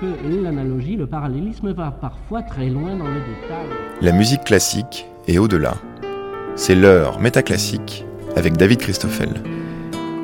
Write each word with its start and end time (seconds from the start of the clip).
que 0.00 0.42
l'analogie, 0.42 0.96
le 0.96 1.06
parallélisme 1.06 1.72
va 1.72 1.90
parfois 1.90 2.42
très 2.42 2.68
loin 2.68 2.96
dans 2.96 3.08
le 3.08 3.20
détail. 3.20 3.66
La 4.00 4.12
musique 4.12 4.44
classique 4.44 5.06
est 5.26 5.38
au-delà. 5.38 5.74
C'est 6.56 6.74
l'heure 6.74 7.20
métaclassique 7.20 8.04
avec 8.36 8.56
David 8.56 8.78
Christoffel. 8.78 9.30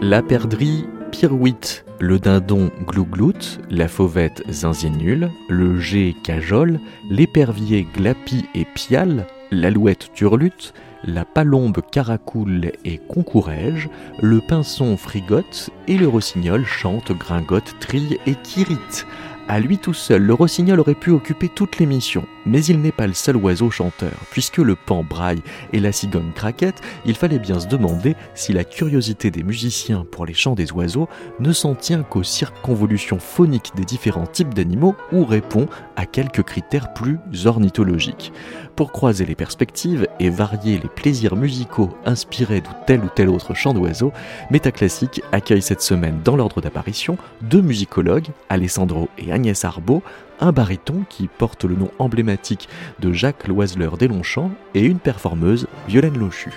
La 0.00 0.22
perdrix 0.22 0.86
Pirouite, 1.10 1.84
le 1.98 2.18
dindon 2.18 2.70
Glouglout, 2.86 3.58
la 3.68 3.88
fauvette 3.88 4.42
Zinziennule, 4.48 5.30
le 5.48 5.78
G 5.78 6.14
Cajole, 6.22 6.78
l'épervier 7.10 7.86
Glapi 7.94 8.46
et 8.54 8.64
Pial, 8.74 9.26
l'alouette 9.50 10.10
Turlute, 10.14 10.72
la 11.04 11.24
palombe 11.24 11.80
Caracoule 11.90 12.72
et 12.84 12.98
Concourège, 12.98 13.88
le 14.20 14.40
pinson 14.40 14.96
Frigotte 14.96 15.70
et 15.88 15.96
le 15.96 16.08
rossignol 16.08 16.64
chante, 16.64 17.12
gringote, 17.12 17.74
trille 17.80 18.18
et 18.26 18.34
kirite. 18.34 19.06
À 19.48 19.58
lui 19.58 19.78
tout 19.78 19.94
seul, 19.94 20.22
le 20.22 20.34
rossignol 20.34 20.78
aurait 20.78 20.94
pu 20.94 21.10
occuper 21.10 21.48
toute 21.48 21.78
l'émission, 21.78 22.24
mais 22.46 22.64
il 22.64 22.80
n'est 22.80 22.92
pas 22.92 23.06
le 23.06 23.14
seul 23.14 23.36
oiseau 23.36 23.70
chanteur. 23.70 24.12
Puisque 24.30 24.58
le 24.58 24.76
pan 24.76 25.02
braille 25.02 25.42
et 25.72 25.80
la 25.80 25.92
cigogne 25.92 26.32
craquette, 26.34 26.80
il 27.04 27.14
fallait 27.14 27.38
bien 27.38 27.60
se 27.60 27.66
demander 27.66 28.16
si 28.34 28.52
la 28.52 28.64
curiosité 28.64 29.30
des 29.30 29.42
musiciens 29.42 30.04
pour 30.10 30.26
les 30.26 30.34
chants 30.34 30.54
des 30.54 30.72
oiseaux 30.72 31.08
ne 31.38 31.52
s'en 31.52 31.74
tient 31.74 32.02
qu'aux 32.02 32.22
circonvolutions 32.22 33.18
phoniques 33.18 33.72
des 33.76 33.84
différents 33.84 34.26
types 34.26 34.54
d'animaux 34.54 34.94
ou 35.12 35.24
répond 35.24 35.68
à 35.96 36.06
quelques 36.06 36.42
critères 36.42 36.92
plus 36.92 37.18
ornithologiques. 37.44 38.32
Pour 38.76 38.92
croiser 38.92 39.26
les 39.26 39.34
perspectives 39.34 40.06
et 40.18 40.30
varier 40.30 40.78
les 40.78 40.88
plaisirs 40.88 41.36
musicaux 41.36 41.90
inspirés 42.06 42.60
de 42.60 42.68
tel 42.86 43.00
ou 43.00 43.08
tel 43.14 43.28
autre 43.28 43.54
chant 43.54 43.74
d'oiseau, 43.74 44.12
Métaclassique 44.50 45.22
accueille 45.32 45.62
cette 45.62 45.82
semaine 45.82 46.20
dans 46.24 46.36
l'ordre 46.36 46.60
d'apparition 46.60 47.18
deux 47.42 47.60
musicologues, 47.60 48.28
Alessandro 48.48 49.08
et 49.18 49.32
Agnès 49.32 49.64
Arbaud, 49.64 50.02
un 50.40 50.52
baryton 50.52 51.04
qui 51.08 51.28
porte 51.28 51.64
le 51.64 51.76
nom 51.76 51.90
emblématique 51.98 52.68
de 53.00 53.12
Jacques 53.12 53.46
Loiseleur 53.46 53.96
des 53.96 54.08
Longchamps 54.08 54.50
et 54.74 54.84
une 54.84 54.98
performeuse, 54.98 55.66
Violaine 55.86 56.18
Lochu. 56.18 56.50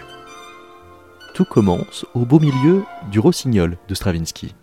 Tout 1.35 1.45
commence 1.45 2.05
au 2.13 2.25
beau 2.25 2.39
milieu 2.39 2.83
du 3.11 3.19
Rossignol 3.19 3.77
de 3.87 3.95
Stravinsky. 3.95 4.55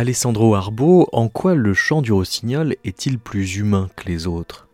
Alessandro 0.00 0.54
Arbo, 0.54 1.10
en 1.12 1.28
quoi 1.28 1.54
le 1.54 1.74
chant 1.74 2.00
du 2.00 2.10
rossignol 2.10 2.74
est-il 2.84 3.18
plus 3.18 3.56
humain 3.56 3.90
que 3.96 4.08
les 4.08 4.26
autres? 4.26 4.66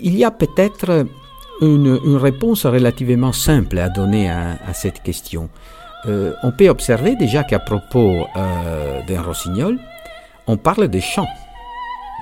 Il 0.00 0.16
y 0.16 0.22
a 0.24 0.30
peut-être 0.30 1.04
une, 1.60 1.98
réponse 2.14 2.64
relativement 2.64 3.32
simple 3.32 3.76
à 3.76 3.88
donner 3.88 4.30
à, 4.30 4.72
cette 4.72 5.02
question. 5.02 5.50
Euh, 6.06 6.32
on 6.44 6.52
peut 6.52 6.68
observer 6.68 7.16
déjà 7.16 7.42
qu'à 7.42 7.58
propos 7.58 8.24
euh, 8.36 9.04
d'un 9.08 9.20
rossignol, 9.20 9.80
on 10.46 10.58
parle 10.58 10.86
de 10.86 11.00
chant, 11.00 11.26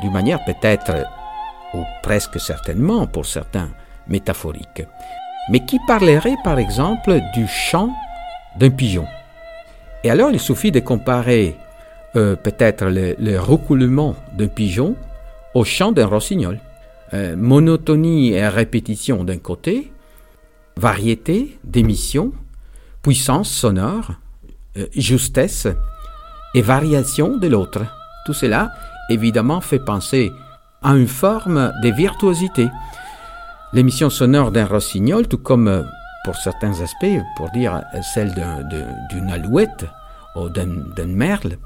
d'une 0.00 0.12
manière 0.12 0.42
peut-être, 0.46 0.92
ou 1.74 1.82
presque 2.02 2.40
certainement 2.40 3.06
pour 3.06 3.26
certains, 3.26 3.68
métaphorique, 4.08 4.82
mais 5.50 5.62
qui 5.66 5.78
parlerait 5.86 6.38
par 6.42 6.58
exemple 6.58 7.20
du 7.34 7.46
chant 7.46 7.90
d'un 8.56 8.70
pigeon? 8.70 9.04
Et 10.04 10.10
alors 10.10 10.30
il 10.30 10.40
suffit 10.40 10.72
de 10.72 10.80
comparer 10.80 11.54
euh, 12.14 12.36
peut-être 12.36 12.86
le, 12.86 13.14
le 13.18 13.38
recoulement 13.38 14.16
d'un 14.36 14.48
pigeon 14.48 14.96
au 15.54 15.64
chant 15.64 15.92
d'un 15.92 16.06
rossignol. 16.06 16.58
Euh, 17.14 17.36
monotonie 17.36 18.32
et 18.32 18.48
répétition 18.48 19.22
d'un 19.22 19.36
côté, 19.36 19.92
variété 20.78 21.58
d'émission, 21.62 22.32
puissance 23.02 23.50
sonore, 23.50 24.12
euh, 24.78 24.86
justesse 24.96 25.68
et 26.54 26.62
variation 26.62 27.36
de 27.36 27.48
l'autre. 27.48 27.82
Tout 28.24 28.32
cela, 28.32 28.72
évidemment, 29.10 29.60
fait 29.60 29.78
penser 29.78 30.32
à 30.82 30.92
une 30.92 31.06
forme 31.06 31.72
de 31.82 31.90
virtuosité. 31.90 32.68
L'émission 33.74 34.08
sonore 34.08 34.50
d'un 34.50 34.66
rossignol, 34.66 35.28
tout 35.28 35.38
comme 35.38 35.86
pour 36.24 36.36
certains 36.36 36.80
aspects, 36.80 37.20
pour 37.36 37.50
dire 37.50 37.82
celle 38.14 38.34
d'une 39.10 39.30
alouette 39.30 39.86
ou 40.36 40.48
d'un 40.48 41.06
merle, 41.06 41.56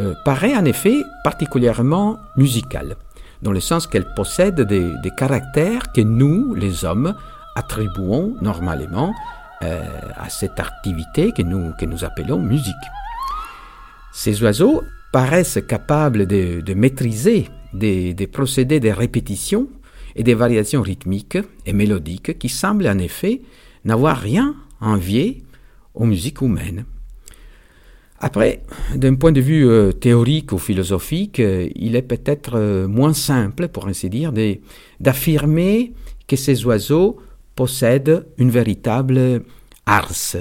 euh, 0.00 0.14
paraît 0.24 0.54
en 0.54 0.64
effet 0.64 1.02
particulièrement 1.24 2.18
musicale, 2.36 2.96
dans 3.40 3.52
le 3.52 3.60
sens 3.60 3.86
qu'elle 3.86 4.12
possède 4.14 4.60
des, 4.60 4.92
caractères 5.16 5.90
que 5.92 6.02
nous, 6.02 6.54
les 6.54 6.84
hommes, 6.84 7.14
attribuons 7.54 8.36
normalement 8.42 9.14
euh, 9.62 9.82
à 10.16 10.28
cette 10.28 10.60
activité 10.60 11.32
que 11.32 11.40
nous, 11.40 11.72
que 11.80 11.86
nous 11.86 12.04
appelons 12.04 12.38
musique. 12.38 12.74
Ces 14.12 14.42
oiseaux 14.42 14.82
paraissent 15.12 15.60
capables 15.66 16.26
de, 16.26 16.74
maîtriser 16.74 17.48
des, 17.72 18.12
des, 18.12 18.26
procédés 18.26 18.80
de 18.80 18.90
répétition 18.90 19.68
et 20.14 20.22
des 20.22 20.34
variations 20.34 20.82
rythmiques 20.82 21.38
et 21.64 21.72
mélodiques 21.72 22.38
qui 22.38 22.50
semblent 22.50 22.88
en 22.88 22.98
effet 22.98 23.40
n'avoir 23.86 24.18
rien 24.18 24.54
à 24.80 24.88
envier 24.88 25.42
aux 25.94 26.04
musiques 26.04 26.42
humaines. 26.42 26.84
Après, 28.18 28.62
d'un 28.94 29.14
point 29.14 29.32
de 29.32 29.40
vue 29.40 29.68
euh, 29.68 29.92
théorique 29.92 30.52
ou 30.52 30.58
philosophique, 30.58 31.38
euh, 31.38 31.68
il 31.74 31.96
est 31.96 32.02
peut-être 32.02 32.56
euh, 32.56 32.88
moins 32.88 33.12
simple, 33.12 33.68
pour 33.68 33.88
ainsi 33.88 34.08
dire, 34.08 34.32
d'affirmer 35.00 35.92
que 36.26 36.36
ces 36.36 36.64
oiseaux 36.64 37.18
possèdent 37.54 38.26
une 38.38 38.50
véritable 38.50 39.42
ars. 39.84 40.36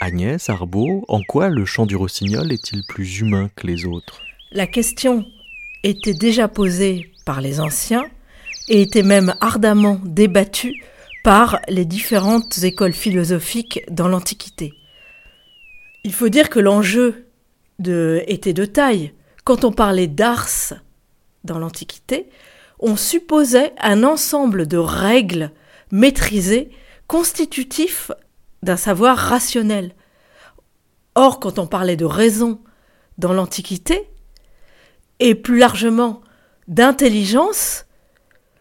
Agnès 0.00 0.48
Arbaud, 0.48 1.04
en 1.08 1.22
quoi 1.22 1.48
le 1.48 1.64
chant 1.64 1.84
du 1.84 1.96
rossignol 1.96 2.52
est-il 2.52 2.84
plus 2.88 3.18
humain 3.18 3.50
que 3.56 3.66
les 3.66 3.84
autres? 3.84 4.20
La 4.52 4.68
question 4.68 5.26
était 5.82 6.14
déjà 6.14 6.46
posée 6.46 7.10
par 7.26 7.40
les 7.40 7.58
anciens 7.58 8.04
et 8.68 8.82
était 8.82 9.02
même 9.02 9.34
ardemment 9.40 10.00
débattue 10.04 10.80
par 11.28 11.60
les 11.68 11.84
différentes 11.84 12.62
écoles 12.62 12.94
philosophiques 12.94 13.84
dans 13.90 14.08
l'Antiquité. 14.08 14.72
Il 16.02 16.14
faut 16.14 16.30
dire 16.30 16.48
que 16.48 16.58
l'enjeu 16.58 17.26
était 17.84 18.54
de 18.54 18.64
taille. 18.64 19.12
Quand 19.44 19.62
on 19.66 19.70
parlait 19.70 20.06
d'ars 20.06 20.72
dans 21.44 21.58
l'Antiquité, 21.58 22.30
on 22.78 22.96
supposait 22.96 23.74
un 23.78 24.04
ensemble 24.04 24.66
de 24.66 24.78
règles 24.78 25.50
maîtrisées 25.90 26.70
constitutifs 27.08 28.10
d'un 28.62 28.78
savoir 28.78 29.18
rationnel. 29.18 29.94
Or, 31.14 31.40
quand 31.40 31.58
on 31.58 31.66
parlait 31.66 31.96
de 31.96 32.06
raison 32.06 32.58
dans 33.18 33.34
l'Antiquité, 33.34 34.08
et 35.20 35.34
plus 35.34 35.58
largement 35.58 36.22
d'intelligence, 36.68 37.84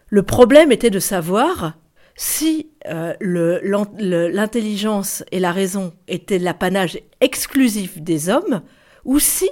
le 0.09 0.23
problème 0.23 0.73
était 0.73 0.89
de 0.89 0.99
savoir 0.99 1.77
si 2.19 2.71
euh, 2.87 3.13
l'intelligence 3.21 5.23
et 5.31 5.39
la 5.39 5.51
raison 5.51 5.93
étaient 6.07 6.39
l'apanage 6.39 6.99
exclusif 7.21 8.01
des 8.01 8.29
hommes, 8.29 8.63
ou 9.05 9.19
si 9.19 9.47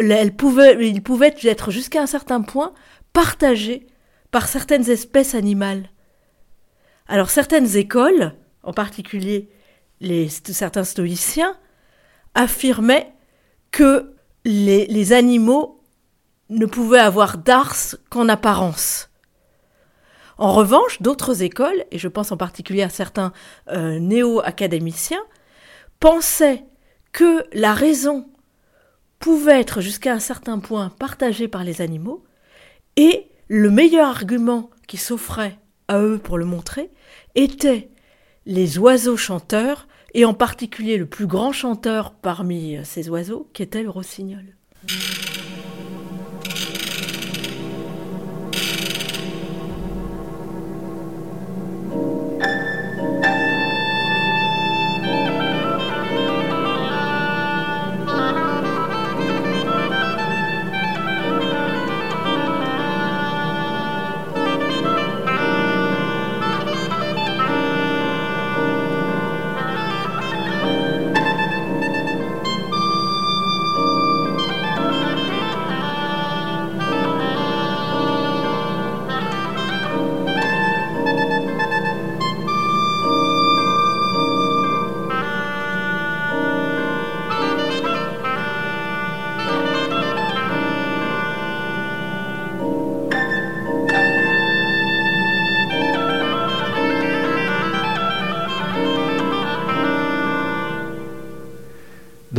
ils 0.00 0.36
pouvaient 0.36 1.34
être 1.42 1.72
jusqu'à 1.72 2.00
un 2.00 2.06
certain 2.06 2.40
point 2.40 2.72
partagés 3.12 3.88
par 4.30 4.46
certaines 4.46 4.88
espèces 4.88 5.34
animales. 5.34 5.90
Alors 7.08 7.30
certaines 7.30 7.76
écoles, 7.76 8.32
en 8.62 8.72
particulier 8.72 9.48
les, 10.00 10.28
certains 10.28 10.84
stoïciens, 10.84 11.56
affirmaient 12.36 13.12
que 13.72 14.14
les 14.44 15.12
animaux 15.12 15.82
ne 16.48 16.66
pouvaient 16.66 17.00
avoir 17.00 17.38
d'ars 17.38 17.96
qu'en 18.08 18.28
apparence. 18.28 19.07
En 20.38 20.52
revanche, 20.52 21.02
d'autres 21.02 21.42
écoles, 21.42 21.84
et 21.90 21.98
je 21.98 22.06
pense 22.06 22.30
en 22.30 22.36
particulier 22.36 22.82
à 22.82 22.88
certains 22.88 23.32
euh, 23.70 23.98
néo-académiciens, 23.98 25.22
pensaient 25.98 26.64
que 27.12 27.44
la 27.52 27.74
raison 27.74 28.28
pouvait 29.18 29.60
être 29.60 29.80
jusqu'à 29.80 30.12
un 30.12 30.20
certain 30.20 30.60
point 30.60 30.90
partagée 30.90 31.48
par 31.48 31.64
les 31.64 31.80
animaux, 31.80 32.24
et 32.96 33.28
le 33.48 33.70
meilleur 33.70 34.06
argument 34.08 34.70
qui 34.86 34.96
s'offrait 34.96 35.58
à 35.88 36.00
eux 36.00 36.18
pour 36.18 36.38
le 36.38 36.44
montrer 36.44 36.90
était 37.34 37.90
les 38.46 38.78
oiseaux 38.78 39.16
chanteurs, 39.16 39.88
et 40.14 40.24
en 40.24 40.34
particulier 40.34 40.96
le 40.96 41.06
plus 41.06 41.26
grand 41.26 41.52
chanteur 41.52 42.12
parmi 42.14 42.78
ces 42.84 43.10
oiseaux, 43.10 43.50
qui 43.52 43.62
était 43.62 43.82
le 43.82 43.90
rossignol. 43.90 44.54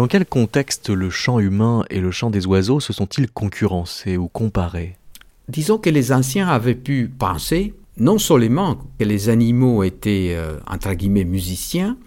Quel 0.09 0.25
contexte 0.25 0.89
le 0.89 1.09
chant 1.09 1.39
humain 1.39 1.85
et 1.89 2.01
le 2.01 2.11
chant 2.11 2.29
des 2.29 2.45
oiseaux 2.45 2.79
se 2.79 2.91
sont-ils 2.91 3.31
concurrencés 3.31 4.17
ou 4.17 4.27
comparés? 4.27 4.97
Disons 5.47 5.77
que 5.77 5.89
les 5.89 6.11
anciens 6.11 6.47
avaient 6.47 6.75
pu 6.75 7.07
penser 7.07 7.73
non 7.97 8.17
seulement 8.17 8.79
que 8.97 9.03
les 9.03 9.29
animaux 9.29 9.83
étaient, 9.83 10.33
euh, 10.35 10.57
entre 10.67 10.93
guillemets, 10.93 11.25
musiciens, 11.25 11.97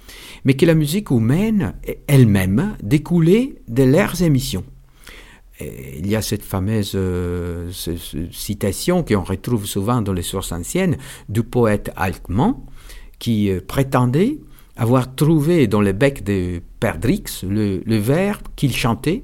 mais 0.45 0.55
que 0.55 0.67
la 0.67 0.75
musique 0.75 1.11
humaine 1.11 1.75
elle-même 2.07 2.77
découlait 2.83 3.55
de 3.69 3.85
leurs 3.85 4.23
émissions. 4.23 4.65
il 5.61 6.09
y 6.09 6.17
a 6.17 6.23
cette 6.23 6.43
fameuse 6.43 6.93
euh, 6.97 7.71
citation 8.33 9.05
qu'on 9.05 9.23
retrouve 9.23 9.67
souvent 9.67 10.03
dans 10.03 10.13
les 10.13 10.23
sources 10.23 10.51
anciennes 10.51 10.97
du 11.29 11.43
poète 11.43 11.93
Alcman, 11.95 12.65
qui 13.19 13.51
euh, 13.51 13.61
prétendait 13.65 14.39
avoir 14.77 15.15
trouvé 15.15 15.67
dans 15.67 15.81
le 15.81 15.93
bec 15.93 16.25
de 16.25 16.63
Perdrix 16.81 17.25
le, 17.43 17.83
le 17.85 17.97
vers 17.97 18.43
qu'il 18.57 18.75
chantait 18.75 19.23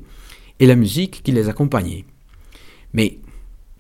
et 0.61 0.67
la 0.67 0.77
musique 0.77 1.23
qui 1.23 1.33
les 1.33 1.49
accompagnait. 1.49 2.05
Mais 2.93 3.19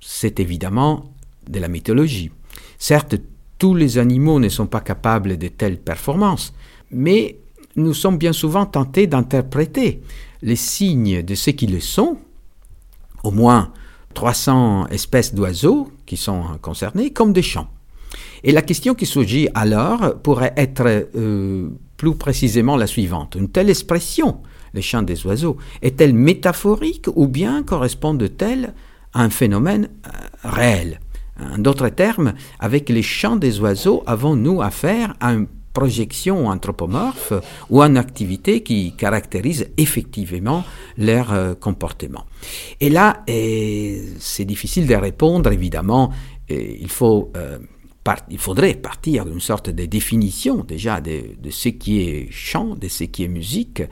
c'est 0.00 0.40
évidemment 0.40 1.12
de 1.48 1.58
la 1.58 1.68
mythologie. 1.68 2.30
Certes, 2.78 3.16
tous 3.58 3.74
les 3.74 3.98
animaux 3.98 4.38
ne 4.38 4.48
sont 4.48 4.66
pas 4.66 4.80
capables 4.80 5.36
de 5.36 5.48
telles 5.48 5.78
performances, 5.78 6.54
mais 6.90 7.38
nous 7.76 7.94
sommes 7.94 8.18
bien 8.18 8.32
souvent 8.32 8.66
tentés 8.66 9.06
d'interpréter 9.06 10.02
les 10.42 10.56
signes 10.56 11.22
de 11.22 11.34
ce 11.34 11.50
qu'ils 11.50 11.82
sont, 11.82 12.18
au 13.24 13.30
moins 13.30 13.72
300 14.14 14.88
espèces 14.88 15.34
d'oiseaux 15.34 15.90
qui 16.06 16.16
sont 16.16 16.58
concernés, 16.62 17.12
comme 17.12 17.32
des 17.32 17.42
chants. 17.42 17.68
Et 18.44 18.52
la 18.52 18.62
question 18.62 18.94
qui 18.94 19.06
surgit 19.06 19.48
alors 19.54 20.20
pourrait 20.22 20.54
être 20.56 20.84
euh, 20.86 21.68
plus 21.96 22.14
précisément 22.14 22.76
la 22.76 22.86
suivante. 22.86 23.34
Une 23.34 23.48
telle 23.48 23.70
expression, 23.70 24.38
les 24.74 24.82
chants 24.82 25.02
des 25.02 25.26
oiseaux, 25.26 25.56
est-elle 25.82 26.14
métaphorique 26.14 27.06
ou 27.14 27.26
bien 27.26 27.62
correspond-elle 27.62 28.74
à 29.12 29.22
un 29.22 29.30
phénomène 29.30 29.88
euh, 30.06 30.10
réel? 30.44 31.00
En 31.40 31.58
d'autres 31.58 31.88
termes, 31.88 32.34
avec 32.58 32.88
les 32.88 33.02
chants 33.02 33.36
des 33.36 33.60
oiseaux, 33.60 34.02
avons-nous 34.06 34.60
affaire 34.60 35.14
à 35.20 35.34
une 35.34 35.46
projection 35.72 36.48
anthropomorphe 36.48 37.32
ou 37.70 37.80
à 37.80 37.86
une 37.86 37.96
activité 37.96 38.64
qui 38.64 38.96
caractérise 38.96 39.68
effectivement 39.76 40.64
leur 40.96 41.32
euh, 41.32 41.54
comportement? 41.54 42.24
Et 42.80 42.90
là, 42.90 43.22
c'est 43.28 44.44
difficile 44.44 44.88
de 44.88 44.94
répondre, 44.96 45.52
évidemment, 45.52 46.10
il 46.48 46.88
faut 46.88 47.30
il 48.30 48.38
faudrait 48.38 48.74
partir 48.74 49.24
d'une 49.24 49.40
sorte 49.40 49.70
de 49.70 49.86
définition 49.86 50.64
déjà 50.64 51.00
de, 51.00 51.22
ce 51.50 51.68
qui 51.68 52.00
est 52.02 52.28
chant, 52.30 52.74
de 52.74 52.88
ce 52.88 53.04
qui 53.04 53.24
est 53.24 53.28
musique, 53.28 53.82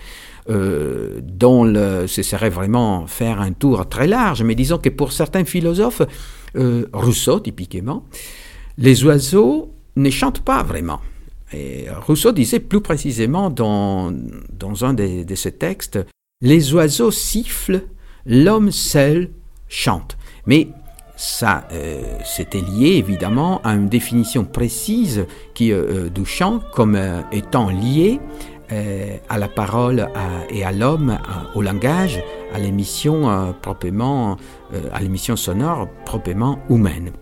euh, 0.48 1.20
dont 1.22 1.64
ce 2.06 2.22
serait 2.22 2.50
vraiment 2.50 3.06
faire 3.06 3.40
un 3.40 3.52
tour 3.52 3.88
très 3.88 4.06
large. 4.06 4.42
Mais 4.42 4.54
disons 4.54 4.78
que 4.78 4.88
pour 4.88 5.12
certains 5.12 5.44
philosophes, 5.44 6.02
euh, 6.56 6.86
Rousseau 6.92 7.40
typiquement, 7.40 8.04
les 8.78 9.04
oiseaux 9.04 9.72
ne 9.96 10.10
chantent 10.10 10.40
pas 10.44 10.62
vraiment. 10.62 11.00
Et 11.52 11.86
Rousseau 12.06 12.32
disait 12.32 12.60
plus 12.60 12.80
précisément 12.80 13.50
dans, 13.50 14.12
dans 14.52 14.84
un 14.84 14.94
de, 14.94 15.24
de 15.24 15.34
ses 15.34 15.52
textes, 15.52 15.98
les 16.40 16.74
oiseaux 16.74 17.10
sifflent, 17.10 17.82
l'homme 18.26 18.70
seul 18.70 19.30
chante. 19.68 20.16
Mais 20.46 20.68
ça, 21.16 21.66
euh, 21.72 22.02
c'était 22.24 22.60
lié 22.60 22.96
évidemment 22.96 23.62
à 23.64 23.72
une 23.72 23.88
définition 23.88 24.44
précise 24.44 25.24
qui, 25.54 25.72
euh, 25.72 26.04
euh, 26.04 26.08
du 26.10 26.26
chant 26.26 26.60
comme 26.72 26.98
étant 27.32 27.70
lié 27.70 28.20
à 29.28 29.38
la 29.38 29.46
parole 29.46 30.08
et 30.50 30.64
à 30.64 30.72
l'homme, 30.72 31.18
au 31.54 31.62
langage, 31.62 32.20
à 32.52 32.58
l'émission 32.58 33.54
proprement, 33.62 34.38
à 34.92 35.00
l'émission 35.00 35.36
sonore 35.36 35.86
proprement 36.04 36.58
humaine. 36.68 37.12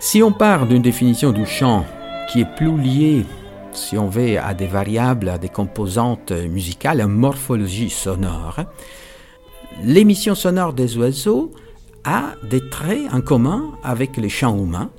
Si 0.00 0.24
on 0.24 0.32
part 0.32 0.66
d'une 0.66 0.82
définition 0.82 1.30
du 1.30 1.46
chant 1.46 1.84
qui 2.32 2.40
est 2.40 2.56
plus 2.56 2.76
liée, 2.76 3.26
si 3.70 3.96
on 3.96 4.08
veut, 4.08 4.40
à 4.40 4.52
des 4.52 4.66
variables, 4.66 5.28
à 5.28 5.38
des 5.38 5.48
composantes 5.48 6.32
musicales, 6.32 7.00
à 7.00 7.04
une 7.04 7.10
morphologie 7.10 7.88
sonore, 7.88 8.56
l'émission 9.84 10.34
sonore 10.34 10.72
des 10.72 10.98
oiseaux 10.98 11.52
a 12.04 12.34
des 12.42 12.68
traits 12.70 13.12
en 13.12 13.20
commun 13.20 13.72
avec 13.82 14.16
les 14.16 14.28
chants 14.28 14.56
humains 14.56 14.90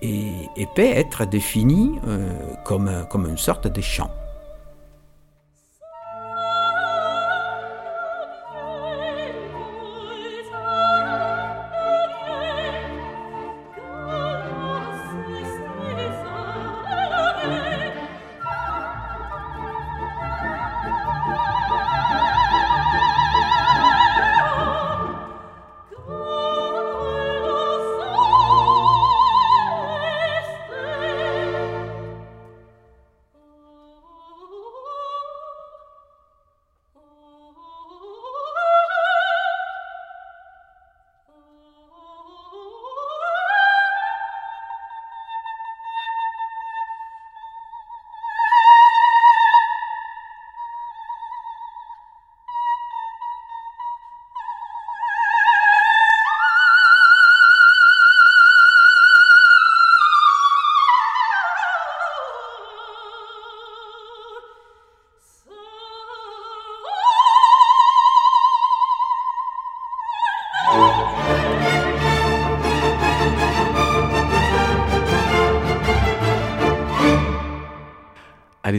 et, 0.00 0.66
peut 0.74 0.82
être 0.82 1.24
défini 1.24 1.98
euh, 2.06 2.32
comme, 2.64 3.26
une 3.28 3.38
sorte 3.38 3.68
de 3.68 3.80
chant. 3.80 4.10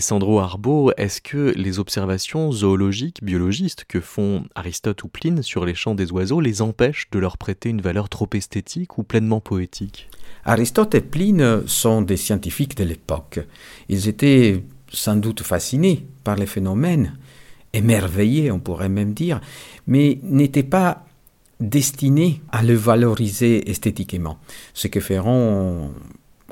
Alessandro 0.04 0.42
Arbo, 0.42 0.92
est-ce 0.98 1.22
que 1.22 1.54
les 1.56 1.80
observations 1.80 2.52
zoologiques, 2.52 3.24
biologistes 3.24 3.86
que 3.88 4.02
font 4.02 4.44
Aristote 4.54 5.02
ou 5.06 5.08
Pline 5.08 5.42
sur 5.42 5.64
les 5.64 5.76
chants 5.76 5.96
des 5.96 6.12
oiseaux 6.12 6.42
les 6.42 6.62
empêchent 6.62 7.08
de 7.14 7.20
leur 7.20 7.38
prêter 7.38 7.70
une 7.70 7.80
valeur 7.80 8.10
trop 8.10 8.28
esthétique 8.34 8.98
ou 8.98 9.04
pleinement 9.04 9.40
poétique? 9.40 10.10
Aristote 10.44 10.94
et 10.96 11.00
Pline 11.00 11.66
sont 11.68 12.02
des 12.02 12.18
scientifiques 12.18 12.76
de 12.76 12.84
l'époque. 12.84 13.40
Ils 13.88 14.10
étaient 14.10 14.62
sans 14.90 15.16
doute 15.16 15.42
fascinés 15.42 16.06
par 16.26 16.36
les 16.36 16.48
phénomènes, 16.48 17.18
émerveillés 17.72 18.52
on 18.52 18.60
pourrait 18.60 18.90
même 18.90 19.14
dire, 19.14 19.40
mais 19.88 20.20
n'étaient 20.22 20.64
pas 20.64 21.06
destinés 21.62 22.42
à 22.52 22.62
le 22.62 22.74
valoriser 22.74 23.72
esthétiquement. 23.72 24.38
Ce 24.74 24.90
que 24.90 25.00
feront 25.00 25.94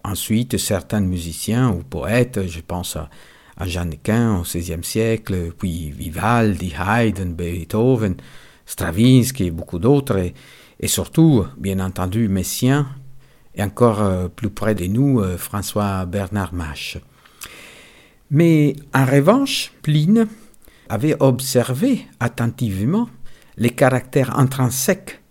ensuite 0.06 0.58
certains 0.58 1.02
musiciens 1.02 1.70
ou 1.70 1.84
poètes, 1.84 2.48
je 2.48 2.62
pense 2.62 2.96
à, 2.96 3.10
à 3.58 3.68
Jeanne 3.68 3.96
Quin 4.02 4.38
au 4.38 4.42
XVIe 4.42 4.84
siècle, 4.84 5.52
puis 5.58 5.92
Vivaldi, 5.92 6.74
Haydn, 6.78 7.34
Beethoven, 7.34 8.16
Stravinsky 8.66 9.46
et 9.46 9.52
beaucoup 9.52 9.80
d'autres, 9.80 10.32
et, 10.80 10.88
surtout, 10.88 11.46
bien 11.58 11.80
entendu, 11.80 12.28
Messien, 12.28 12.88
et 13.54 13.64
encore 13.64 14.02
euh, 14.02 14.28
plus 14.28 14.50
près 14.50 14.76
de 14.76 14.86
nous, 14.86 15.20
euh, 15.20 15.38
François 15.38 16.06
Bernard 16.06 16.54
Mache. 16.54 16.98
Mais 18.30 18.76
en 18.94 19.06
revanche, 19.06 19.74
Pline 19.82 20.28
avait 20.88 21.16
observé 21.20 22.08
attentivement 22.20 23.10
les 23.58 23.72
caractères 23.72 24.40
intrinsèques 24.40 25.22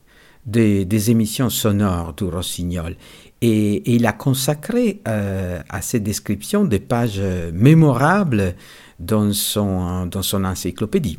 des, 0.46 1.10
émissions 1.10 1.50
sonores 1.50 2.14
du 2.14 2.24
rossignol 2.24 2.96
et, 3.42 3.94
il 3.94 4.06
a 4.06 4.12
consacré 4.12 5.00
euh, 5.08 5.60
à 5.68 5.82
ces 5.82 6.00
descriptions 6.00 6.64
des 6.64 6.80
pages 6.80 7.20
mémorables 7.52 8.54
dans 8.98 9.32
son, 9.32 10.06
dans 10.06 10.22
son 10.22 10.44
encyclopédie. 10.44 11.18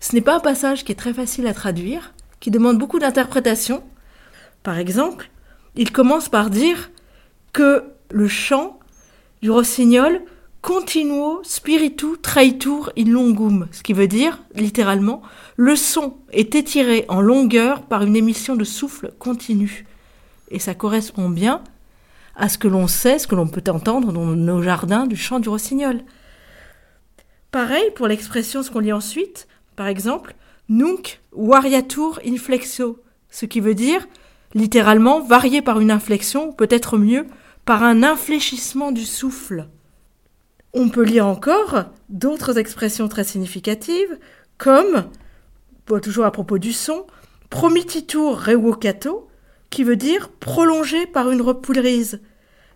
Ce 0.00 0.14
n'est 0.14 0.20
pas 0.20 0.36
un 0.36 0.40
passage 0.40 0.84
qui 0.84 0.92
est 0.92 0.96
très 0.96 1.14
facile 1.14 1.46
à 1.46 1.54
traduire, 1.54 2.12
qui 2.40 2.50
demande 2.50 2.78
beaucoup 2.78 2.98
d'interprétation. 2.98 3.82
Par 4.62 4.78
exemple, 4.78 5.30
il 5.76 5.92
commence 5.92 6.28
par 6.28 6.50
dire 6.50 6.90
que 7.52 7.84
le 8.10 8.28
chant 8.28 8.80
du 9.42 9.50
rossignol 9.50 10.22
continuo 10.60 11.40
spiritu 11.42 12.18
traitur 12.22 12.92
in 12.96 13.10
longum, 13.10 13.66
ce 13.72 13.82
qui 13.82 13.92
veut 13.92 14.06
dire, 14.06 14.40
littéralement, 14.54 15.22
le 15.56 15.76
son 15.76 16.16
est 16.32 16.54
étiré 16.54 17.04
en 17.08 17.20
longueur 17.20 17.82
par 17.82 18.02
une 18.02 18.16
émission 18.16 18.54
de 18.54 18.64
souffle 18.64 19.12
continu. 19.18 19.86
Et 20.52 20.58
ça 20.58 20.74
correspond 20.74 21.30
bien 21.30 21.64
à 22.36 22.48
ce 22.48 22.58
que 22.58 22.68
l'on 22.68 22.86
sait, 22.86 23.18
ce 23.18 23.26
que 23.26 23.34
l'on 23.34 23.48
peut 23.48 23.64
entendre 23.70 24.12
dans 24.12 24.26
nos 24.26 24.62
jardins 24.62 25.06
du 25.06 25.16
chant 25.16 25.40
du 25.40 25.48
rossignol. 25.48 26.02
Pareil 27.50 27.90
pour 27.96 28.06
l'expression, 28.06 28.62
ce 28.62 28.70
qu'on 28.70 28.78
lit 28.78 28.92
ensuite, 28.92 29.48
par 29.76 29.86
exemple, 29.86 30.34
nunc 30.68 31.20
variatur 31.32 32.20
inflexo, 32.26 33.02
ce 33.30 33.46
qui 33.46 33.60
veut 33.60 33.74
dire, 33.74 34.06
littéralement, 34.54 35.20
varié 35.20 35.62
par 35.62 35.80
une 35.80 35.90
inflexion, 35.90 36.52
peut-être 36.52 36.98
mieux, 36.98 37.26
par 37.64 37.82
un 37.82 38.02
infléchissement 38.02 38.92
du 38.92 39.04
souffle. 39.04 39.68
On 40.74 40.90
peut 40.90 41.04
lire 41.04 41.26
encore 41.26 41.84
d'autres 42.08 42.58
expressions 42.58 43.08
très 43.08 43.24
significatives, 43.24 44.18
comme, 44.58 45.04
toujours 46.02 46.24
à 46.24 46.30
propos 46.30 46.58
du 46.58 46.72
son, 46.72 47.06
promititur 47.50 48.46
revocato, 48.46 49.28
qui 49.72 49.82
veut 49.84 49.96
dire 49.96 50.28
prolongé 50.28 51.06
par 51.06 51.30
une 51.30 51.40
repoulerise. 51.40 52.20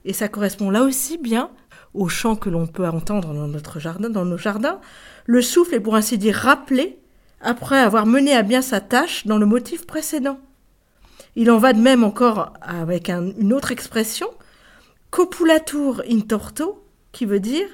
Et 0.05 0.13
ça 0.13 0.29
correspond 0.29 0.71
là 0.71 0.83
aussi 0.83 1.19
bien 1.19 1.51
au 1.95 2.09
chant 2.09 2.37
que 2.37 2.51
l'on 2.51 2.67
peut 2.67 2.87
entendre 2.87 3.35
dans 3.35 3.47
notre 3.47 3.79
jardin, 3.79 4.11
dans 4.11 4.25
nos 4.25 4.39
jardins. 4.39 4.81
Le 5.27 5.43
souffle 5.43 5.75
est 5.75 5.81
pour 5.81 5.95
ainsi 5.95 6.19
dire 6.19 6.35
rappelé 6.35 6.99
après 7.41 7.79
avoir 7.79 8.07
mené 8.07 8.35
à 8.35 8.43
bien 8.43 8.63
sa 8.63 8.81
tâche 8.81 9.27
dans 9.27 9.39
le 9.39 9.47
motif 9.47 9.87
précédent. 9.87 10.41
Il 11.37 11.51
en 11.51 11.59
va 11.59 11.75
de 11.75 11.81
même 11.81 12.03
encore 12.03 12.55
avec 12.63 13.11
une 13.11 13.53
autre 13.53 13.73
expression, 13.73 14.29
copulatur 15.11 16.03
in 16.11 16.21
torto, 16.21 16.83
qui 17.13 17.27
veut 17.27 17.41
dire 17.41 17.69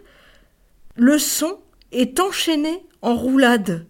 le 0.96 1.18
son 1.18 1.58
est 1.92 2.18
enchaîné 2.18 2.84
en 3.02 3.14
roulade. 3.14 3.86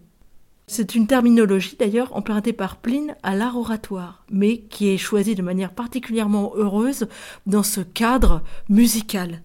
C'est 0.75 0.95
une 0.95 1.05
terminologie 1.05 1.75
d'ailleurs 1.77 2.17
empruntée 2.17 2.51
par 2.51 2.77
Pline 2.77 3.15
à 3.21 3.35
l'art 3.35 3.55
oratoire, 3.57 4.25
mais 4.31 4.61
qui 4.61 4.89
est 4.89 4.97
choisie 4.97 5.35
de 5.35 5.43
manière 5.43 5.71
particulièrement 5.71 6.53
heureuse 6.55 7.07
dans 7.45 7.61
ce 7.61 7.81
cadre 7.81 8.41
musical. 8.69 9.43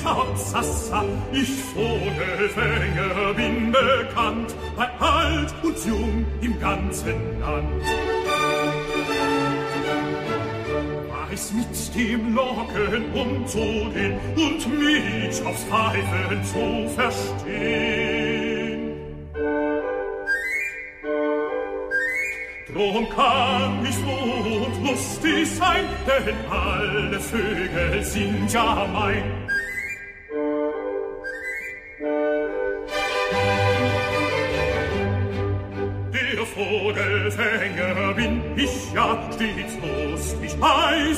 Heiß 0.00 0.04
Hauptsassa. 0.04 1.04
Ich 1.32 1.50
Vogelfänger 1.74 3.34
bin 3.34 3.72
bekannt, 3.72 4.54
bei 4.76 4.88
alt 4.98 5.54
und 5.62 5.86
jung 5.86 6.26
im 6.40 6.60
ganzen 6.60 7.40
Land. 7.40 7.84
Weiß 11.28 11.52
mit 11.52 11.94
dem 11.94 12.34
Locken 12.34 13.12
umzugehen 13.12 14.18
und 14.36 14.78
mich 14.78 15.46
aufs 15.46 15.64
Pfeifen 15.64 16.44
zu 16.44 16.88
verstehen. 16.94 18.40
Drum 22.72 23.08
kann 23.10 23.84
ich 23.84 23.96
froh 23.96 24.66
und 24.66 24.88
lustig 24.88 25.50
sein, 25.50 25.84
denn 26.06 26.36
alle 26.48 27.20
Vögel 27.20 28.04
sind 28.04 28.52
ja 28.52 28.86
mein. 28.92 29.39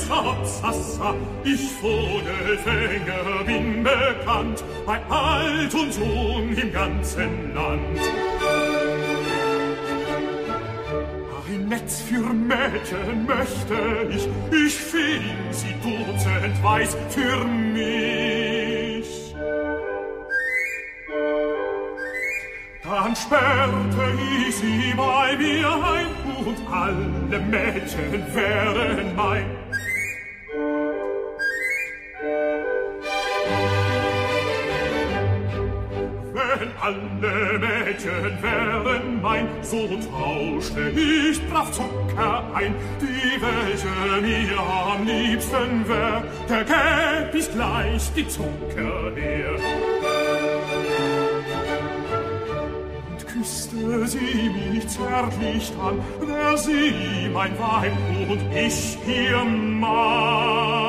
Heiß 0.09 0.63
Absassa. 0.63 1.15
Ich 1.43 1.71
Vogelfänger 1.81 3.43
bin 3.45 3.83
bekannt, 3.83 4.63
bei 4.85 4.99
alt 5.09 5.73
und 5.73 5.97
jung 5.97 6.55
im 6.55 6.71
ganzen 6.71 7.53
Land. 7.53 7.99
Netz 11.69 12.01
für 12.01 12.33
Mädchen 12.33 13.25
möchte 13.25 13.75
ich, 14.09 14.27
ich 14.51 14.75
fing 14.75 15.23
sie 15.49 15.73
dutzend 15.81 16.63
weiß 16.63 16.95
für 17.09 17.45
mich. 17.45 19.33
Dann 22.83 23.15
sperrte 23.15 24.13
ich 24.47 24.55
sie 24.55 24.93
bei 24.95 25.35
mir 25.37 25.67
ein 25.67 26.45
und 26.45 26.57
alle 26.71 27.39
Mädchen 27.39 28.23
wären 28.35 29.15
mein. 29.15 29.62
Alle 36.83 37.59
Mädchen 37.59 38.37
wären 38.41 39.21
mein, 39.21 39.47
so 39.61 39.87
tauschte 39.87 40.89
ich 40.89 41.41
brav 41.49 41.71
Zucker 41.71 42.43
ein, 42.53 42.75
die 42.99 43.41
welche 43.41 44.21
mir 44.21 44.59
am 44.59 45.05
liebsten 45.05 45.87
wär, 45.87 46.23
der 46.49 46.63
gäb 46.65 47.35
ich 47.35 47.51
gleich 47.53 48.11
die 48.15 48.27
Zucker 48.27 49.15
her. 49.15 49.55
Und 53.11 53.27
küsste 53.27 54.07
sie 54.07 54.49
mich 54.49 54.87
zärtlich 54.89 55.71
an, 55.81 55.99
wär 56.27 56.57
sie 56.57 57.29
mein 57.33 57.57
Weib 57.57 57.93
und 58.29 58.41
ich 58.53 58.97
ihr 59.07 59.43
Mann. 59.45 60.82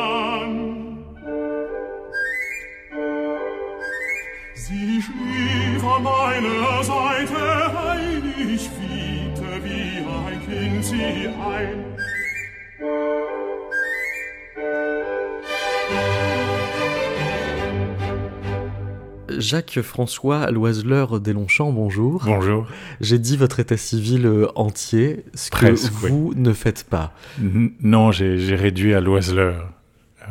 Jacques-François 19.44 20.50
Loiseleur 20.50 21.20
Deslongchamps, 21.20 21.70
bonjour. 21.70 22.22
Bonjour. 22.24 22.66
J'ai 23.02 23.18
dit 23.18 23.36
votre 23.36 23.60
état 23.60 23.76
civil 23.76 24.24
euh, 24.26 24.46
entier, 24.54 25.24
ce 25.34 25.50
Presque, 25.50 25.88
que 25.92 26.06
vous 26.08 26.32
ne 26.34 26.52
faites 26.54 26.84
pas. 26.84 27.12
N- 27.38 27.72
Non, 27.82 28.10
j'ai 28.10 28.56
réduit 28.56 28.94
à 28.94 29.00
Loiseleur. 29.00 29.68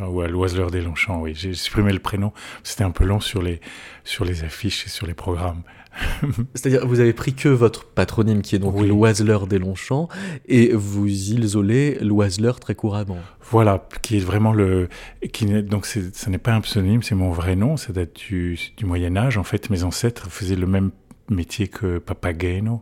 Euh, 0.02 0.06
Ou 0.08 0.22
à 0.22 0.28
Loiseleur 0.28 0.72
des 0.72 0.82
Longchamps, 0.82 1.22
oui. 1.22 1.34
J'ai 1.36 1.54
supprimé 1.54 1.92
le 1.94 2.00
prénom. 2.00 2.32
C'était 2.64 2.84
un 2.84 2.92
peu 2.92 3.06
long 3.06 3.20
sur 3.20 3.42
les, 3.42 3.60
sur 4.04 4.26
les 4.26 4.44
affiches 4.44 4.86
et 4.86 4.90
sur 4.90 5.08
les 5.08 5.14
programmes. 5.14 5.62
C'est-à-dire, 6.56 6.88
vous 6.88 7.00
avez 7.00 7.14
pris 7.14 7.34
que 7.36 7.50
votre 7.50 7.86
patronyme, 7.86 8.42
qui 8.42 8.56
est 8.56 8.60
donc 8.60 8.74
Oui. 8.76 8.88
Loiseleur 8.88 9.46
Deslongchamps, 9.46 10.10
et 10.48 10.72
vous 10.74 11.06
isolez 11.08 12.00
Loiseleur 12.02 12.60
très 12.60 12.74
couramment. 12.74 13.20
Voilà, 13.52 13.88
qui 14.02 14.18
est 14.18 14.22
vraiment 14.22 14.54
le. 14.54 14.90
Qui 15.34 15.46
donc, 15.64 15.86
ce 15.86 16.30
n'est 16.30 16.38
pas 16.40 16.54
un 16.54 16.62
pseudonyme, 16.62 17.04
c'est 17.04 17.14
mon 17.16 17.32
vrai 17.32 17.56
nom. 17.56 17.78
Ça 17.78 17.94
date 17.94 18.14
du, 18.16 18.58
du 18.78 18.86
Moyen-Âge. 18.86 19.38
En 19.38 19.44
fait, 19.44 19.70
mes 19.70 19.84
ancêtres 19.84 20.30
faisaient 20.32 20.56
le 20.56 20.66
même 20.66 20.90
métier 21.30 21.68
que 21.68 22.00
Papageno, 22.00 22.82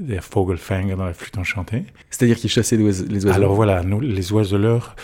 des 0.00 0.18
Vogelfänger 0.32 0.96
dans 0.96 1.04
la 1.04 1.14
flûte 1.14 1.38
enchantée. 1.38 1.84
C'est-à-dire 2.10 2.36
qu'ils 2.36 2.50
chassaient 2.50 2.76
les 2.76 2.82
oise- 2.84 3.06
les 3.08 3.24
oiseaux. 3.26 3.36
Alors 3.36 3.54
voilà, 3.54 3.82
nous, 3.84 4.00
les 4.00 4.32
oiseleurs 4.32 4.96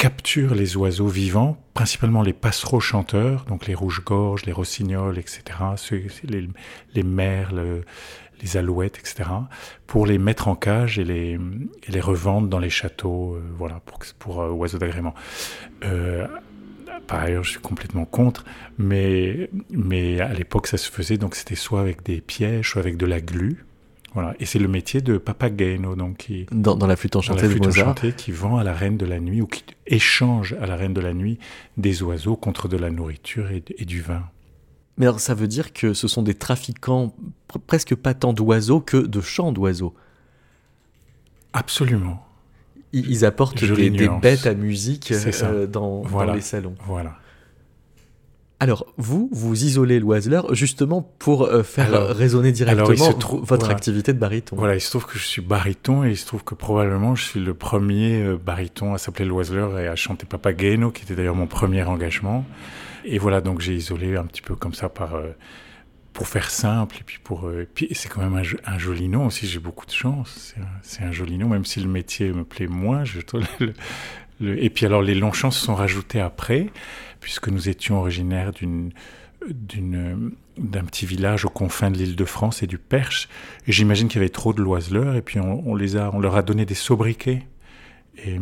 capturent 0.00 0.54
les 0.54 0.78
oiseaux 0.78 1.08
vivants, 1.08 1.58
principalement 1.74 2.22
les 2.22 2.32
passereaux 2.32 2.80
chanteurs, 2.80 3.44
donc 3.44 3.66
les 3.66 3.74
rouges-gorges, 3.74 4.46
les 4.46 4.52
rossignols, 4.52 5.18
etc., 5.18 5.42
les, 6.24 6.48
les 6.94 7.02
merles, 7.02 7.82
les 8.40 8.56
alouettes, 8.56 8.96
etc., 8.98 9.28
pour 9.86 10.06
les 10.06 10.16
mettre 10.16 10.48
en 10.48 10.56
cage 10.56 10.98
et 10.98 11.04
les, 11.04 11.38
et 11.86 11.92
les 11.92 12.00
revendre 12.00 12.48
dans 12.48 12.58
les 12.58 12.70
châteaux, 12.70 13.34
euh, 13.34 13.42
voilà, 13.58 13.80
pour, 13.84 13.98
pour 14.18 14.40
euh, 14.40 14.48
oiseaux 14.48 14.78
d'agrément. 14.78 15.14
Euh, 15.84 16.26
par 17.06 17.20
ailleurs, 17.20 17.44
je 17.44 17.50
suis 17.50 17.60
complètement 17.60 18.06
contre, 18.06 18.46
mais, 18.78 19.50
mais 19.68 20.18
à 20.18 20.32
l'époque, 20.32 20.66
ça 20.66 20.78
se 20.78 20.90
faisait, 20.90 21.18
donc 21.18 21.34
c'était 21.34 21.56
soit 21.56 21.82
avec 21.82 22.02
des 22.04 22.22
pièges, 22.22 22.70
soit 22.70 22.80
avec 22.80 22.96
de 22.96 23.04
la 23.04 23.20
glu. 23.20 23.66
Voilà. 24.14 24.34
Et 24.40 24.44
c'est 24.46 24.58
le 24.58 24.66
métier 24.68 25.00
de 25.00 25.18
Papageno, 25.18 25.94
donc 25.94 26.16
qui, 26.18 26.46
dans, 26.50 26.74
dans 26.74 26.86
la 26.88 26.96
flûte 26.96 27.12
dans 27.12 27.20
enchantée 27.20 27.42
la 27.42 27.48
de 27.48 27.52
flûte 27.52 27.66
enchantée 27.66 28.12
qui 28.12 28.32
vend 28.32 28.56
à 28.56 28.64
la 28.64 28.72
reine 28.74 28.96
de 28.96 29.06
la 29.06 29.20
nuit 29.20 29.40
ou 29.40 29.46
qui 29.46 29.62
échange 29.86 30.54
à 30.60 30.66
la 30.66 30.74
reine 30.76 30.94
de 30.94 31.00
la 31.00 31.14
nuit 31.14 31.38
des 31.76 32.02
oiseaux 32.02 32.34
contre 32.36 32.66
de 32.66 32.76
la 32.76 32.90
nourriture 32.90 33.50
et, 33.50 33.62
et 33.78 33.84
du 33.84 34.00
vin. 34.02 34.24
Mais 34.98 35.06
alors, 35.06 35.20
ça 35.20 35.34
veut 35.34 35.46
dire 35.46 35.72
que 35.72 35.94
ce 35.94 36.08
sont 36.08 36.22
des 36.22 36.34
trafiquants 36.34 37.14
pr- 37.48 37.58
presque 37.66 37.94
pas 37.94 38.12
tant 38.14 38.32
d'oiseaux 38.32 38.80
que 38.80 38.96
de 38.98 39.20
chants 39.20 39.52
d'oiseaux. 39.52 39.94
Absolument. 41.52 42.24
Ils, 42.92 43.08
ils 43.10 43.24
apportent 43.24 43.62
des, 43.64 43.90
bêtes 44.20 44.46
à 44.46 44.54
musique 44.54 45.12
euh, 45.12 45.66
dans, 45.66 46.02
Voilà. 46.02 46.32
dans 46.32 46.34
les 46.36 46.40
salons. 46.40 46.74
Voilà. 46.86 47.16
Alors, 48.62 48.84
vous, 48.98 49.30
vous 49.32 49.64
isolez 49.64 49.98
l'oiseleur 50.00 50.54
justement 50.54 51.00
pour 51.18 51.44
euh, 51.44 51.62
faire 51.62 51.86
Alors- 51.86 52.08
résonner 52.10 52.52
directement 52.52 53.12
trouve- 53.14 53.40
votre 53.40 53.62
voilà. 53.64 53.74
activité 53.74 54.12
de 54.12 54.18
baryton. 54.18 54.54
Voilà, 54.56 54.74
il 54.74 54.80
se 54.82 54.90
trouve 54.90 55.06
que 55.06 55.18
je 55.18 55.24
suis 55.24 55.40
baryton 55.40 56.04
et 56.04 56.10
il 56.10 56.16
se 56.18 56.26
trouve 56.26 56.44
que 56.44 56.54
probablement 56.54 57.14
je 57.14 57.24
suis 57.24 57.40
le 57.40 57.54
premier 57.54 58.22
euh, 58.22 58.36
baryton 58.36 58.92
à 58.92 58.98
s'appeler 58.98 59.24
l'oiseleur 59.24 59.78
et 59.78 59.88
à 59.88 59.96
chanter 59.96 60.26
Papageno, 60.26 60.90
qui 60.90 61.04
était 61.04 61.14
d'ailleurs 61.14 61.34
mon 61.36 61.46
premier 61.46 61.82
engagement. 61.84 62.44
Et 63.06 63.16
voilà, 63.18 63.40
donc 63.40 63.60
j'ai 63.62 63.74
isolé 63.74 64.14
un 64.16 64.24
petit 64.26 64.42
peu 64.42 64.54
comme 64.54 64.74
ça 64.74 64.90
par 64.90 65.14
euh, 65.14 65.30
pour 66.12 66.28
faire 66.28 66.50
simple 66.50 66.96
et 67.00 67.02
puis 67.02 67.18
pour 67.24 67.46
euh, 67.48 67.66
puis 67.74 67.88
c'est 67.92 68.10
quand 68.10 68.20
même 68.20 68.34
un, 68.36 68.42
jo- 68.42 68.58
un 68.66 68.78
joli 68.78 69.08
nom 69.08 69.24
aussi. 69.26 69.46
J'ai 69.46 69.58
beaucoup 69.58 69.86
de 69.86 69.90
chance. 69.92 70.54
C'est 70.82 71.02
un, 71.02 71.12
joli 71.12 71.38
nom, 71.38 71.48
même 71.48 71.64
si 71.64 71.80
le 71.80 71.88
métier 71.88 72.30
me 72.30 72.44
plaît 72.44 72.66
moins. 72.66 73.04
Je 73.04 73.20
le- 73.60 73.72
le- 74.38 74.62
et 74.62 74.68
puis 74.68 74.84
alors 74.84 75.00
les 75.00 75.14
Longchamps 75.14 75.50
se 75.50 75.64
sont 75.64 75.74
rajoutés 75.74 76.20
après, 76.20 76.66
puisque 77.20 77.48
nous 77.48 77.68
étions 77.68 77.98
originaires 77.98 78.52
d'une 78.52 78.92
d'un 80.58 80.84
petit 80.84 81.06
village 81.06 81.46
aux 81.46 81.50
confins 81.50 81.90
de 81.90 81.96
l'île 81.96 82.16
de 82.16 82.24
France 82.26 82.62
et 82.62 82.66
du 82.66 82.76
Perche. 82.76 83.28
Et 83.66 83.72
j'imagine 83.72 84.08
qu'il 84.08 84.18
y 84.18 84.22
avait 84.22 84.28
trop 84.28 84.52
de 84.52 84.60
loiseleurs, 84.60 85.14
et 85.14 85.22
puis 85.22 85.40
on, 85.40 85.66
on 85.66 85.74
les 85.74 85.96
on 85.96 86.20
leur 86.20 86.36
a 86.36 86.42
donné 86.42 86.66
des 86.66 86.74
sobriquets. 86.74 87.46
Et 88.22 88.38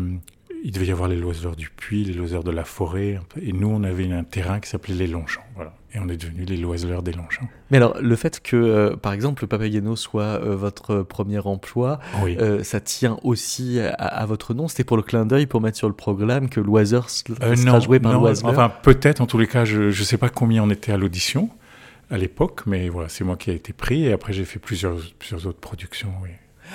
il 0.65 0.73
devait 0.73 0.87
y 0.87 0.91
avoir 0.91 1.09
les 1.09 1.17
loiseleurs 1.17 1.57
du 1.57 1.71
puits, 1.71 2.05
les 2.05 2.13
loiseleurs 2.13 2.45
de 2.45 2.51
la 2.51 2.65
forêt. 2.65 3.21
Et 3.41 3.53
nous, 3.53 3.69
on 3.69 3.83
avait 3.85 4.11
un 4.11 4.25
terrain 4.25 4.61
qui 4.61 4.69
s'appelait 4.69 4.95
les 4.95 5.07
Longchamps. 5.07 5.45
Voilà. 5.55 5.75
Et 5.95 5.99
on 6.01 6.09
est 6.09 6.17
devenus 6.17 6.47
les 6.49 6.57
loiseleurs 6.59 7.03
des 7.03 7.13
Longchamps. 7.13 7.49
Mais 7.71 7.79
alors, 7.79 7.97
le 8.01 8.15
fait 8.17 8.41
que, 8.43 8.57
euh, 8.57 8.97
par 8.97 9.13
exemple, 9.13 9.43
le 9.45 9.49
Papageno 9.49 9.97
soit 9.97 10.23
euh, 10.23 10.55
votre 10.55 11.03
premier 11.03 11.39
emploi, 11.39 11.99
Oui. 12.23 12.37
euh, 12.41 12.63
ça 12.63 12.81
tient 12.81 13.19
aussi 13.23 13.81
à, 13.81 13.93
à 13.95 14.27
votre 14.27 14.53
nom? 14.53 14.69
C'était 14.69 14.85
pour 14.85 14.97
le 14.99 15.03
clin 15.03 15.25
d'œil, 15.25 15.47
pour 15.47 15.61
mettre 15.61 15.79
sur 15.79 15.89
le 15.89 15.95
programme 15.95 16.49
que 16.51 16.61
l'oiseau 16.61 17.03
Euh, 17.43 17.57
sera 17.57 17.81
joué 17.81 18.01
par 18.01 18.13
non, 18.13 18.21
l'oiseleur. 18.21 18.53
Enfin, 18.53 18.71
peut-être, 18.83 19.21
en 19.21 19.27
tous 19.27 19.39
les 19.39 19.47
cas, 19.47 19.65
je 19.65 19.85
ne 19.85 19.93
sais 19.93 20.19
pas 20.19 20.29
combien 20.29 20.63
on 20.63 20.71
était 20.71 20.93
à 20.93 20.97
l'audition 20.99 21.49
à 22.11 22.17
l'époque, 22.19 22.63
mais 22.67 22.89
voilà, 22.89 23.09
c'est 23.11 23.23
moi 23.25 23.37
qui 23.37 23.51
ai 23.51 23.55
été 23.55 23.73
pris. 23.73 24.05
Et 24.07 24.13
après, 24.13 24.33
j'ai 24.33 24.45
fait 24.45 24.59
plusieurs, 24.59 24.97
plusieurs 25.19 25.47
autres 25.47 25.61
productions. 25.61 26.09
Oui. 26.23 26.31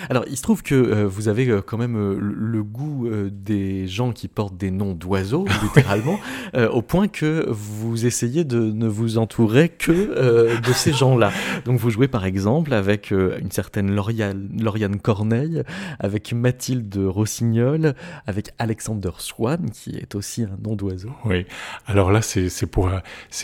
Alors, 0.10 0.26
il 0.28 0.38
se 0.38 0.42
trouve 0.42 0.64
que 0.64 0.76
euh, 0.76 1.08
vous 1.08 1.28
avez 1.28 1.48
euh, 1.48 1.62
quand 1.62 1.78
même 1.78 1.96
euh, 1.96 2.18
le, 2.20 2.64
goût 2.64 3.10
des 3.30 3.88
gens 3.88 4.12
qui 4.12 4.28
portent 4.28 4.58
des 4.58 4.72
noms 4.72 4.94
d'oiseaux, 4.94 5.46
littéralement, 5.64 6.20
au 6.56 6.82
point 6.82 7.08
que 7.08 7.46
vous 7.50 8.06
essayez 8.06 8.44
de 8.44 8.60
ne 8.60 8.88
vous 8.88 9.18
entourer 9.18 9.70
que 9.70 10.60
de 10.60 10.74
ces 10.74 10.94
gens-là. 10.94 11.32
Donc, 11.66 11.78
vous 11.78 11.90
jouez 11.90 12.08
par 12.08 12.26
exemple 12.26 12.74
avec 12.74 13.12
une 13.12 13.52
certaine 13.52 13.94
Lauriane, 13.94 14.50
Lauriane 14.60 15.00
Corneille, 15.00 15.64
avec 16.00 16.34
Mathilde 16.34 16.96
Rossignol, 16.98 17.96
avec 18.26 18.52
Alexander 18.60 19.12
Swan, 19.18 19.70
qui 19.72 19.98
est 19.98 20.16
aussi 20.16 20.44
un 20.44 20.58
nom 20.64 20.76
d'oiseau. 20.76 21.10
Oui. 21.26 21.46
Alors 21.86 22.12
là, 22.12 22.22
c'est 22.22 22.50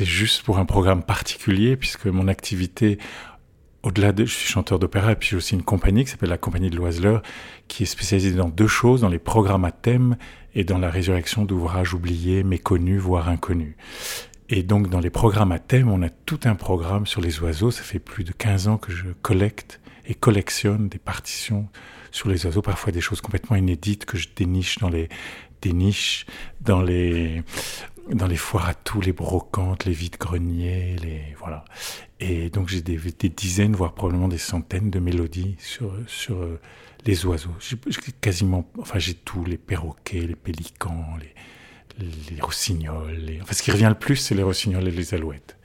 juste 0.05 0.43
pour 0.43 0.57
un 0.57 0.65
programme 0.65 1.03
particulier 1.03 1.75
puisque 1.75 2.07
mon 2.07 2.27
activité 2.27 2.99
au-delà 3.83 4.11
de 4.11 4.25
je 4.25 4.33
suis 4.33 4.47
chanteur 4.47 4.79
d'opéra 4.79 5.13
et 5.13 5.15
puis 5.15 5.29
j'ai 5.29 5.35
aussi 5.37 5.55
une 5.55 5.63
compagnie 5.63 6.03
qui 6.03 6.11
s'appelle 6.11 6.29
la 6.29 6.37
compagnie 6.37 6.69
de 6.69 6.75
l'Oiseleur 6.75 7.21
qui 7.67 7.83
est 7.83 7.85
spécialisée 7.85 8.31
dans 8.31 8.49
deux 8.49 8.67
choses 8.67 9.01
dans 9.01 9.09
les 9.09 9.19
programmes 9.19 9.65
à 9.65 9.71
thème 9.71 10.17
et 10.55 10.63
dans 10.63 10.77
la 10.77 10.89
résurrection 10.89 11.45
d'ouvrages 11.45 11.93
oubliés, 11.93 12.43
méconnus 12.43 12.99
voire 12.99 13.29
inconnus. 13.29 13.75
Et 14.49 14.63
donc 14.63 14.89
dans 14.89 14.99
les 14.99 15.11
programmes 15.11 15.51
à 15.51 15.59
thème, 15.59 15.89
on 15.89 16.01
a 16.01 16.09
tout 16.09 16.39
un 16.45 16.55
programme 16.55 17.05
sur 17.05 17.21
les 17.21 17.39
oiseaux, 17.39 17.71
ça 17.71 17.83
fait 17.83 17.99
plus 17.99 18.23
de 18.23 18.31
15 18.31 18.67
ans 18.67 18.77
que 18.77 18.91
je 18.91 19.07
collecte 19.21 19.79
et 20.07 20.15
collectionne 20.15 20.89
des 20.89 20.97
partitions 20.97 21.67
sur 22.11 22.29
les 22.29 22.45
oiseaux, 22.45 22.63
parfois 22.63 22.91
des 22.91 23.01
choses 23.01 23.21
complètement 23.21 23.55
inédites 23.55 24.05
que 24.05 24.17
je 24.17 24.27
déniche 24.35 24.79
dans 24.79 24.89
les 24.89 25.07
des 25.61 25.73
niches, 25.73 26.25
dans 26.61 26.81
les 26.81 27.43
dans 28.11 28.27
les 28.27 28.37
foires 28.37 28.67
à 28.67 28.73
tout, 28.73 29.01
les 29.01 29.13
brocantes, 29.13 29.85
les 29.85 29.93
vides-greniers, 29.93 30.95
les 31.01 31.35
voilà. 31.37 31.63
Et 32.19 32.49
donc 32.49 32.67
j'ai 32.67 32.81
des, 32.81 32.97
dizaines, 33.29 33.75
voire 33.75 33.93
probablement 33.93 34.27
des 34.27 34.37
centaines 34.37 34.89
de 34.89 34.99
mélodies 34.99 35.55
sur 35.59 35.93
sur 36.07 36.41
euh, 36.41 36.59
les 37.05 37.25
oiseaux. 37.25 37.55
J'ai 37.59 37.77
quasiment, 38.19 38.69
enfin 38.77 38.99
j'ai 38.99 39.13
tout, 39.13 39.45
les 39.45 39.57
perroquets, 39.57 40.27
les 40.27 40.35
pélicans, 40.35 41.15
les 41.19 42.41
rossignols. 42.41 43.39
Enfin, 43.41 43.53
ce 43.53 43.63
qui 43.63 43.71
revient 43.71 43.87
le 43.89 43.99
plus, 43.99 44.17
c'est 44.17 44.35
les 44.35 44.43
rossignols 44.43 44.87
et 44.87 44.91
les 44.91 45.13
alouettes. 45.13 45.57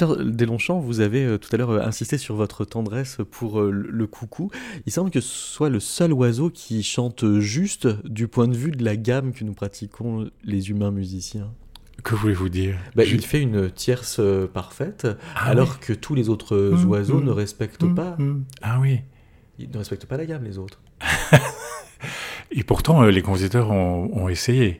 Loisler 0.00 0.32
Deslongchamps, 0.32 0.80
vous 0.80 1.00
avez 1.00 1.24
euh, 1.24 1.38
tout 1.38 1.48
à 1.52 1.56
l'heure 1.56 1.70
euh, 1.70 1.80
insisté 1.80 2.18
sur 2.18 2.34
votre 2.34 2.64
tendresse 2.64 3.18
pour 3.30 3.60
euh, 3.60 3.70
le 3.70 4.06
coucou. 4.06 4.50
Il 4.86 4.92
semble 4.92 5.10
que 5.10 5.20
ce 5.20 5.28
soit 5.28 5.68
le 5.68 5.80
seul 5.80 6.12
oiseau 6.12 6.50
qui 6.50 6.82
chante 6.82 7.38
juste 7.38 7.86
du 8.06 8.28
point 8.28 8.48
de 8.48 8.56
vue 8.56 8.70
de 8.70 8.84
la 8.84 8.96
gamme 8.96 9.32
que 9.32 9.44
nous 9.44 9.54
pratiquons 9.54 10.30
les 10.44 10.70
humains 10.70 10.90
musiciens. 10.90 11.52
Que 12.02 12.14
voulez-vous 12.14 12.48
dire? 12.48 12.76
Bah, 12.96 13.04
Il 13.04 13.24
fait 13.24 13.40
une 13.40 13.70
tierce 13.70 14.20
parfaite, 14.52 15.06
Ah 15.36 15.48
alors 15.48 15.80
que 15.80 15.92
tous 15.92 16.14
les 16.14 16.28
autres 16.28 16.56
Mmh, 16.56 16.88
oiseaux 16.88 17.20
mmh, 17.20 17.24
ne 17.24 17.30
respectent 17.30 17.84
mmh, 17.84 17.94
pas. 17.94 18.16
Ah 18.62 18.78
oui. 18.80 19.00
Ils 19.58 19.70
ne 19.70 19.78
respectent 19.78 20.06
pas 20.06 20.16
la 20.16 20.26
gamme, 20.26 20.44
les 20.44 20.58
autres. 20.58 20.80
Et 22.50 22.62
pourtant, 22.62 23.02
les 23.04 23.22
compositeurs 23.22 23.70
ont, 23.70 24.10
ont 24.12 24.28
essayé 24.28 24.78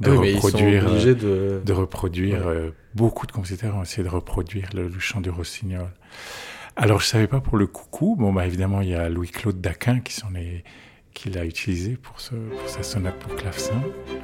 de 0.00 0.10
Ah 0.10 0.14
oui, 0.16 0.34
reproduire, 0.34 0.86
euh, 0.88 1.14
de- 1.14 1.62
de 1.64 1.72
reproduire. 1.72 2.46
Ouais. 2.46 2.52
euh, 2.52 2.70
beaucoup 2.94 3.26
de 3.26 3.32
compositeurs 3.32 3.76
ont 3.76 3.82
essayé 3.82 4.02
de 4.02 4.08
reproduire 4.08 4.68
le, 4.74 4.88
le 4.88 4.98
chant 4.98 5.20
du 5.20 5.30
rossignol. 5.30 5.88
Alors, 6.76 7.00
je 7.00 7.06
savais 7.06 7.26
pas 7.28 7.40
pour 7.40 7.56
le 7.56 7.66
coucou. 7.68 8.16
Bon, 8.18 8.32
bah 8.32 8.46
évidemment, 8.46 8.80
il 8.80 8.88
y 8.88 8.94
a 8.94 9.08
Louis-Claude 9.08 9.60
Daquin 9.60 10.00
qui 10.00 10.12
s'en 10.12 10.34
est, 10.34 10.64
qui 11.12 11.30
l'a 11.30 11.44
utilisé 11.44 11.96
pour, 11.96 12.20
ce, 12.20 12.34
pour 12.34 12.68
sa 12.68 12.82
sonate 12.82 13.16
pour 13.20 13.36
clavecin, 13.36 13.80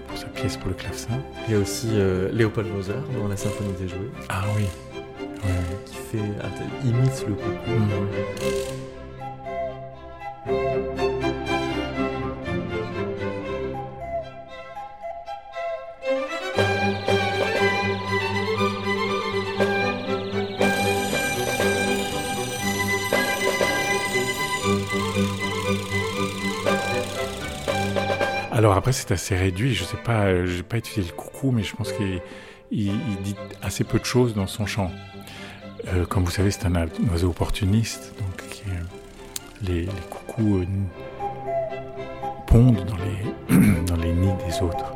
pour 0.09 0.18
sa 0.18 0.26
pièce 0.26 0.56
pour 0.56 0.68
le 0.68 0.74
clavecin. 0.74 1.20
Il 1.46 1.54
y 1.54 1.56
a 1.56 1.61
aussi 1.61 1.88
euh, 1.92 2.30
Léopold 2.33 2.68
Mozart 2.72 3.04
dans 3.20 3.28
la 3.28 3.37
symphonie 3.37 3.72
des 3.80 3.87
jouets, 3.88 4.11
Ah 4.28 4.44
oui. 4.56 4.64
Qui 5.87 5.94
fait, 5.96 6.18
int- 6.18 6.85
imite 6.85 7.24
le 7.28 7.35
coucou. 7.35 7.70
Mhm. 10.46 11.10
Alors 28.61 28.75
après, 28.77 28.92
c'est 28.92 29.11
assez 29.11 29.35
réduit. 29.35 29.75
Je 29.75 29.85
sais 29.85 29.96
pas, 29.96 30.27
euh, 30.27 30.44
j'ai 30.46 30.62
pas 30.62 30.77
étudié 30.77 31.03
le 31.03 31.14
coucou, 31.14 31.51
mais 31.51 31.62
je 31.62 31.75
pense 31.75 31.92
qu'il 31.94 32.20
il- 32.70 32.88
il 32.88 33.23
dit 33.25 33.35
assez 33.62 33.85
peu 33.85 33.99
de 33.99 34.05
choses 34.05 34.35
dans 34.35 34.46
son 34.46 34.66
chant. 34.66 34.90
Euh, 35.88 36.05
comme 36.05 36.25
vous 36.25 36.31
savez, 36.31 36.51
c'est 36.51 36.66
un, 36.66 36.75
oiseau 37.11 37.31
opportuniste, 37.31 38.12
donc 38.18 38.49
qui, 38.51 38.64
euh, 38.68 39.66
les, 39.66 39.81
les 39.87 40.03
coucous 40.11 40.59
euh, 40.59 40.66
pondent 42.46 42.85
dans 42.85 42.99
les, 42.99 43.57
dans 43.87 43.96
les 43.96 44.12
nids 44.12 44.29
des 44.46 44.61
autres 44.62 44.92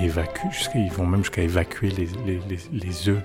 et 0.00 0.06
évacuent. 0.06 0.48
Ils 0.74 0.90
vont 0.90 1.06
même 1.06 1.20
jusqu'à 1.22 1.42
évacuer 1.42 1.90
les, 1.90 2.08
les, 2.26 2.40
les, 2.72 3.08
œufs 3.08 3.22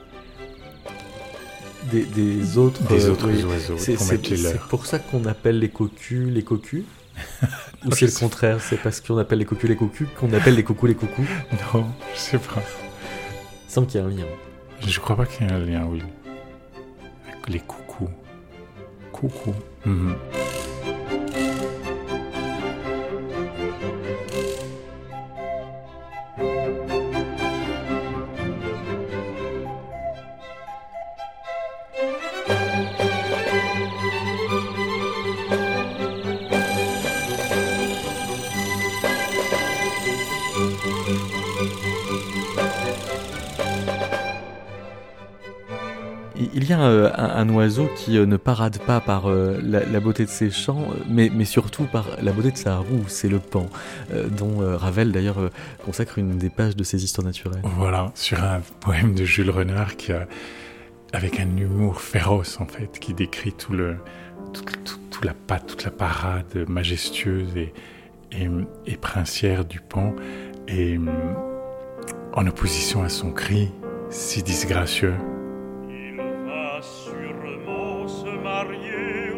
Des, 1.92 2.04
des 2.04 2.56
autres, 2.60 2.84
des 2.84 3.10
autres 3.10 3.28
oui. 3.32 3.44
oiseaux 3.46 3.80
C'est 3.80 4.60
pour 4.70 4.86
ça 4.86 5.00
qu'on 5.00 5.26
appelle 5.26 5.58
les 5.58 5.70
cocus 5.70 6.30
les 6.32 6.44
cocus 6.44 6.84
Ou 7.86 7.92
c'est 7.92 8.06
le 8.06 8.12
sais 8.12 8.20
contraire 8.20 8.60
C'est 8.62 8.78
parce 8.78 9.00
qu'on 9.02 9.18
appelle 9.18 9.40
les 9.40 9.46
cocus 9.46 9.70
les 9.70 9.76
cocus 9.76 10.08
qu'on 10.20 10.32
appelle 10.34 10.56
les 10.56 10.64
coucous 10.64 10.88
les 10.88 10.96
coucous 10.96 11.26
Non, 11.74 11.86
je 12.14 12.20
sais 12.20 12.38
pas. 12.38 12.62
Il 13.68 13.72
semble 13.72 13.88
qu'il 13.88 14.02
y 14.02 14.04
a 14.04 14.08
un 14.08 14.10
lien. 14.10 14.26
Je 14.86 15.00
crois 15.00 15.16
pas 15.16 15.26
qu'il 15.26 15.46
y 15.46 15.50
ait 15.50 15.54
un 15.54 15.60
lien, 15.60 15.86
oui. 15.90 16.02
Les 17.48 17.60
coucous. 17.60 18.10
Coucou. 19.12 19.54
Mhm. 19.86 20.16
Un, 47.40 47.50
oiseau 47.50 47.90
qui 47.96 48.18
euh, 48.18 48.26
ne 48.26 48.38
parade 48.38 48.78
pas 48.80 49.00
par 49.00 49.28
euh, 49.30 49.60
la, 49.64 50.00
beauté 50.00 50.26
de 50.26 50.30
ses 50.30 50.52
chants, 50.52 50.82
euh, 50.92 51.04
mais, 51.10 51.32
mais 51.34 51.46
surtout 51.46 51.84
par 51.84 52.06
la 52.22 52.32
beauté 52.32 52.52
de 52.52 52.58
sa 52.58 52.78
roue, 52.78 53.04
c'est 53.08 53.30
le 53.30 53.40
pan, 53.40 53.68
dont 54.38 54.60
Ravel 54.78 55.12
d'ailleurs 55.12 55.50
consacre 55.86 56.18
une 56.18 56.38
des 56.38 56.50
pages 56.50 56.76
de 56.76 56.84
ses 56.84 57.04
histoires 57.04 57.26
naturelles. 57.26 57.62
Voilà, 57.64 58.12
sur 58.16 58.44
un 58.44 58.62
poème 58.80 59.14
de 59.16 59.24
Jules 59.24 59.50
Renard 59.52 59.96
qui 59.98 60.12
avec 61.14 61.40
un 61.40 61.58
humour 61.58 62.02
féroce 62.02 62.60
en 62.60 62.66
fait, 62.66 63.00
qui 63.00 63.14
décrit 63.14 63.54
tout 63.54 63.74
le, 63.74 63.98
tout, 64.54 64.64
tout- 64.86 65.00
tout 65.10 65.26
la 65.26 65.34
toute 65.60 65.84
la 65.84 65.92
parade 65.92 66.66
majestueuse 66.68 67.56
et, 67.58 67.74
et, 68.32 68.48
et 68.86 68.96
princière 68.98 69.66
du 69.66 69.80
pan, 69.80 70.16
et 70.68 70.98
hum, 70.98 71.10
en 72.34 72.48
opposition 72.48 73.04
à 73.04 73.10
son 73.10 73.32
cri 73.32 73.70
si 74.10 74.44
disgracieux. 74.44 75.14
Sûrement 76.82 78.08
se 78.08 78.30
marier 78.42 79.29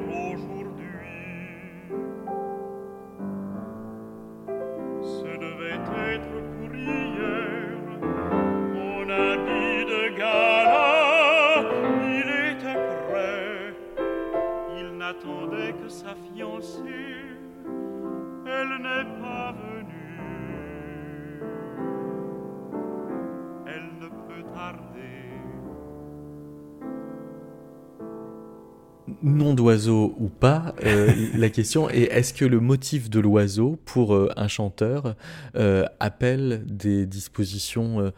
Nom 29.23 29.53
d'oiseau 29.53 30.15
ou 30.19 30.29
pas, 30.29 30.73
euh, 30.83 31.11
la 31.35 31.49
question 31.49 31.89
est 31.89 32.03
est-ce 32.03 32.33
que 32.33 32.45
le 32.45 32.59
motif 32.59 33.09
de 33.09 33.19
l'oiseau 33.19 33.79
pour 33.85 34.15
euh, 34.15 34.31
un 34.35 34.47
chanteur 34.47 35.15
euh, 35.55 35.85
appelle 35.99 36.63
des 36.65 37.05
dispositions 37.05 38.11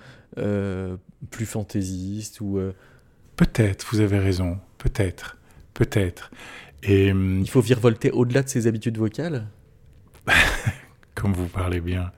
plus 1.29 1.45
fantaisistes 1.45 2.41
ou 2.41 2.59
Peut-être, 3.35 3.85
vous 3.91 3.99
avez 3.99 4.19
raison, 4.19 4.59
peut-être, 4.77 5.37
peut-être. 5.73 6.31
Et 6.83 7.11
hum, 7.11 7.39
il 7.41 7.49
faut 7.49 7.61
virevolter 7.61 8.11
au-delà 8.11 8.43
de 8.43 8.49
ses 8.49 8.67
habitudes 8.67 8.97
vocales? 8.97 9.47
Comme 11.15 11.33
vous 11.33 11.47
parlez 11.47 11.81
bien. 11.81 12.11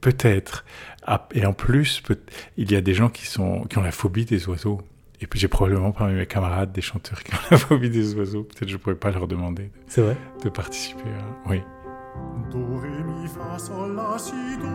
Peut-être. 0.00 0.64
Ah, 1.04 1.28
et 1.34 1.46
en 1.46 1.52
plus, 1.52 2.00
peut- 2.00 2.20
il 2.56 2.70
y 2.70 2.76
a 2.76 2.80
des 2.80 2.94
gens 2.94 3.08
qui, 3.08 3.26
sont, 3.26 3.62
qui 3.64 3.78
ont 3.78 3.82
la 3.82 3.92
phobie 3.92 4.24
des 4.24 4.48
oiseaux. 4.48 4.80
Et 5.20 5.26
puis 5.26 5.38
j'ai 5.40 5.48
probablement 5.48 5.92
parmi 5.92 6.14
mes 6.14 6.26
camarades 6.26 6.72
des 6.72 6.82
chanteurs 6.82 7.22
qui 7.22 7.34
ont 7.34 7.38
la 7.50 7.56
phobie 7.56 7.88
des 7.90 8.14
oiseaux. 8.14 8.42
Peut-être 8.44 8.68
je 8.68 8.76
pourrais 8.76 8.96
pas 8.96 9.10
leur 9.10 9.26
demander 9.26 9.70
C'est 9.86 10.02
vrai 10.02 10.16
de, 10.38 10.44
de 10.44 10.48
participer. 10.50 11.08
à- 11.08 11.48
Oui. 11.50 11.62
Do, 12.50 12.78
ré, 12.78 12.88
mi, 13.04 13.26
fa, 13.28 13.58
sol, 13.58 13.94
la, 13.96 14.18
si, 14.18 14.32
do. 14.60 14.66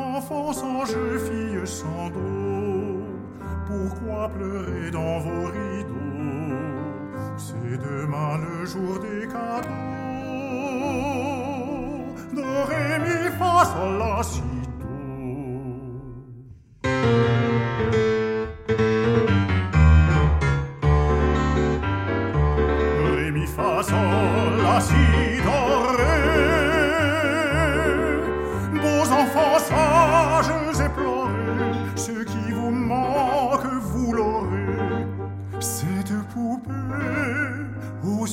Enfant 0.00 0.52
sans 0.52 0.84
jeu, 0.84 1.18
fille 1.18 1.66
sans 1.66 2.08
do. 2.10 3.02
Pourquoi 3.66 4.28
pleurer 4.30 4.90
dans 4.90 5.18
vos 5.20 5.46
rideaux? 5.46 5.94
C'est 7.36 7.78
demain 7.78 8.38
le 8.38 8.66
jour 8.66 8.98
des 9.00 9.26
cadeaux. 9.28 9.68
Do, 12.34 12.42
ré, 12.68 12.98
mi, 13.00 13.30
fa, 13.38 13.64
sol, 13.64 13.98
la, 13.98 14.22
si, 14.22 14.42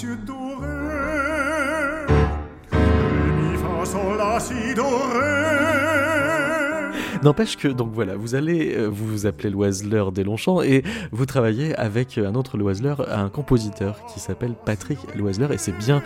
yeux 0.03 0.17
dorés. 0.17 0.65
Ré, 2.71 3.31
mi, 3.37 3.57
fa, 3.57 3.85
sol, 3.85 4.17
la, 4.17 4.39
si, 4.39 4.73
do, 4.75 4.83
ré. 4.83 5.65
N'empêche 7.23 7.57
que, 7.57 7.67
donc 7.67 7.91
voilà, 7.91 8.15
vous 8.15 8.35
allez 8.35 8.75
euh, 8.75 8.87
vous 8.87 9.07
vous 9.07 9.25
appelez 9.25 9.49
Loiseleur 9.49 10.11
des 10.11 10.23
Longchamps 10.23 10.61
et 10.61 10.83
vous 11.11 11.25
travaillez 11.25 11.75
avec 11.75 12.17
un 12.17 12.35
autre 12.35 12.57
Loiseleur, 12.57 13.11
un 13.11 13.29
compositeur 13.29 14.05
qui 14.13 14.19
s'appelle 14.19 14.53
Patrick 14.65 14.99
Loiseleur 15.15 15.51
et 15.51 15.57
c'est 15.57 15.75
bien 15.75 16.03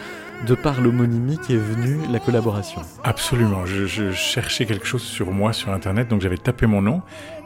de 0.48 0.56
par 0.56 0.80
l'homonymie 0.80 1.38
qu'est 1.38 1.58
venue 1.58 2.00
la 2.10 2.20
collaboration. 2.20 2.82
Absolument, 3.04 3.66
je, 3.66 3.86
je, 3.86 4.12
cherchais 4.12 4.66
quelque 4.66 4.86
chose 4.86 5.02
sur 5.02 5.32
moi 5.32 5.52
sur 5.52 5.72
internet, 5.72 6.08
donc 6.08 6.22
j'avais 6.22 6.38
tapé 6.38 6.68
mon 6.68 6.82
nom 6.82 7.02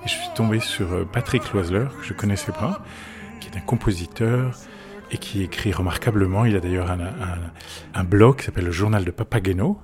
et 0.06 0.08
je 0.08 0.14
suis 0.14 0.30
tombé 0.36 0.60
sur 0.60 0.94
euh, 0.94 1.08
Patrick 1.12 1.52
Loiseleur, 1.54 1.98
que 1.98 2.06
je 2.06 2.14
connaissais 2.14 2.52
pas, 2.52 2.84
qui 3.40 3.50
est 3.50 3.58
un 3.58 3.62
compositeur 3.62 4.56
et 5.14 5.18
qui 5.18 5.44
écrit 5.44 5.72
remarquablement. 5.72 6.46
Il 6.46 6.56
a 6.56 6.60
d'ailleurs 6.60 6.90
un, 7.94 8.04
blog 8.04 8.38
qui 8.38 8.46
s'appelle 8.46 8.66
le 8.66 8.72
Journal 8.72 9.06
de 9.06 9.12
Papageno. 9.12 9.80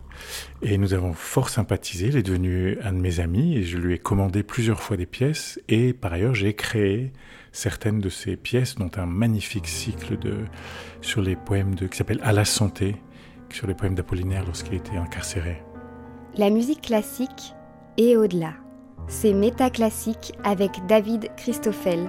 Et 0.62 0.78
nous 0.78 0.94
avons 0.94 1.14
fort 1.14 1.50
sympathisé. 1.50 2.08
Il 2.08 2.18
est 2.18 2.24
devenu 2.24 2.78
un 2.84 2.92
de 2.92 2.98
mes 2.98 3.20
amis 3.20 3.56
et 3.56 3.64
je 3.64 3.78
lui 3.78 3.94
ai 3.94 3.98
commandé 3.98 4.44
plusieurs 4.44 4.82
fois 4.82 4.98
des 4.98 5.06
pièces. 5.06 5.60
Et 5.70 5.94
par 5.94 6.14
ailleurs, 6.14 6.34
j'ai 6.34 6.54
créé 6.54 7.14
certaines 7.52 8.00
de 8.00 8.10
ces 8.10 8.36
pièces, 8.36 8.76
dont 8.76 8.92
un 8.98 9.06
magnifique 9.06 9.68
cycle 9.68 10.18
sur 11.02 11.22
les 11.22 11.36
poèmes 11.36 11.76
de, 11.76 11.88
qui 11.88 11.98
s'appelle 11.98 12.20
À 12.24 12.34
la 12.34 12.46
santé, 12.46 12.96
sur 13.50 13.68
les 13.68 13.74
poèmes 13.74 13.96
d'Apollinaire 13.96 14.46
lorsqu'il 14.46 14.76
était 14.76 14.98
incarcéré. 14.98 15.62
La 16.36 16.50
musique 16.50 16.82
classique 16.82 17.54
et 17.98 18.18
au-delà. 18.18 18.54
C'est 19.08 19.34
Métaclassique 19.34 20.34
avec 20.44 20.72
David 20.88 21.30
Christoffel. 21.38 22.08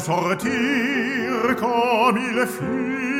Sortir 0.00 1.56
comme 1.56 2.18
il 2.18 2.46
fit. 2.46 3.19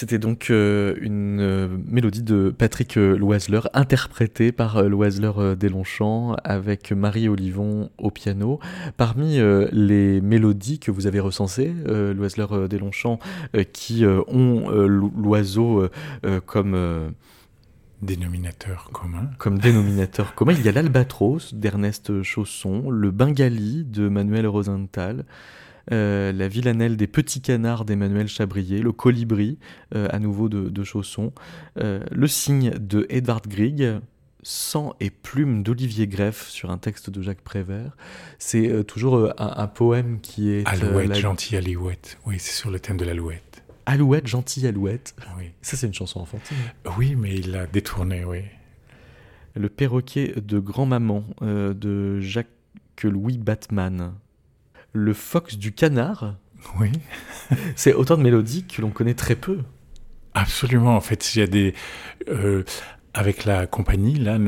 C'était 0.00 0.18
donc 0.18 0.48
euh, 0.48 0.94
une 1.02 1.40
euh, 1.40 1.68
mélodie 1.86 2.22
de 2.22 2.48
Patrick 2.56 2.96
euh, 2.96 3.18
Loiseleur, 3.18 3.68
interprétée 3.74 4.50
par 4.50 4.82
Loiseleur 4.84 5.38
euh, 5.38 5.54
des 5.54 5.68
Longchamps, 5.68 6.36
avec 6.42 6.90
Marie 6.92 7.28
Olivon 7.28 7.90
au 7.98 8.10
piano. 8.10 8.60
Parmi 8.96 9.38
les 9.72 10.22
mélodies 10.22 10.78
que 10.78 10.90
vous 10.90 11.06
avez 11.06 11.20
recensées, 11.20 11.74
Loiseleur 11.86 12.66
des 12.66 12.78
Longchamps, 12.78 13.18
euh, 13.54 13.62
qui 13.62 14.06
ont 14.06 14.70
l'oiseau 14.70 15.86
comme... 16.46 17.12
Dénominateur 18.00 18.88
commun. 18.94 19.28
comme 19.36 19.58
dénominateur 19.58 20.34
commun, 20.34 20.54
il 20.54 20.64
y 20.64 20.68
a 20.70 20.72
l'albatros 20.72 21.52
d'Ernest 21.52 22.22
Chausson, 22.22 22.88
le 22.88 23.10
bengali 23.10 23.84
de 23.84 24.08
Manuel 24.08 24.46
Rosenthal, 24.46 25.26
euh, 25.92 26.32
la 26.32 26.48
villanelle 26.48 26.96
des 26.96 27.06
petits 27.06 27.40
canards 27.40 27.84
d'Emmanuel 27.84 28.28
Chabrier, 28.28 28.80
le 28.80 28.92
colibri 28.92 29.58
euh, 29.94 30.08
à 30.10 30.18
nouveau 30.18 30.48
de, 30.48 30.68
de 30.68 30.84
Chausson, 30.84 31.32
euh, 31.78 32.00
le 32.10 32.26
cygne 32.28 32.70
de 32.78 33.06
Edvard 33.08 33.42
Grieg, 33.48 33.98
sang 34.42 34.94
et 35.00 35.10
plume 35.10 35.62
d'Olivier 35.62 36.06
Greff 36.06 36.48
sur 36.48 36.70
un 36.70 36.78
texte 36.78 37.10
de 37.10 37.20
Jacques 37.22 37.42
Prévert. 37.42 37.96
C'est 38.38 38.84
toujours 38.84 39.30
un, 39.38 39.54
un 39.56 39.66
poème 39.66 40.20
qui 40.20 40.50
est... 40.50 40.66
Alouette, 40.66 41.08
la- 41.08 41.14
gentille 41.14 41.56
alouette. 41.58 42.18
Oui, 42.26 42.36
c'est 42.38 42.54
sur 42.56 42.70
le 42.70 42.80
thème 42.80 42.96
de 42.96 43.04
l'alouette. 43.04 43.62
Alouette, 43.86 44.26
gentille 44.26 44.66
alouette. 44.66 45.14
Oui. 45.38 45.50
Ça 45.62 45.76
c'est 45.76 45.86
une 45.86 45.94
chanson 45.94 46.20
enfantine. 46.20 46.56
oui, 46.96 47.16
mais 47.16 47.34
il 47.34 47.50
l'a 47.50 47.66
détourné, 47.66 48.24
oui. 48.24 48.40
Le 49.56 49.68
perroquet 49.68 50.34
de 50.40 50.58
grand-maman 50.60 51.24
euh, 51.42 51.74
de 51.74 52.20
Jacques-Louis 52.20 53.36
Batman. 53.36 54.12
Le 54.92 55.14
fox 55.14 55.56
du 55.56 55.72
canard. 55.72 56.36
Oui. 56.78 56.90
C'est 57.76 57.94
autant 57.94 58.16
de 58.16 58.22
mélodies 58.22 58.64
que 58.66 58.82
l'on 58.82 58.90
connaît 58.90 59.14
très 59.14 59.36
peu. 59.36 59.58
Absolument. 60.34 60.96
En 60.96 61.00
fait, 61.00 61.34
il 61.34 61.40
y 61.40 61.42
a 61.42 61.46
des. 61.46 61.74
euh, 62.28 62.64
avec 63.14 63.44
la 63.44 63.66
compagnie, 63.66 64.14
là, 64.14 64.38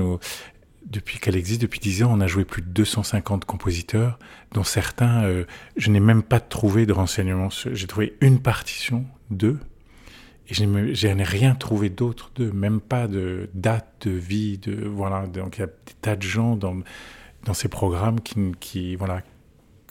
depuis 0.87 1.19
qu'elle 1.19 1.37
existe, 1.37 1.63
depuis 1.63 1.81
10 1.81 2.05
ans, 2.05 2.11
on 2.13 2.21
a 2.21 2.27
joué 2.27 2.45
plus 2.45 2.63
de 2.63 2.69
250 2.69 3.45
compositeurs, 3.45 4.19
dont 4.53 4.63
certains, 4.65 5.25
euh, 5.25 5.45
je 5.77 5.91
n'ai 5.91 6.01
même 6.01 6.23
pas 6.23 6.39
trouvé 6.39 6.87
de 6.87 6.93
renseignements. 6.93 7.49
J'ai 7.51 7.87
trouvé 7.87 8.17
une 8.21 8.41
partition, 8.41 9.05
deux, 9.31 9.59
et 10.49 10.55
je 10.55 10.65
n'ai 10.65 10.95
je 10.95 11.09
n'ai 11.09 11.25
rien 11.25 11.55
trouvé 11.55 11.89
d'autre 11.89 12.31
d'eux, 12.35 12.53
même 12.53 12.81
pas 12.81 13.09
de 13.09 13.49
date 13.55 14.07
de 14.07 14.11
vie, 14.11 14.59
de 14.59 14.87
voilà. 14.87 15.27
Donc 15.27 15.57
il 15.57 15.61
y 15.61 15.65
a 15.65 15.67
des 15.69 15.95
tas 16.01 16.17
de 16.17 16.23
gens 16.23 16.57
dans 16.57 16.79
dans 17.45 17.55
ces 17.55 17.69
programmes 17.69 18.21
qui, 18.21 18.37
qui 18.61 18.95
voilà 18.97 19.23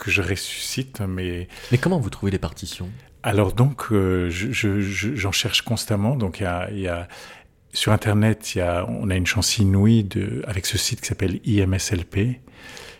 que 0.01 0.11
je 0.11 0.21
ressuscite, 0.21 0.99
mais 1.07 1.47
Mais 1.71 1.77
comment 1.77 1.99
vous 1.99 2.09
trouvez 2.09 2.31
les 2.31 2.39
partitions? 2.39 2.89
Alors 3.23 3.53
donc, 3.53 3.85
euh, 3.91 4.29
je- 4.31 4.51
je- 4.51 4.81
je- 4.81 5.15
j'en 5.15 5.31
cherche 5.31 5.61
constamment. 5.61 6.15
Donc 6.15 6.39
il 6.39 6.43
y 6.43 6.47
a, 6.47 6.69
il 6.71 6.79
y 6.79 6.87
a 6.87 7.07
sur 7.71 7.91
internet, 7.93 8.55
y 8.55 8.61
a, 8.61 8.85
on 8.89 9.09
a 9.09 9.15
une 9.15 9.27
chance 9.27 9.57
inouïe 9.59 10.03
de, 10.03 10.43
avec 10.47 10.65
ce 10.65 10.77
site 10.77 11.01
qui 11.01 11.07
s'appelle 11.07 11.39
IMSLP, 11.45 12.41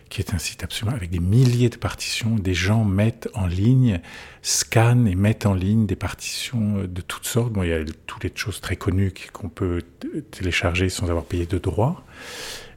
qui 0.08 0.20
est 0.20 0.32
un 0.32 0.38
site 0.38 0.62
absolument 0.62 0.96
avec 0.96 1.10
des 1.10 1.18
milliers 1.20 1.70
de 1.70 1.76
partitions. 1.76 2.36
Des 2.36 2.54
gens 2.54 2.84
mettent 2.84 3.28
en 3.34 3.46
ligne, 3.46 4.00
scannent 4.42 5.08
et 5.08 5.14
mettent 5.16 5.46
en 5.46 5.54
ligne 5.54 5.86
des 5.86 5.96
partitions 5.96 6.78
euh, 6.78 6.86
de 6.86 7.00
toutes 7.00 7.26
sortes. 7.26 7.52
Bon, 7.52 7.62
il 7.64 7.70
y 7.70 7.72
a 7.72 7.82
toutes 8.06 8.22
les 8.24 8.32
choses 8.34 8.60
très 8.60 8.76
connues 8.76 9.12
qu'on 9.32 9.48
peut 9.48 9.82
télécharger 10.30 10.88
sans 10.88 11.08
avoir 11.10 11.24
payé 11.24 11.46
de 11.46 11.58
droits. 11.58 12.04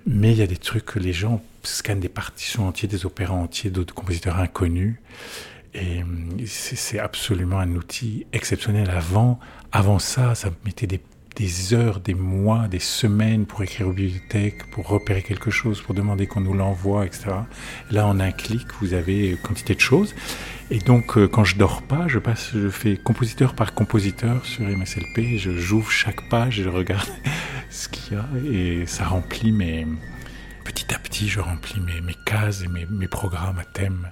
Mais 0.08 0.32
il 0.32 0.38
y 0.38 0.42
a 0.42 0.48
des 0.48 0.58
trucs 0.58 0.86
que 0.86 1.00
les 1.00 1.14
gens 1.14 1.42
scannent 1.66 2.00
des 2.00 2.10
partitions 2.10 2.68
entières, 2.68 2.90
des 2.90 3.06
opéras 3.06 3.36
entiers 3.36 3.70
d'autres 3.70 3.94
compositeurs 3.94 4.38
inconnus. 4.38 4.96
Et 5.74 6.02
hum, 6.02 6.38
c'est 6.46 7.00
absolument 7.00 7.60
un 7.60 7.76
outil 7.76 8.26
exceptionnel. 8.32 8.90
Avant, 8.90 9.40
avant 9.72 10.00
ça, 10.00 10.36
ça 10.36 10.50
me 10.50 10.56
mettait 10.64 10.88
des, 10.88 11.74
heures, 11.74 12.00
des 12.00 12.14
mois, 12.14 12.70
des 12.70 12.80
semaines 12.80 13.46
pour 13.46 13.62
écrire 13.62 13.90
aux 13.90 13.94
bibliothèques, 13.94 14.72
pour 14.72 14.88
repérer 14.88 15.22
quelque 15.22 15.52
chose, 15.52 15.82
pour 15.82 15.94
demander 15.94 16.28
qu'on 16.28 16.40
nous 16.40 16.54
l'envoie, 16.54 17.06
etc. 17.06 17.32
Là, 17.92 18.08
en 18.08 18.22
un 18.22 18.32
clic, 18.32 18.66
vous 18.80 18.94
avez 18.94 19.38
quantité 19.44 19.76
de 19.76 19.82
choses. 19.82 20.16
Et 20.72 20.80
donc, 20.80 21.18
euh, 21.18 21.28
quand 21.28 21.44
je 21.44 21.58
dors 21.58 21.82
pas, 21.82 22.08
je 22.08 22.20
passe, 22.20 22.52
je 22.54 22.70
fais 22.70 22.96
compositeur 22.96 23.54
par 23.54 23.74
compositeur 23.74 24.46
sur 24.46 24.66
MSLP. 24.66 25.38
Je 25.38 25.58
j'ouvre 25.58 25.92
chaque 25.92 26.30
page 26.30 26.62
je 26.64 26.70
regarde 26.70 27.10
ce 27.70 27.90
qu'il 27.90 28.14
y 28.14 28.16
a 28.16 28.26
et 28.50 28.86
ça 28.86 29.06
remplit 29.06 29.52
mes 29.52 29.86
petit 30.66 30.94
à 30.94 31.00
petit, 31.00 31.30
je 31.30 31.40
remplis 31.40 31.80
mes, 31.80 32.14
cases 32.26 32.64
et 32.64 32.68
mes 32.68 33.08
programmes 33.08 33.60
à 33.60 33.64
thème. 33.64 34.10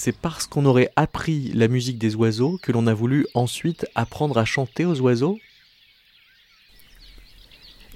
C'est 0.00 0.16
parce 0.16 0.46
qu'on 0.46 0.64
aurait 0.64 0.90
appris 0.96 1.52
la 1.52 1.68
musique 1.68 1.98
des 1.98 2.14
oiseaux 2.14 2.58
que 2.62 2.72
l'on 2.72 2.86
a 2.86 2.94
voulu 2.94 3.26
ensuite 3.34 3.84
apprendre 3.94 4.38
à 4.38 4.46
chanter 4.46 4.86
aux 4.86 4.98
oiseaux 5.02 5.38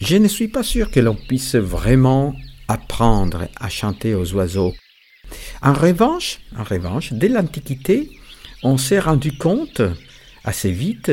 Je 0.02 0.18
ne 0.18 0.28
suis 0.28 0.48
pas 0.48 0.62
sûr 0.62 0.90
que 0.90 1.00
l'on 1.00 1.14
puisse 1.14 1.54
vraiment 1.54 2.34
apprendre 2.68 3.48
à 3.58 3.70
chanter 3.70 4.14
aux 4.14 4.34
oiseaux. 4.34 4.74
En 5.62 5.72
revanche, 5.72 6.40
en 6.58 6.64
revanche, 6.64 7.14
dès 7.14 7.28
l'Antiquité, 7.28 8.10
on 8.62 8.76
s'est 8.76 9.00
rendu 9.00 9.38
compte 9.38 9.80
assez 10.44 10.72
vite, 10.72 11.10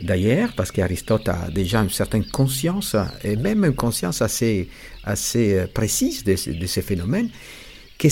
d'ailleurs, 0.00 0.54
parce 0.56 0.72
qu'Aristote 0.72 1.28
a 1.28 1.50
déjà 1.50 1.80
une 1.80 1.90
certaine 1.90 2.24
conscience, 2.24 2.96
et 3.22 3.36
même 3.36 3.66
une 3.66 3.74
conscience 3.74 4.22
assez, 4.22 4.70
assez 5.04 5.66
précise 5.74 6.24
de, 6.24 6.58
de 6.58 6.66
ces 6.66 6.80
phénomènes, 6.80 7.28
que, 7.98 8.08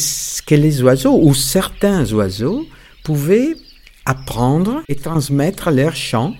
que 0.47 0.55
les 0.55 0.83
oiseaux, 0.83 1.19
ou 1.21 1.35
certains 1.35 2.11
oiseaux, 2.13 2.67
pouvaient 3.03 3.55
apprendre 4.07 4.83
et 4.89 4.95
transmettre 4.95 5.71
leur 5.71 5.95
chant 5.95 6.35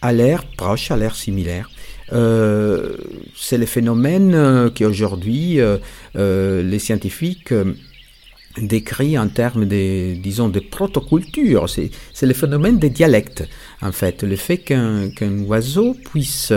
à 0.00 0.12
l'air 0.12 0.44
proche, 0.56 0.90
à 0.90 0.96
l'air 0.96 1.14
similaire. 1.14 1.70
Euh, 2.12 2.96
c'est 3.34 3.58
le 3.58 3.66
phénomène 3.66 4.34
euh, 4.34 4.68
qu'aujourd'hui 4.68 5.60
euh, 5.60 5.78
euh, 6.16 6.62
les 6.62 6.78
scientifiques 6.78 7.54
décrit 8.58 9.18
en 9.18 9.28
termes 9.28 9.64
de, 9.64 10.14
disons, 10.14 10.50
de 10.50 10.60
protoculture. 10.60 11.70
C'est, 11.70 11.90
c'est 12.12 12.26
le 12.26 12.34
phénomène 12.34 12.78
des 12.78 12.90
dialectes, 12.90 13.48
en 13.80 13.92
fait. 13.92 14.24
Le 14.24 14.36
fait 14.36 14.58
qu'un, 14.58 15.08
qu'un 15.08 15.38
oiseau 15.44 15.96
puisse 16.10 16.52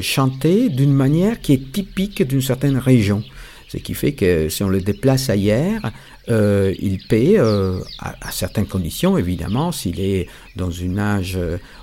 chanter 0.00 0.68
d'une 0.68 0.94
manière 0.94 1.40
qui 1.40 1.54
est 1.54 1.72
typique 1.72 2.22
d'une 2.22 2.42
certaine 2.42 2.78
région. 2.78 3.24
Ce 3.68 3.78
qui 3.78 3.94
fait 3.94 4.12
que 4.12 4.48
si 4.48 4.62
on 4.62 4.68
le 4.68 4.80
déplace 4.80 5.28
ailleurs, 5.28 5.82
euh, 6.28 6.74
il 6.78 6.98
peut, 6.98 7.34
euh, 7.36 7.80
à, 7.98 8.30
certaines 8.30 8.66
conditions 8.66 9.18
évidemment, 9.18 9.72
s'il 9.72 10.00
est 10.00 10.28
dans 10.54 10.70
une 10.70 10.98
âge 10.98 11.38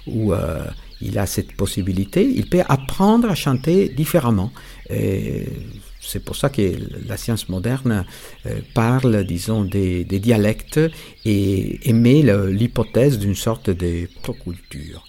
où 0.07 0.33
euh, 0.33 0.65
il 1.01 1.19
a 1.19 1.25
cette 1.25 1.55
possibilité, 1.55 2.23
il 2.23 2.49
peut 2.49 2.63
apprendre 2.67 3.29
à 3.29 3.35
chanter 3.35 3.89
différemment. 3.89 4.51
C'est 4.89 6.19
pour 6.23 6.35
ça 6.35 6.49
que 6.49 6.61
la 7.07 7.17
science 7.17 7.47
moderne 7.49 8.05
parle, 8.73 9.23
disons, 9.23 9.63
des, 9.63 10.03
des, 10.03 10.19
dialectes 10.19 10.79
et 11.25 11.89
émet 11.89 12.21
l'hypothèse 12.49 13.17
d'une 13.17 13.35
sorte 13.35 13.69
de 13.69 14.07
proculture. 14.21 15.03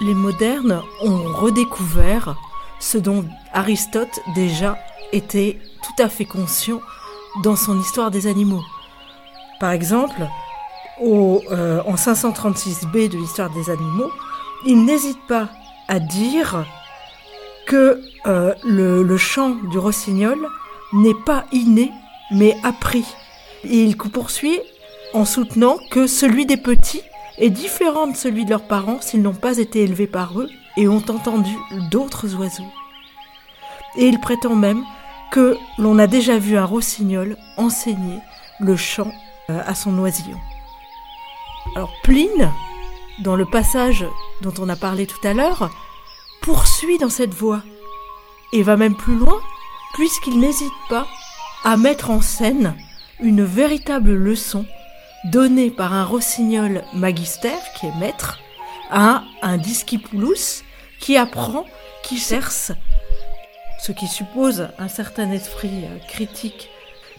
Les 0.00 0.14
modernes 0.14 0.80
ont 1.02 1.22
redécouvert 1.34 2.36
ce 2.80 2.96
dont 2.96 3.26
Aristote 3.52 4.20
déjà 4.34 4.78
était 5.12 5.58
tout 5.82 6.02
à 6.02 6.08
fait 6.08 6.24
conscient 6.24 6.80
dans 7.42 7.56
son 7.56 7.78
histoire 7.80 8.10
des 8.10 8.26
animaux. 8.26 8.62
Par 9.58 9.72
exemple, 9.72 10.26
euh, 11.02 11.80
en 11.86 11.94
536b 11.94 13.08
de 13.08 13.16
l'histoire 13.16 13.50
des 13.50 13.70
animaux, 13.70 14.10
il 14.66 14.84
n'hésite 14.84 15.20
pas 15.26 15.48
à 15.88 15.98
dire 15.98 16.64
que 17.66 18.00
euh, 18.26 18.54
le, 18.64 19.16
chant 19.16 19.50
du 19.70 19.78
rossignol 19.78 20.38
n'est 20.92 21.14
pas 21.14 21.44
inné, 21.52 21.90
mais 22.32 22.56
appris. 22.62 23.04
Il 23.64 23.96
poursuit 23.96 24.60
en 25.12 25.24
soutenant 25.24 25.78
que 25.90 26.06
celui 26.06 26.46
des 26.46 26.56
petits 26.56 27.02
est 27.38 27.50
différent 27.50 28.06
de 28.06 28.16
celui 28.16 28.44
de 28.44 28.50
leurs 28.50 28.66
parents 28.66 29.00
s'ils 29.00 29.22
n'ont 29.22 29.32
pas 29.32 29.58
été 29.58 29.80
élevés 29.80 30.06
par 30.06 30.38
eux 30.38 30.48
et 30.76 30.88
ont 30.88 31.02
entendu 31.08 31.56
d'autres 31.90 32.34
oiseaux. 32.34 32.70
Et 33.96 34.06
il 34.06 34.20
prétend 34.20 34.54
même 34.54 34.84
que 35.30 35.56
l'on 35.78 35.98
a 35.98 36.06
déjà 36.06 36.38
vu 36.38 36.56
un 36.56 36.64
rossignol 36.64 37.36
enseigner 37.56 38.18
le 38.58 38.76
chant 38.76 39.12
euh, 39.48 39.60
à 39.66 39.74
son 39.74 39.96
oisillon. 39.98 40.38
Alors 41.76 41.92
Pline, 42.02 42.50
dans 43.20 43.36
le 43.36 43.46
passage 43.46 44.04
dont 44.42 44.54
on 44.58 44.68
a 44.68 44.76
parlé 44.76 45.06
tout 45.06 45.26
à 45.26 45.34
l'heure, 45.34 45.70
poursuit 46.42 46.98
dans 46.98 47.10
cette 47.10 47.34
voie 47.34 47.62
et 48.52 48.62
va 48.62 48.76
même 48.76 48.96
plus 48.96 49.16
loin 49.16 49.38
puisqu'il 49.94 50.38
n'hésite 50.38 50.72
pas 50.88 51.06
à 51.64 51.76
mettre 51.76 52.10
en 52.10 52.20
scène 52.20 52.74
une 53.20 53.44
véritable 53.44 54.12
leçon 54.12 54.64
donnée 55.24 55.70
par 55.70 55.92
un 55.92 56.04
rossignol 56.04 56.82
magister 56.94 57.58
qui 57.78 57.86
est 57.86 57.96
maître 57.98 58.38
à 58.90 59.22
un 59.42 59.58
discipulus 59.58 60.64
qui 60.98 61.16
apprend, 61.16 61.66
qui 62.02 62.18
cerce, 62.18 62.72
ce 63.82 63.92
qui 63.92 64.06
suppose 64.06 64.68
un 64.78 64.88
certain 64.88 65.30
esprit 65.30 65.84
critique 66.08 66.68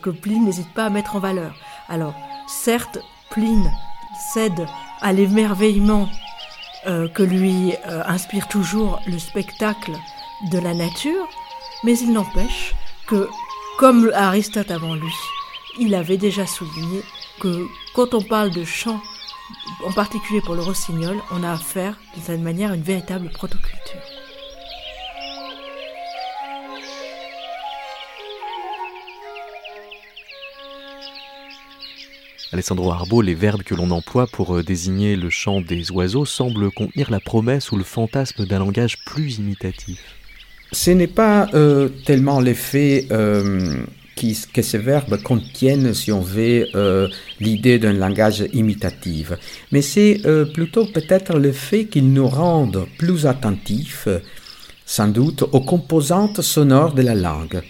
que 0.01 0.09
Pline 0.09 0.45
n'hésite 0.45 0.73
pas 0.73 0.85
à 0.85 0.89
mettre 0.89 1.15
en 1.15 1.19
valeur. 1.19 1.55
Alors, 1.89 2.13
certes, 2.47 2.99
Pline 3.29 3.71
cède 4.33 4.65
à 5.01 5.13
l'émerveillement 5.13 6.09
euh, 6.87 7.07
que 7.07 7.23
lui 7.23 7.73
euh, 7.87 8.03
inspire 8.05 8.47
toujours 8.47 8.99
le 9.07 9.19
spectacle 9.19 9.91
de 10.51 10.59
la 10.59 10.73
nature, 10.73 11.27
mais 11.83 11.97
il 11.97 12.11
n'empêche 12.11 12.73
que, 13.07 13.29
comme 13.77 14.11
Aristote 14.13 14.71
avant 14.71 14.95
lui, 14.95 15.13
il 15.79 15.95
avait 15.95 16.17
déjà 16.17 16.45
souligné 16.45 17.01
que 17.39 17.65
quand 17.95 18.13
on 18.13 18.21
parle 18.21 18.51
de 18.51 18.63
chant, 18.63 18.99
en 19.85 19.91
particulier 19.91 20.41
pour 20.41 20.55
le 20.55 20.61
rossignol, 20.61 21.17
on 21.31 21.43
a 21.43 21.51
affaire 21.51 21.97
d'une 22.13 22.23
certaine 22.23 22.43
manière 22.43 22.71
à 22.71 22.75
une 22.75 22.83
véritable 22.83 23.29
protoculture. 23.29 24.10
Alessandro 32.53 32.91
Arbo, 32.91 33.21
les 33.21 33.33
verbes 33.33 33.63
que 33.63 33.73
l'on 33.73 33.91
emploie 33.91 34.27
pour 34.27 34.57
euh, 34.57 34.61
désigner 34.61 35.15
le 35.15 35.29
chant 35.29 35.61
des 35.61 35.89
oiseaux 35.89 36.25
semblent 36.25 36.69
contenir 36.69 37.09
la 37.09 37.21
promesse 37.21 37.71
ou 37.71 37.77
le 37.77 37.85
fantasme 37.85 38.45
d'un 38.45 38.59
langage 38.59 38.97
plus 39.05 39.37
imitatif. 39.37 39.99
Ce 40.73 40.91
n'est 40.91 41.07
pas 41.07 41.47
euh, 41.53 41.87
tellement 42.05 42.41
l'effet 42.41 43.07
euh, 43.11 43.83
que 44.53 44.61
ces 44.61 44.77
verbes 44.79 45.21
contiennent, 45.23 45.93
si 45.93 46.11
on 46.11 46.19
veut, 46.19 46.67
l'idée 47.39 47.79
d'un 47.79 47.93
langage 47.93 48.45
imitatif, 48.53 49.31
mais 49.71 49.81
c'est 49.81 50.21
plutôt 50.53 50.85
peut-être 50.85 51.39
le 51.39 51.51
fait 51.51 51.85
qu'ils 51.85 52.13
nous 52.13 52.27
rendent 52.27 52.85
plus 52.99 53.25
attentifs, 53.25 54.07
sans 54.85 55.07
doute, 55.07 55.41
aux 55.51 55.61
composantes 55.61 56.41
sonores 56.41 56.93
de 56.93 57.01
la 57.01 57.15
langue. 57.15 57.63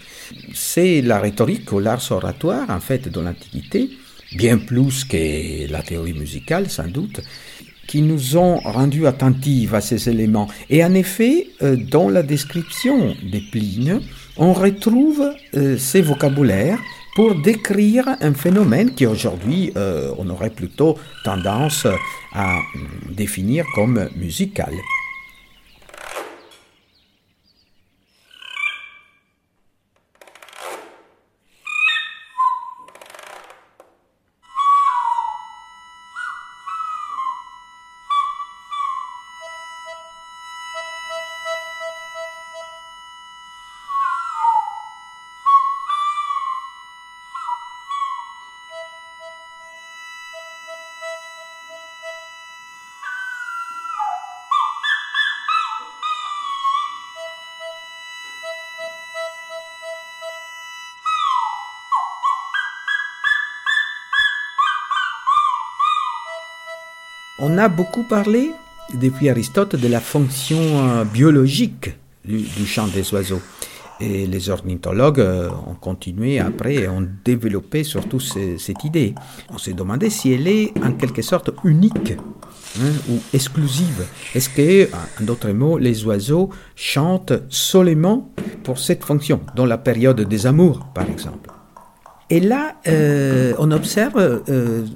C'est 0.52 1.00
la 1.00 1.20
rhétorique 1.20 1.72
ou 1.72 1.78
l'art 1.78 2.02
oratoire, 2.10 2.68
en 2.68 2.80
fait, 2.80 3.08
de 3.08 3.20
l'Antiquité, 3.20 3.88
bien 4.36 4.58
plus 4.58 5.04
que 5.04 5.70
la 5.70 5.82
théorie 5.82 6.14
musicale 6.14 6.68
sans 6.70 6.88
doute, 6.88 7.20
qui 7.86 8.02
nous 8.02 8.36
ont 8.36 8.58
rendus 8.58 9.06
attentifs 9.06 9.74
à 9.74 9.80
ces 9.80 10.08
éléments. 10.08 10.48
Et 10.70 10.84
en 10.84 10.94
effet, 10.94 11.48
euh, 11.62 11.76
dans 11.76 12.08
la 12.08 12.22
description 12.22 13.14
des 13.30 13.42
Pline, 13.50 14.00
on 14.36 14.52
retrouve 14.52 15.22
euh, 15.54 15.76
ces 15.76 16.00
vocabulaires 16.00 16.78
pour 17.14 17.34
décrire 17.34 18.16
un 18.20 18.32
phénomène 18.32 18.94
qui 18.94 19.04
aujourd'hui 19.04 19.72
euh, 19.76 20.14
on 20.16 20.30
aurait 20.30 20.50
plutôt 20.50 20.96
tendance 21.24 21.86
à 22.32 22.56
définir 23.10 23.66
comme 23.74 24.08
musical. 24.16 24.72
On 67.44 67.58
a 67.58 67.68
beaucoup 67.68 68.04
parlé, 68.04 68.52
depuis 68.94 69.28
Aristote, 69.28 69.74
de 69.74 69.88
la 69.88 69.98
fonction 69.98 70.60
euh, 70.60 71.04
biologique 71.04 71.90
du, 72.24 72.46
chant 72.64 72.86
des 72.86 73.12
oiseaux. 73.12 73.42
Et 73.98 74.28
les 74.28 74.48
ornithologues 74.48 75.18
euh, 75.18 75.50
ont 75.66 75.74
continué 75.74 76.38
après 76.38 76.74
et 76.74 76.88
ont 76.88 77.04
développé 77.24 77.82
surtout 77.82 78.20
cette 78.20 78.84
idée. 78.84 79.16
On 79.50 79.58
s'est 79.58 79.72
demandé 79.72 80.08
si 80.08 80.32
elle 80.32 80.46
est 80.46 80.72
en 80.84 80.92
quelque 80.92 81.22
sorte 81.22 81.50
unique 81.64 82.14
hein, 82.80 82.92
ou 83.10 83.18
exclusive. 83.34 84.06
Est-ce 84.36 84.48
que, 84.48 84.88
en 85.20 85.24
d'autres 85.24 85.50
mots, 85.50 85.78
les 85.78 86.04
oiseaux 86.04 86.48
chantent 86.76 87.32
seulement 87.48 88.30
pour 88.62 88.78
cette 88.78 89.02
fonction, 89.02 89.40
dans 89.56 89.66
la 89.66 89.78
période 89.78 90.20
des 90.20 90.46
amours, 90.46 90.86
par 90.94 91.10
exemple? 91.10 91.50
Et 92.32 92.40
là, 92.40 92.76
euh, 92.88 93.52
on 93.58 93.70
observe 93.72 94.42
euh, 94.48 94.86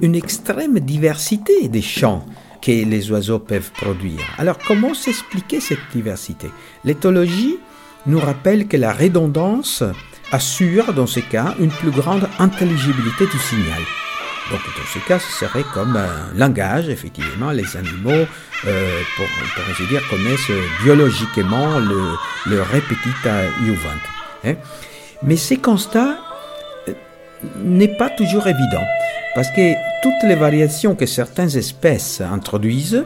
une, 0.00 0.14
extrême 0.14 0.80
diversité 0.80 1.68
des 1.68 1.82
chants 1.82 2.24
que 2.62 2.70
les 2.70 3.10
oiseaux 3.10 3.38
peuvent 3.38 3.70
produire. 3.72 4.22
Alors, 4.38 4.56
comment 4.66 4.94
s'expliquer 4.94 5.60
cette 5.60 5.86
diversité? 5.92 6.48
L'éthologie 6.84 7.58
nous 8.06 8.18
rappelle 8.18 8.66
que 8.66 8.78
la 8.78 8.94
redondance 8.94 9.84
assure, 10.32 10.94
dans 10.94 11.06
ce 11.06 11.20
cas, 11.20 11.54
une 11.60 11.68
plus 11.68 11.90
grande 11.90 12.26
intelligibilité 12.38 13.26
du 13.26 13.38
signal. 13.40 13.82
Donc, 14.50 14.60
dans 14.60 14.90
ce 14.94 15.06
cas, 15.06 15.18
ce 15.18 15.44
serait 15.44 15.64
comme 15.74 15.96
un 15.96 16.34
langage, 16.34 16.88
effectivement, 16.88 17.50
les 17.50 17.76
animaux, 17.76 18.24
euh, 18.66 19.00
pour, 19.18 19.26
ainsi 19.70 19.86
dire, 19.90 20.00
connaissent 20.08 20.50
biologiquement 20.82 21.78
le, 21.78 22.00
le 22.46 22.62
répétita 22.62 23.48
iuvant. 23.66 24.00
Hein. 24.46 24.54
Mais 25.22 25.36
ces 25.36 25.58
constats 25.58 26.16
n'est 27.62 27.96
pas 27.96 28.10
toujours 28.10 28.46
évident, 28.46 28.84
parce 29.34 29.50
que 29.50 29.72
toutes 30.02 30.28
les 30.28 30.34
variations 30.34 30.94
que 30.94 31.06
certaines 31.06 31.56
espèces 31.56 32.20
introduisent, 32.20 33.04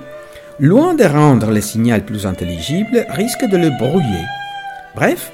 loin 0.59 0.95
de 0.95 1.05
rendre 1.05 1.51
le 1.51 1.61
signal 1.61 2.05
plus 2.05 2.27
intelligible, 2.27 3.07
risquent 3.11 3.49
de 3.49 3.57
le 3.57 3.71
brouiller. 3.71 4.27
Bref, 4.95 5.33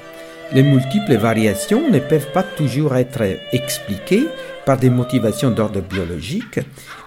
les 0.53 0.63
multiples 0.63 1.17
variations 1.17 1.89
ne 1.91 1.99
peuvent 1.99 2.31
pas 2.31 2.43
toujours 2.43 2.95
être 2.95 3.23
expliquées 3.51 4.27
par 4.65 4.77
des 4.77 4.89
motivations 4.89 5.51
d'ordre 5.51 5.81
biologique. 5.81 6.59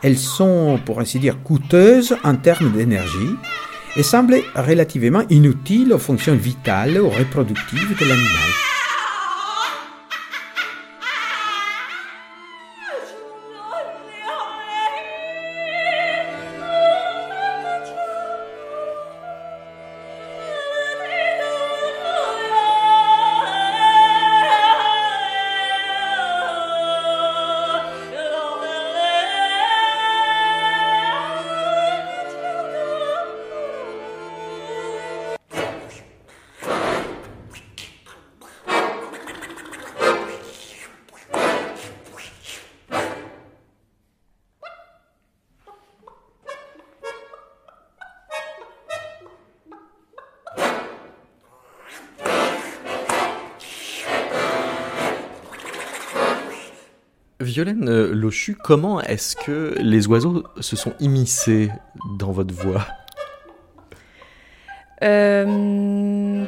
Elles 0.03 0.19
sont, 0.19 0.79
pour 0.85 1.01
ainsi 1.01 1.19
dire, 1.19 1.43
coûteuses 1.43 2.17
en 2.23 2.37
termes 2.37 2.73
d'énergie 2.73 3.37
et 3.97 4.03
semblent 4.03 4.43
relativement 4.55 5.23
inutiles 5.31 5.93
aux 5.93 5.99
fonctions 5.99 6.35
vitales 6.35 7.01
ou 7.01 7.09
reproductives 7.09 7.99
de 7.99 8.05
l'animal. 8.05 8.70
Violaine 57.51 57.89
euh, 57.89 58.15
Lochu, 58.15 58.55
comment 58.55 59.01
est-ce 59.01 59.35
que 59.35 59.75
les 59.81 60.07
oiseaux 60.07 60.45
se 60.61 60.77
sont 60.77 60.95
immiscés 61.01 61.71
dans 62.19 62.31
votre 62.31 62.55
voix? 62.55 62.87
Euh, 65.03 66.45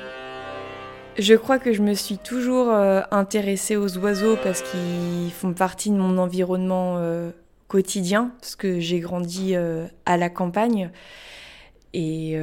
je 1.19 1.35
crois 1.35 1.59
que 1.59 1.73
je 1.73 1.83
me 1.83 1.95
suis 1.95 2.19
toujours 2.19 2.71
euh, 2.71 3.01
intéressée 3.11 3.77
aux 3.77 3.99
oiseaux 3.99 4.37
parce 4.45 4.63
qu'ils 4.63 5.33
font 5.33 5.53
partie 5.53 5.91
de 5.91 5.97
mon 5.97 6.19
environnement 6.19 7.03
quotidien, 7.67 8.31
parce 8.41 8.55
que 8.55 8.79
j'ai 8.79 9.01
grandi 9.01 9.57
à 9.57 10.17
la 10.17 10.31
campagne. 10.31 10.91
Et 11.95 12.39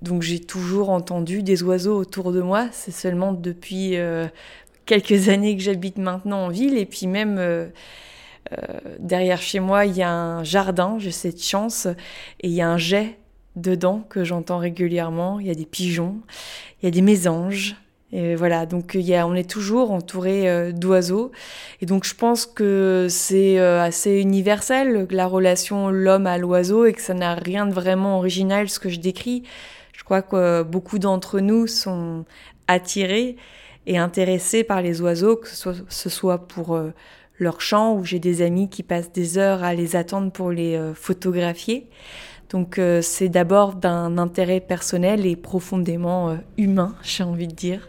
donc 0.00 0.22
j'ai 0.22 0.40
toujours 0.40 0.90
entendu 0.90 1.42
des 1.42 1.62
oiseaux 1.62 1.96
autour 1.96 2.32
de 2.32 2.40
moi. 2.40 2.66
C'est 2.72 2.90
seulement 2.90 3.32
depuis 3.32 3.96
quelques 4.86 5.28
années 5.28 5.56
que 5.56 5.62
j'habite 5.62 5.98
maintenant 5.98 6.46
en 6.46 6.48
ville. 6.48 6.76
Et 6.76 6.86
puis 6.86 7.06
même 7.06 7.36
euh, 7.38 7.68
euh, 8.52 8.56
derrière 8.98 9.40
chez 9.40 9.60
moi, 9.60 9.86
il 9.86 9.96
y 9.96 10.02
a 10.02 10.10
un 10.10 10.44
jardin, 10.44 10.96
j'ai 10.98 11.10
cette 11.10 11.42
chance, 11.42 11.86
et 12.40 12.48
il 12.48 12.52
y 12.52 12.62
a 12.62 12.68
un 12.68 12.78
jet 12.78 13.18
dedans 13.56 14.04
que 14.08 14.24
j'entends 14.24 14.58
régulièrement. 14.58 15.40
Il 15.40 15.46
y 15.46 15.50
a 15.50 15.54
des 15.54 15.66
pigeons, 15.66 16.16
il 16.80 16.86
y 16.86 16.88
a 16.88 16.90
des 16.90 17.02
mésanges. 17.02 17.76
Et 18.14 18.34
voilà, 18.34 18.66
donc 18.66 18.94
on 18.94 19.34
est 19.34 19.48
toujours 19.48 19.90
entouré 19.90 20.46
euh, 20.46 20.70
d'oiseaux. 20.70 21.32
Et 21.80 21.86
donc 21.86 22.04
je 22.04 22.14
pense 22.14 22.44
que 22.44 23.06
c'est 23.08 23.58
assez 23.58 24.20
universel, 24.20 25.06
la 25.10 25.26
relation 25.26 25.88
l'homme 25.88 26.26
à 26.26 26.36
l'oiseau, 26.36 26.84
et 26.84 26.92
que 26.92 27.00
ça 27.00 27.14
n'a 27.14 27.34
rien 27.34 27.64
de 27.64 27.72
vraiment 27.72 28.18
original 28.18 28.68
ce 28.68 28.78
que 28.78 28.90
je 28.90 29.00
décris. 29.00 29.44
Je 29.94 30.04
crois 30.04 30.20
que 30.20 30.62
beaucoup 30.62 30.98
d'entre 30.98 31.40
nous 31.40 31.66
sont 31.66 32.26
attirés 32.66 33.36
et 33.86 33.98
intéressés 33.98 34.64
par 34.64 34.82
les 34.82 35.00
oiseaux, 35.00 35.36
que 35.36 35.48
ce 35.48 36.08
soit, 36.08 36.38
pour 36.46 36.74
euh, 36.74 36.92
leur 37.38 37.60
chant, 37.60 37.94
ou 37.96 38.04
j'ai 38.04 38.18
des 38.18 38.42
amis 38.42 38.68
qui 38.68 38.82
passent 38.82 39.12
des 39.12 39.38
heures 39.38 39.64
à 39.64 39.74
les 39.74 39.96
attendre 39.96 40.30
pour 40.30 40.50
les 40.50 40.76
euh, 40.76 40.94
photographier. 40.94 41.88
Donc 42.50 42.78
euh, 42.78 43.02
c'est 43.02 43.28
d'abord 43.28 43.74
d'un 43.74 44.18
intérêt 44.18 44.60
personnel 44.60 45.26
et 45.26 45.36
profondément 45.36 46.36
humain, 46.58 46.94
j'ai 47.02 47.24
envie 47.24 47.48
de 47.48 47.54
dire. 47.54 47.88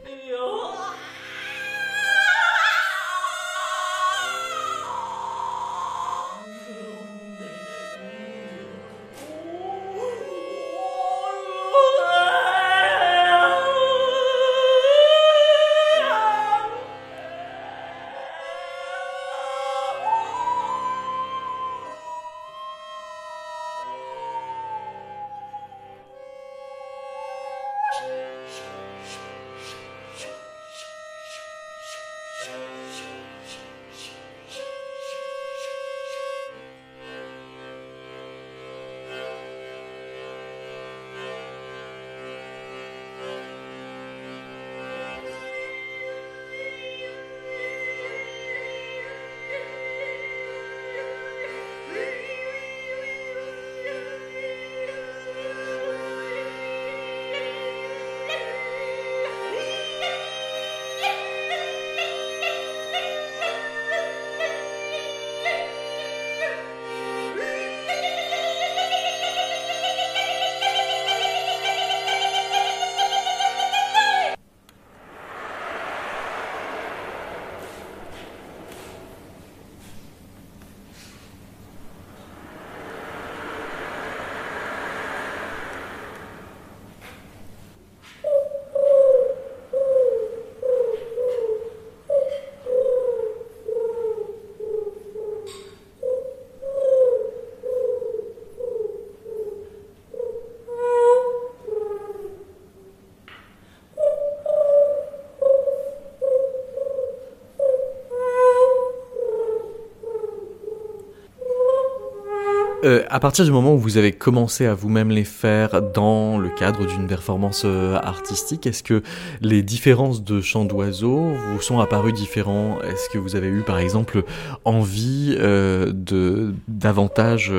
Euh, 112.83 113.03
à 113.09 113.21
partir 113.21 113.45
du 113.45 113.51
moment 113.51 113.73
où 113.73 113.77
vous 113.77 113.97
avez 113.97 114.11
commencé 114.11 114.65
à 114.65 114.73
vous-même 114.73 115.09
les 115.09 115.23
faire 115.23 115.81
dans 115.81 116.37
le 116.37 116.49
cadre 116.49 116.85
d'une 116.85 117.07
performance 117.07 117.63
euh, 117.65 117.95
artistique, 117.95 118.67
est-ce 118.67 118.83
que 118.83 119.01
les 119.39 119.63
différences 119.63 120.21
de 120.23 120.41
chants 120.41 120.65
d'oiseaux 120.65 121.31
vous 121.51 121.61
sont 121.61 121.79
apparues 121.79 122.11
différents? 122.11 122.81
Est-ce 122.81 123.09
que 123.09 123.17
vous 123.17 123.37
avez 123.37 123.47
eu 123.47 123.61
par 123.61 123.79
exemple 123.79 124.23
envie 124.65 125.35
euh, 125.39 125.93
de 125.93 126.53
davantage 126.67 127.53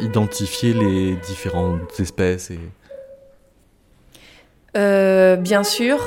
identifier 0.00 0.74
les 0.74 1.14
différentes 1.26 1.98
espèces. 1.98 2.52
Bien 5.48 5.64
sûr. 5.64 5.98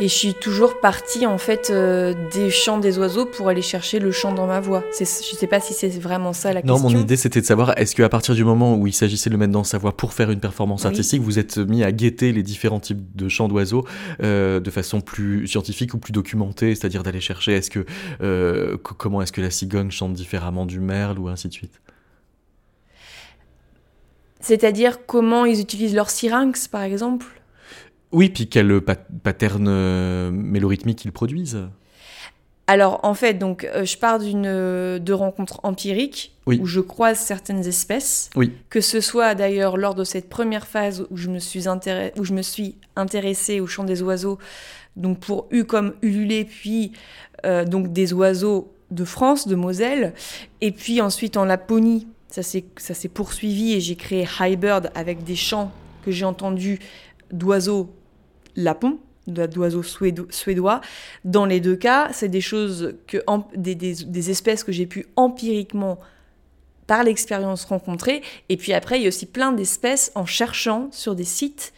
Et 0.00 0.08
je 0.08 0.14
suis 0.14 0.34
toujours 0.34 0.80
partie 0.80 1.26
en 1.26 1.38
fait 1.38 1.70
euh, 1.70 2.14
des 2.32 2.50
chants 2.50 2.78
des 2.78 2.98
oiseaux 2.98 3.26
pour 3.26 3.48
aller 3.48 3.62
chercher 3.62 3.98
le 3.98 4.12
chant 4.12 4.32
dans 4.32 4.46
ma 4.46 4.60
voix. 4.60 4.84
Je 4.98 5.04
sais 5.04 5.46
pas 5.46 5.60
si 5.60 5.74
c'est 5.74 5.88
vraiment 6.00 6.32
ça 6.32 6.52
la 6.52 6.62
question. 6.62 6.76
Non, 6.76 6.90
mon 6.90 6.96
idée 6.96 7.16
c'était 7.16 7.40
de 7.40 7.46
savoir 7.46 7.76
est-ce 7.76 7.94
qu'à 7.94 8.08
partir 8.08 8.34
du 8.34 8.44
moment 8.44 8.76
où 8.76 8.86
il 8.86 8.92
s'agissait 8.92 9.30
de 9.30 9.34
le 9.34 9.38
mettre 9.38 9.52
dans 9.52 9.64
sa 9.64 9.78
voix 9.78 9.96
pour 9.96 10.12
faire 10.12 10.30
une 10.30 10.40
performance 10.40 10.84
artistique, 10.84 11.22
vous 11.22 11.38
êtes 11.38 11.58
mis 11.58 11.82
à 11.82 11.90
guetter 11.90 12.32
les 12.32 12.42
différents 12.42 12.80
types 12.80 13.16
de 13.16 13.28
chants 13.28 13.48
d'oiseaux 13.48 13.84
euh, 14.22 14.60
de 14.60 14.70
façon 14.70 15.00
plus 15.00 15.46
scientifique 15.48 15.94
ou 15.94 15.98
plus 15.98 16.12
documentée, 16.12 16.74
c'est-à-dire 16.74 17.02
d'aller 17.02 17.20
chercher 17.20 17.52
est-ce 17.54 17.70
que 17.70 17.84
euh, 18.22 18.76
comment 18.76 19.22
est-ce 19.22 19.32
que 19.32 19.40
la 19.40 19.50
cigogne 19.50 19.90
chante 19.90 20.12
différemment 20.12 20.66
du 20.66 20.80
merle 20.80 21.18
ou 21.18 21.28
ainsi 21.28 21.48
de 21.48 21.52
suite? 21.52 21.80
C'est-à-dire 24.40 25.06
comment 25.06 25.46
ils 25.46 25.60
utilisent 25.60 25.94
leur 25.94 26.10
syrinx 26.10 26.68
par 26.68 26.82
exemple? 26.82 27.26
Oui, 28.14 28.30
puis 28.30 28.48
quel 28.48 28.80
pattern 28.80 29.66
euh, 29.68 30.30
mélorhythmique 30.30 31.04
ils 31.04 31.12
produisent 31.12 31.68
alors 32.66 33.00
en 33.02 33.12
fait, 33.12 33.34
donc 33.34 33.64
euh, 33.64 33.84
je 33.84 33.98
pars 33.98 34.18
d'une 34.18 34.46
euh, 34.46 34.98
de 34.98 35.12
rencontres 35.12 35.60
empiriques 35.64 36.32
où 36.46 36.64
je 36.64 36.80
croise 36.80 37.18
certaines 37.18 37.66
espèces. 37.66 38.30
Oui. 38.36 38.52
Que 38.70 38.80
ce 38.80 39.02
soit 39.02 39.34
d'ailleurs 39.34 39.76
lors 39.76 39.94
de 39.94 40.02
cette 40.02 40.30
première 40.30 40.66
phase 40.66 41.06
où 41.10 41.18
je 41.18 41.28
me 41.28 41.40
suis 41.40 41.68
intéressée, 41.68 42.14
où 42.18 42.24
je 42.24 42.32
me 42.32 42.40
suis 42.40 42.76
intéressée 42.96 43.60
au 43.60 43.66
chant 43.66 43.84
des 43.84 44.00
oiseaux, 44.00 44.38
donc 44.96 45.20
pour 45.20 45.46
U 45.50 45.64
comme 45.64 45.92
ululé, 46.00 46.46
puis 46.46 46.92
donc 47.66 47.92
des 47.92 48.14
oiseaux 48.14 48.72
de 48.90 49.04
France, 49.04 49.46
de 49.46 49.56
Moselle, 49.56 50.14
et 50.62 50.72
puis 50.72 51.02
ensuite 51.02 51.36
en 51.36 51.44
Laponie, 51.44 52.06
ça 52.28 52.42
s'est 52.42 52.64
ça 52.78 52.94
s'est 52.94 53.10
poursuivi 53.10 53.74
et 53.74 53.80
j'ai 53.80 53.96
créé 53.96 54.26
High 54.40 54.58
Bird 54.58 54.90
avec 54.94 55.22
des 55.22 55.36
chants 55.36 55.70
que 56.02 56.10
j'ai 56.10 56.24
entendus 56.24 56.78
d'oiseaux 57.30 57.90
lapons, 58.56 58.98
d'oiseaux 59.26 59.82
suédois. 59.82 60.80
Dans 61.24 61.46
les 61.46 61.60
deux 61.60 61.76
cas, 61.76 62.10
c'est 62.12 62.28
des 62.28 62.40
choses 62.40 62.94
que 63.06 63.18
des 63.56 64.30
espèces 64.30 64.64
que 64.64 64.72
j'ai 64.72 64.86
pu 64.86 65.06
empiriquement 65.16 65.98
par 66.86 67.02
l'expérience 67.02 67.64
rencontrer. 67.64 68.22
Et 68.48 68.56
puis 68.56 68.72
après, 68.72 68.98
il 68.98 69.02
y 69.02 69.06
a 69.06 69.08
aussi 69.08 69.26
plein 69.26 69.52
d'espèces 69.52 70.12
en 70.14 70.26
cherchant 70.26 70.88
sur 70.90 71.14
des 71.14 71.24
sites 71.24 71.72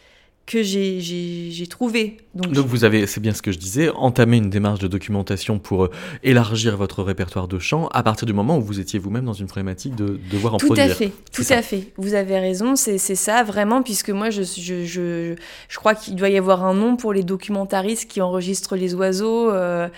que 0.47 0.63
j'ai 0.63 1.67
trouvé. 1.69 2.17
Donc, 2.33 2.53
Donc 2.53 2.65
vous 2.65 2.83
avez, 2.83 3.05
c'est 3.05 3.19
bien 3.19 3.33
ce 3.33 3.41
que 3.41 3.51
je 3.51 3.59
disais, 3.59 3.89
entamé 3.89 4.37
une 4.37 4.49
démarche 4.49 4.79
de 4.79 4.87
documentation 4.87 5.59
pour 5.59 5.85
euh, 5.85 5.91
élargir 6.23 6.77
votre 6.77 7.03
répertoire 7.03 7.47
de 7.47 7.59
chants 7.59 7.87
à 7.89 8.01
partir 8.01 8.25
du 8.25 8.33
moment 8.33 8.57
où 8.57 8.61
vous 8.61 8.79
étiez 8.79 8.97
vous-même 8.97 9.25
dans 9.25 9.33
une 9.33 9.47
problématique 9.47 9.95
de 9.95 10.19
devoir 10.31 10.55
en 10.55 10.57
tout 10.57 10.67
produire. 10.67 10.87
Tout 10.87 10.91
à 10.91 10.95
fait, 10.95 11.11
tout 11.31 11.45
à 11.49 11.61
fait. 11.61 11.91
Vous 11.97 12.13
avez 12.15 12.39
raison, 12.39 12.75
c'est 12.75 12.97
ça 12.97 13.43
vraiment, 13.43 13.83
puisque 13.83 14.09
moi 14.09 14.29
je, 14.29 14.41
je, 14.41 14.85
je, 14.85 15.35
je 15.67 15.77
crois 15.77 15.93
qu'il 15.93 16.15
doit 16.15 16.29
y 16.29 16.37
avoir 16.37 16.63
un 16.63 16.73
nom 16.73 16.95
pour 16.95 17.13
les 17.13 17.23
documentaristes 17.23 18.09
qui 18.09 18.21
enregistrent 18.21 18.75
les 18.75 18.95
oiseaux. 18.95 19.51
Euh, 19.51 19.89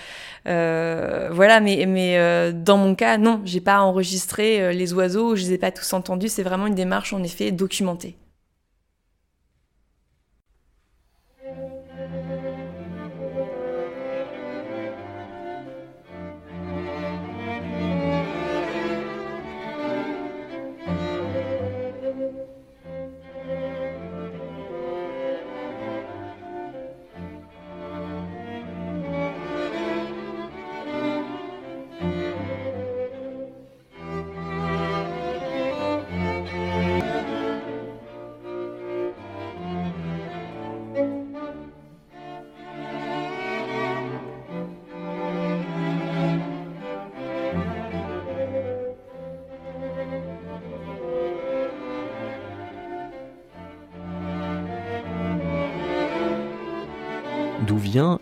euh, 0.48 1.30
voilà, 1.32 1.60
mais, 1.60 1.86
mais 1.86 2.18
euh, 2.18 2.52
dans 2.54 2.78
mon 2.78 2.96
cas, 2.96 3.18
non, 3.18 3.42
j'ai 3.46 3.62
pas 3.62 3.82
enregistré 3.82 4.62
euh, 4.62 4.72
les 4.72 4.94
oiseaux, 4.94 5.36
je 5.36 5.44
les 5.44 5.54
ai 5.54 5.58
pas 5.58 5.72
tous 5.72 5.94
entendus, 5.94 6.30
c'est 6.30 6.44
vraiment 6.44 6.66
une 6.68 6.76
démarche 6.76 7.14
en 7.14 7.22
effet 7.22 7.52
documentée. 7.52 8.16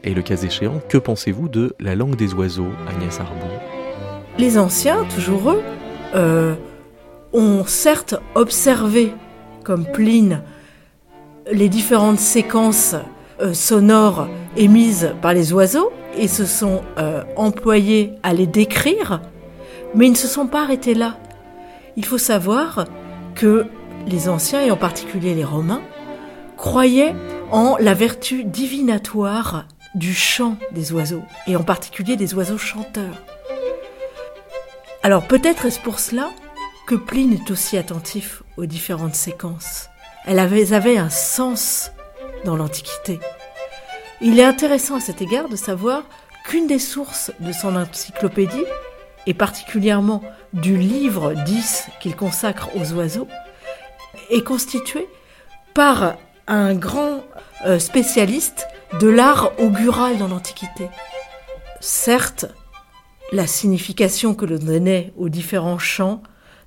Et 0.04 0.14
le 0.14 0.22
cas 0.22 0.38
échéant, 0.38 0.82
que 0.88 0.98
pensez-vous 0.98 1.50
de 1.50 1.76
la 1.80 1.96
langue 1.96 2.16
des 2.16 2.34
oiseaux, 2.34 2.72
Agnès 2.88 3.20
Arbon 3.20 3.50
Les 4.38 4.58
anciens, 4.58 5.06
toujours 5.14 5.52
eux, 5.52 5.62
euh, 6.16 6.56
ont 7.34 7.66
certes 7.66 8.16
observé, 8.36 9.12
comme 9.64 9.86
Pline, 9.86 10.42
les 11.52 11.68
différentes 11.68 12.20
séquences 12.20 12.96
euh, 13.42 13.54
sonores 13.54 14.30
émises 14.56 15.14
par 15.22 15.34
les 15.34 15.52
oiseaux 15.52 15.92
et 16.18 16.28
se 16.28 16.46
sont 16.46 16.82
euh, 16.98 17.24
employés 17.36 18.14
à 18.24 18.34
les 18.34 18.48
décrire, 18.48 19.22
mais 19.96 20.08
ils 20.08 20.12
ne 20.12 20.16
se 20.16 20.28
sont 20.28 20.48
pas 20.48 20.62
arrêtés 20.62 20.94
là. 20.94 21.18
Il 21.98 22.06
faut 22.06 22.18
savoir 22.18 22.86
que 23.36 23.66
les 24.08 24.30
anciens, 24.30 24.62
et 24.62 24.72
en 24.72 24.78
particulier 24.78 25.36
les 25.36 25.44
Romains, 25.44 25.82
croyaient 26.56 27.14
en 27.52 27.78
la 27.78 27.94
vertu 27.94 28.44
divinatoire 28.44 29.68
du 29.96 30.14
chant 30.14 30.58
des 30.72 30.92
oiseaux, 30.92 31.24
et 31.48 31.56
en 31.56 31.64
particulier 31.64 32.16
des 32.16 32.34
oiseaux 32.34 32.58
chanteurs. 32.58 33.24
Alors 35.04 35.26
peut-être 35.26 35.66
est-ce 35.66 35.80
pour 35.80 36.00
cela 36.00 36.30
que 36.86 36.96
Pline 36.96 37.34
est 37.34 37.52
aussi 37.52 37.78
attentif 37.78 38.44
aux 38.58 38.66
différentes 38.66 39.16
séquences. 39.16 39.90
Elles 40.26 40.40
avaient, 40.40 40.98
un 40.98 41.10
sens 41.10 41.92
dans 42.44 42.56
l'Antiquité. 42.56 43.20
Il 44.20 44.40
est 44.40 44.44
intéressant 44.44 44.96
à 44.96 45.00
cet 45.00 45.22
égard 45.22 45.48
de 45.48 45.56
savoir 45.56 46.04
qu'une 46.46 46.68
des 46.68 46.80
sources 46.80 47.32
de 47.40 47.52
son 47.52 47.76
encyclopédie, 47.76 48.66
et 49.26 49.34
particulièrement 49.34 50.22
du 50.54 50.78
livre 50.78 51.34
10 51.34 51.88
qu'il 52.00 52.16
consacre 52.16 52.70
aux 52.76 52.94
oiseaux, 52.94 53.28
est 54.30 54.44
constituée 54.44 55.08
par 55.74 56.16
un 56.48 56.76
grand 56.76 57.24
euh, 57.66 57.80
spécialiste 57.80 58.68
de 59.00 59.08
l'art 59.08 59.52
augural 59.60 60.18
dans 60.18 60.28
l'Antiquité. 60.28 60.90
Certes, 61.82 62.46
la 63.32 63.48
signification 63.48 64.34
que 64.34 64.46
l'on 64.46 64.58
donnait 64.58 65.14
aux 65.18 65.30
différents 65.30 65.80
chants, 65.80 66.24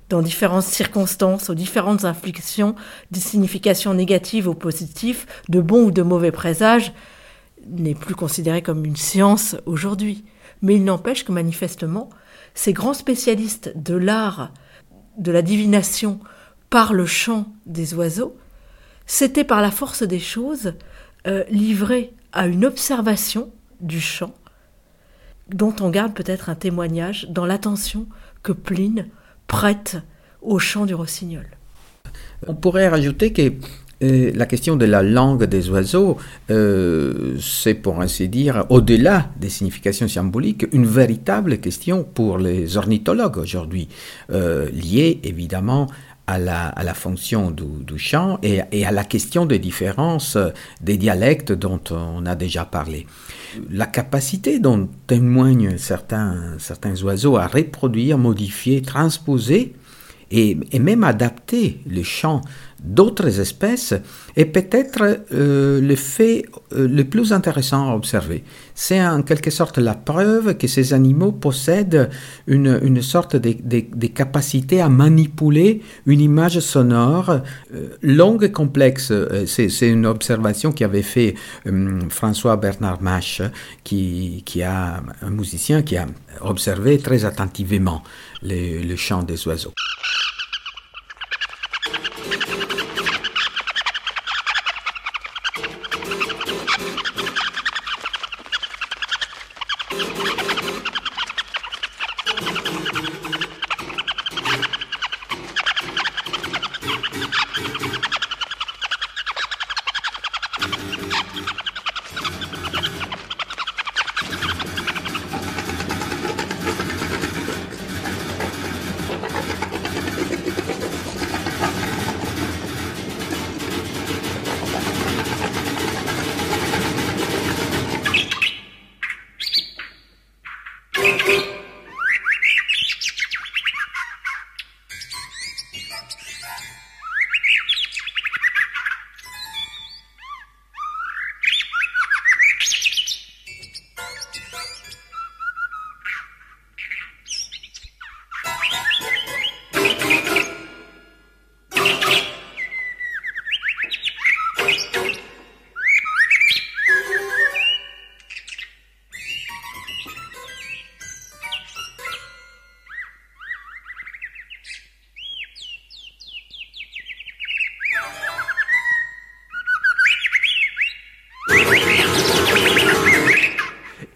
dans 0.09 0.21
différentes 0.21 0.63
circonstances, 0.63 1.49
aux 1.49 1.55
différentes 1.55 2.05
inflexions, 2.05 2.75
des 3.11 3.19
significations 3.19 3.93
négatives 3.93 4.47
ou 4.47 4.53
positives, 4.53 5.25
de 5.49 5.61
bons 5.61 5.85
ou 5.85 5.91
de 5.91 6.03
mauvais 6.03 6.31
présages, 6.31 6.93
n'est 7.67 7.95
plus 7.95 8.15
considérée 8.15 8.61
comme 8.61 8.85
une 8.85 8.95
science 8.95 9.55
aujourd'hui. 9.65 10.25
Mais 10.61 10.75
il 10.75 10.83
n'empêche 10.83 11.25
que 11.25 11.31
manifestement, 11.31 12.09
ces 12.53 12.73
grands 12.73 12.93
spécialistes 12.93 13.71
de 13.75 13.95
l'art, 13.95 14.51
de 15.17 15.31
la 15.31 15.41
divination 15.41 16.19
par 16.69 16.93
le 16.93 17.05
chant 17.05 17.47
des 17.65 17.93
oiseaux, 17.93 18.35
c'était 19.11 19.43
par 19.43 19.59
la 19.61 19.71
force 19.71 20.03
des 20.03 20.19
choses 20.19 20.71
euh, 21.27 21.43
livré 21.49 22.13
à 22.31 22.47
une 22.47 22.63
observation 22.63 23.51
du 23.81 23.99
chant, 23.99 24.33
dont 25.49 25.75
on 25.81 25.89
garde 25.89 26.13
peut-être 26.13 26.49
un 26.49 26.55
témoignage 26.55 27.27
dans 27.29 27.45
l'attention 27.45 28.07
que 28.41 28.53
Pline 28.53 29.07
prête 29.47 29.97
au 30.41 30.59
chant 30.59 30.85
du 30.85 30.93
rossignol. 30.93 31.45
On 32.47 32.55
pourrait 32.55 32.87
rajouter 32.87 33.33
que 33.33 33.51
euh, 34.01 34.31
la 34.33 34.45
question 34.45 34.77
de 34.77 34.85
la 34.85 35.03
langue 35.03 35.43
des 35.43 35.69
oiseaux, 35.69 36.15
euh, 36.49 37.37
c'est 37.37 37.73
pour 37.73 37.99
ainsi 37.99 38.29
dire, 38.29 38.65
au-delà 38.69 39.29
des 39.41 39.49
significations 39.49 40.07
symboliques, 40.07 40.67
une 40.71 40.85
véritable 40.85 41.57
question 41.57 42.05
pour 42.05 42.37
les 42.37 42.77
ornithologues 42.77 43.37
aujourd'hui, 43.37 43.89
liée 44.29 45.19
évidemment 45.23 45.87
à 46.31 46.83
la, 46.83 46.93
fonction 46.93 47.51
du, 47.51 47.97
chant 47.97 48.39
et, 48.41 48.85
à 48.85 48.91
la 48.91 49.03
question 49.03 49.45
des 49.45 49.59
différences 49.59 50.37
des 50.81 50.97
dialectes 50.97 51.51
dont 51.51 51.81
on 51.91 52.25
a 52.25 52.35
déjà 52.35 52.65
parlé. 52.65 53.05
La 53.69 53.85
capacité 53.85 54.59
dont 54.59 54.89
témoignent 55.07 55.77
certains, 55.77 56.55
certains 56.59 57.01
oiseaux 57.03 57.37
à 57.37 57.47
reproduire, 57.47 58.17
modifier, 58.17 58.81
transposer 58.81 59.73
et, 60.31 60.57
et 60.71 60.79
même 60.79 61.03
adapter 61.03 61.81
le 61.85 62.03
chant 62.03 62.41
d'autres 62.83 63.39
espèces 63.39 63.93
est 64.35 64.45
peut-être 64.45 65.23
euh, 65.33 65.79
le 65.79 65.95
fait 65.95 66.45
euh, 66.73 66.87
le 66.87 67.03
plus 67.03 67.31
intéressant 67.31 67.91
à 67.91 67.95
observer. 67.95 68.43
C'est 68.73 69.05
en 69.05 69.21
quelque 69.21 69.51
sorte 69.51 69.77
la 69.77 69.93
preuve 69.93 70.57
que 70.57 70.67
ces 70.67 70.93
animaux 70.93 71.31
possèdent 71.31 72.09
une, 72.47 72.79
une 72.81 73.01
sorte 73.01 73.35
de, 73.35 74.07
capacité 74.07 74.81
à 74.81 74.89
manipuler 74.89 75.81
une 76.07 76.21
image 76.21 76.59
sonore 76.59 77.29
euh, 77.73 77.89
longue 78.01 78.45
et 78.45 78.51
complexe. 78.51 79.13
C'est 79.45 79.87
une 79.87 80.05
observation 80.05 80.71
qu'avait 80.71 81.01
fait 81.03 81.35
François 82.09 82.57
Bernard 82.57 83.01
Mache, 83.01 83.41
qui, 83.83 84.43
qui 84.45 84.63
a 84.63 85.03
un 85.21 85.29
musicien 85.29 85.81
qui 85.83 85.97
a 85.97 86.07
observé 86.41 86.97
très 86.97 87.25
attentivement 87.25 88.03
le 88.43 88.95
chant 88.95 89.23
des 89.23 89.47
oiseaux. 89.47 89.73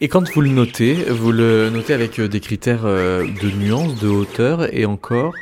Et 0.06 0.08
quand 0.08 0.32
vous 0.36 0.42
le 0.42 0.52
notez, 0.52 0.94
vous 0.94 1.32
le 1.32 1.72
notez 1.72 1.92
avec 1.92 2.20
euh, 2.20 2.28
des 2.28 2.40
critères 2.40 2.86
euh, 2.86 3.26
de 3.42 3.50
nuance, 3.50 4.00
de 4.00 4.08
hauteur 4.08 4.72
et 4.72 4.86
encore 4.86 5.34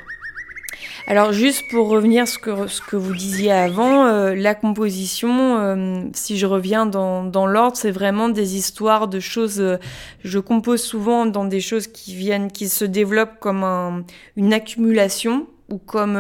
alors 1.06 1.34
juste 1.34 1.66
pour 1.70 1.90
revenir 1.90 2.30
ce 2.30 2.38
que 2.38 2.68
ce 2.68 2.80
que 2.80 2.96
vous 2.96 3.14
disiez 3.14 3.52
avant, 3.52 4.06
euh, 4.06 4.36
la 4.36 4.56
composition, 4.56 6.10
si 6.14 6.38
je 6.38 6.46
reviens 6.46 6.86
dans, 6.86 7.26
dans 7.26 7.46
l'ordre, 7.46 7.76
c'est 7.76 7.92
vraiment 7.92 8.30
des 8.30 8.56
histoires 8.56 9.10
de 9.10 9.20
choses. 9.20 9.80
Je 10.24 10.40
compose 10.40 10.82
souvent 10.82 11.26
dans 11.26 11.44
des 11.44 11.60
choses 11.60 11.88
qui 11.88 12.16
viennent, 12.16 12.50
qui 12.50 12.70
se 12.70 12.86
développent 12.86 13.38
comme 13.42 13.66
un, 13.66 14.06
une 14.38 14.54
accumulation 14.54 15.46
ou 15.70 15.78
comme 15.78 16.18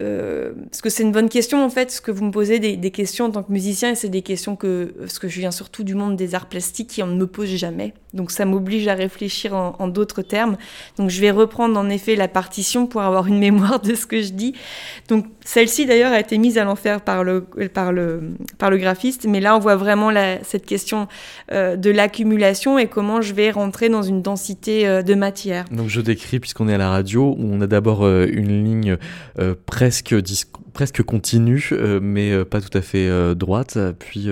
euh, 0.00 0.52
parce 0.70 0.80
que 0.80 0.90
c'est 0.90 1.02
une 1.02 1.10
bonne 1.10 1.28
question 1.28 1.64
en 1.64 1.70
fait, 1.70 1.90
ce 1.90 2.00
que 2.00 2.12
vous 2.12 2.24
me 2.24 2.30
posez 2.30 2.58
des, 2.60 2.90
questions 2.90 3.26
en 3.26 3.30
tant 3.30 3.42
que 3.42 3.52
musicien, 3.52 3.90
et 3.90 3.94
c'est 3.94 4.08
des 4.08 4.22
questions 4.22 4.54
que, 4.54 4.94
parce 4.98 5.18
que 5.18 5.28
je 5.28 5.40
viens 5.40 5.50
surtout 5.50 5.82
du 5.82 5.94
monde 5.94 6.16
des 6.16 6.34
arts 6.34 6.46
plastiques 6.46 6.88
qui 6.88 7.02
on 7.02 7.08
ne 7.08 7.16
me 7.16 7.26
pose 7.26 7.48
jamais. 7.48 7.94
Donc 8.14 8.30
ça 8.30 8.44
m'oblige 8.44 8.88
à 8.88 8.94
réfléchir 8.94 9.54
en, 9.54 9.88
d'autres 9.88 10.22
termes. 10.22 10.56
Donc 10.96 11.10
je 11.10 11.20
vais 11.20 11.30
reprendre 11.30 11.78
en 11.78 11.90
effet 11.90 12.16
la 12.16 12.28
partition 12.28 12.86
pour 12.86 13.02
avoir 13.02 13.26
une 13.26 13.38
mémoire 13.48 13.80
de 13.80 13.94
ce 13.94 14.06
que 14.06 14.22
je 14.22 14.30
dis. 14.30 14.54
Donc 15.08 15.26
celle-ci 15.44 15.86
d'ailleurs 15.86 16.12
a 16.12 16.20
été 16.20 16.38
mise 16.38 16.58
à 16.58 16.64
l'enfer 16.64 17.00
par 17.00 17.24
le, 17.24 17.42
par, 17.72 17.92
le, 17.92 18.30
par 18.58 18.70
le 18.70 18.78
graphiste, 18.78 19.26
mais 19.26 19.40
là 19.40 19.56
on 19.56 19.58
voit 19.58 19.76
vraiment 19.76 20.12
cette 20.42 20.64
question 20.64 21.08
euh, 21.52 21.76
de 21.76 21.90
l'accumulation 21.90 22.78
et 22.78 22.86
comment 22.86 23.20
je 23.20 23.34
vais 23.34 23.50
rentrer 23.50 23.88
dans 23.88 24.02
une 24.02 24.22
densité 24.22 24.86
euh, 24.86 25.02
de 25.02 25.14
matière. 25.14 25.64
Donc 25.70 25.88
je 25.88 26.00
décris, 26.00 26.38
puisqu'on 26.40 26.68
est 26.68 26.74
à 26.74 26.78
la 26.78 26.90
radio, 26.90 27.34
où 27.38 27.48
on 27.50 27.60
a 27.60 27.66
d'abord 27.66 28.06
une 28.08 28.64
ligne 28.64 28.96
euh, 29.38 29.54
presque, 29.88 30.14
presque 30.72 31.02
continue, 31.02 31.68
euh, 31.72 31.98
mais 32.02 32.30
euh, 32.32 32.44
pas 32.44 32.60
tout 32.60 32.76
à 32.76 32.80
fait 32.82 33.08
euh, 33.08 33.34
droite, 33.34 33.78
puis 33.98 34.28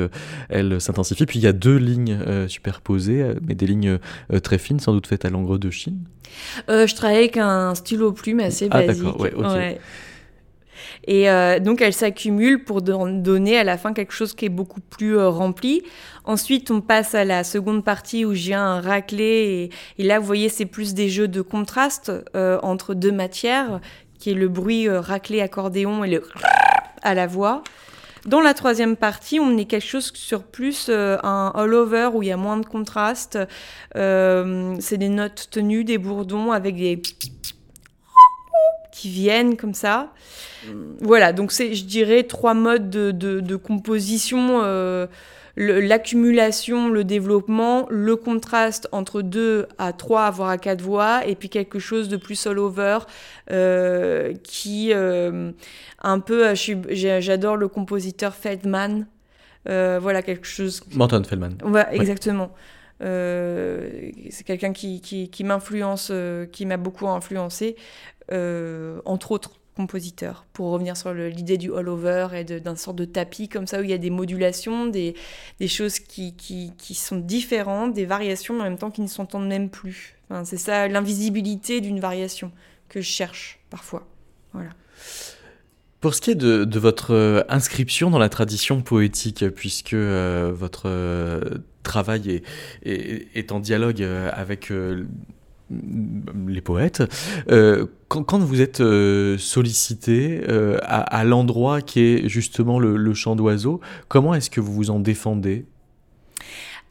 elle 0.48 0.80
s'intensifie. 0.80 1.26
Puis 1.26 1.38
il 1.38 1.42
y 1.42 1.48
a 1.48 1.52
deux 1.52 1.76
lignes 1.76 2.18
superposées, 2.48 3.24
mais 3.46 3.54
des 3.54 3.66
lignes 3.66 3.98
très 4.42 4.58
fines, 4.58 4.80
sans 4.80 4.92
doute 4.92 5.06
faites 5.06 5.24
à 5.24 5.30
l'encre 5.30 5.58
de 5.58 5.70
Chine. 5.70 5.98
je 6.68 6.94
travaille 6.94 7.16
avec 7.18 7.36
un 7.36 7.74
stylo 7.74 8.12
plume 8.12 8.40
assez 8.40 8.68
Ah 8.70 8.82
basique. 8.82 9.18
ouais. 9.18 9.34
Ouais. 9.34 9.78
Et 11.08 11.30
euh, 11.30 11.60
donc 11.60 11.80
elles 11.80 11.92
s'accumulent 11.92 12.64
pour 12.64 12.82
don- 12.82 13.20
donner 13.20 13.56
à 13.58 13.64
la 13.64 13.78
fin 13.78 13.92
quelque 13.92 14.12
chose 14.12 14.34
qui 14.34 14.44
est 14.44 14.50
beaucoup 14.50 14.80
plus 14.80 15.16
euh, 15.16 15.28
rempli. 15.28 15.82
Ensuite, 16.24 16.70
on 16.70 16.80
passe 16.80 17.14
à 17.14 17.24
la 17.24 17.44
seconde 17.44 17.84
partie 17.84 18.24
où 18.24 18.34
j'ai 18.34 18.54
un 18.54 18.80
raclé 18.80 19.70
et, 19.98 20.02
et 20.02 20.06
là, 20.06 20.18
vous 20.18 20.26
voyez, 20.26 20.48
c'est 20.48 20.66
plus 20.66 20.94
des 20.94 21.08
jeux 21.08 21.28
de 21.28 21.40
contraste 21.42 22.12
euh, 22.34 22.58
entre 22.62 22.94
deux 22.94 23.12
matières, 23.12 23.80
qui 24.18 24.30
est 24.30 24.34
le 24.34 24.48
bruit 24.48 24.88
euh, 24.88 25.00
raclé 25.00 25.40
accordéon 25.40 26.04
et 26.04 26.10
le 26.10 26.22
à 27.02 27.14
la 27.14 27.26
voix. 27.26 27.62
Dans 28.26 28.40
la 28.40 28.54
troisième 28.54 28.96
partie, 28.96 29.38
on 29.38 29.56
est 29.56 29.66
quelque 29.66 29.86
chose 29.86 30.10
sur 30.14 30.42
plus 30.42 30.86
euh, 30.88 31.16
un 31.22 31.52
all-over 31.54 32.10
où 32.12 32.22
il 32.22 32.28
y 32.28 32.32
a 32.32 32.36
moins 32.36 32.56
de 32.56 32.66
contraste. 32.66 33.38
Euh, 33.94 34.74
c'est 34.80 34.98
des 34.98 35.08
notes 35.08 35.48
tenues, 35.50 35.84
des 35.84 35.98
bourdons 35.98 36.50
avec 36.50 36.76
des 36.76 37.00
qui 38.90 39.10
viennent 39.10 39.56
comme 39.56 39.74
ça. 39.74 40.12
Voilà, 41.00 41.32
donc 41.32 41.52
c'est, 41.52 41.74
je 41.74 41.84
dirais, 41.84 42.24
trois 42.24 42.54
modes 42.54 42.90
de, 42.90 43.56
composition. 43.56 44.62
L'accumulation, 45.56 46.88
le 46.88 47.02
développement, 47.04 47.86
le 47.90 48.14
contraste 48.16 48.88
entre 48.92 49.22
deux 49.22 49.66
à 49.78 49.92
trois, 49.92 50.30
voire 50.30 50.50
à 50.50 50.58
quatre 50.58 50.82
voix, 50.82 51.26
et 51.26 51.34
puis 51.34 51.48
quelque 51.48 51.78
chose 51.78 52.08
de 52.08 52.16
plus 52.16 52.46
all-over 52.46 52.98
euh, 53.50 54.34
qui, 54.42 54.92
euh, 54.92 55.52
un 56.02 56.20
peu, 56.20 56.54
j'ai- 56.54 57.20
j'adore 57.20 57.56
le 57.56 57.68
compositeur 57.68 58.34
Feldman. 58.34 59.06
Euh, 59.68 59.98
voilà, 60.00 60.22
quelque 60.22 60.46
chose 60.46 60.82
Morton 60.94 61.22
Feldman. 61.24 61.56
Ouais, 61.64 61.86
exactement. 61.92 62.52
Euh, 63.02 64.10
c'est 64.30 64.44
quelqu'un 64.44 64.72
qui, 64.72 65.00
qui, 65.00 65.28
qui 65.28 65.44
m'influence, 65.44 66.08
euh, 66.10 66.46
qui 66.46 66.66
m'a 66.66 66.76
beaucoup 66.76 67.08
influencé, 67.08 67.76
euh, 68.32 69.00
entre 69.04 69.32
autres 69.32 69.52
compositeurs, 69.76 70.46
pour 70.52 70.70
revenir 70.70 70.96
sur 70.96 71.12
l'idée 71.12 71.58
du 71.58 71.74
all-over 71.74 72.28
et 72.34 72.44
d'un 72.44 72.76
sorte 72.76 72.96
de 72.96 73.04
tapis 73.04 73.48
comme 73.48 73.66
ça 73.66 73.80
où 73.80 73.84
il 73.84 73.90
y 73.90 73.92
a 73.92 73.98
des 73.98 74.10
modulations, 74.10 74.86
des, 74.86 75.14
des 75.60 75.68
choses 75.68 75.98
qui, 75.98 76.34
qui, 76.34 76.72
qui 76.78 76.94
sont 76.94 77.18
différentes, 77.18 77.92
des 77.92 78.06
variations 78.06 78.54
mais 78.54 78.60
en 78.62 78.64
même 78.64 78.78
temps 78.78 78.90
qui 78.90 79.02
ne 79.02 79.06
s'entendent 79.06 79.48
même 79.48 79.68
plus. 79.68 80.16
C'est 80.44 80.56
ça 80.56 80.88
l'invisibilité 80.88 81.80
d'une 81.80 82.00
variation 82.00 82.50
que 82.88 83.00
je 83.00 83.08
cherche 83.08 83.60
parfois. 83.70 84.06
Voilà. 84.52 84.70
Pour 86.00 86.14
ce 86.14 86.20
qui 86.20 86.30
est 86.30 86.36
de, 86.36 86.78
votre 86.78 87.14
euh, 87.14 87.42
inscription 87.48 88.10
dans 88.10 88.18
la 88.18 88.28
tradition 88.28 88.82
poétique, 88.82 89.48
puisque 89.50 89.94
euh, 89.94 90.52
votre 90.54 90.84
euh, 90.86 91.40
travail 91.82 92.42
est, 92.84 93.28
est, 93.34 93.52
en 93.52 93.60
dialogue 93.60 94.02
avec 94.02 94.72
les 95.70 96.60
poètes, 96.60 97.02
euh, 97.50 97.86
quand, 98.08 98.22
quand 98.22 98.38
vous 98.38 98.60
êtes 98.60 98.80
euh, 98.80 99.36
sollicité 99.38 100.42
euh, 100.48 100.78
à, 100.82 101.24
l'endroit 101.24 101.80
qui 101.80 102.00
est 102.00 102.28
justement 102.28 102.78
le, 102.78 102.96
le 102.96 103.14
chant 103.14 103.36
d'oiseau, 103.36 103.80
comment 104.08 104.34
est-ce 104.34 104.50
que 104.50 104.60
vous 104.60 104.72
vous 104.72 104.90
en 104.90 105.00
défendez? 105.00 105.64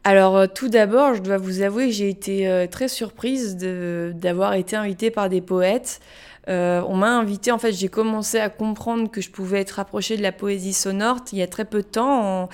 Alors 0.03 0.51
tout 0.53 0.69
d'abord, 0.69 1.15
je 1.15 1.21
dois 1.21 1.38
vous 1.38 1.61
avouer 1.61 1.88
que 1.88 1.93
j'ai 1.93 2.09
été 2.09 2.67
très 2.69 2.88
surprise 2.88 3.57
d'avoir 3.57 4.53
été 4.53 4.76
invitée 4.76 5.09
par 5.09 5.30
des 5.30 5.41
poètes. 5.41 5.99
On 6.47 6.95
m'a 6.95 7.17
invitée, 7.17 7.51
en 7.51 7.57
fait, 7.57 7.71
j'ai 7.71 7.88
commencé 7.88 8.38
à 8.38 8.49
comprendre 8.49 9.09
que 9.09 9.19
je 9.19 9.32
pouvais 9.32 9.61
être 9.61 9.71
rapprochée 9.71 10.15
de 10.15 10.21
la 10.21 10.32
poésie 10.32 10.73
sonore 10.73 11.21
il 11.32 11.39
y 11.39 11.41
a 11.41 11.47
très 11.47 11.65
peu 11.65 11.80
de 11.80 11.88
temps, 11.88 12.49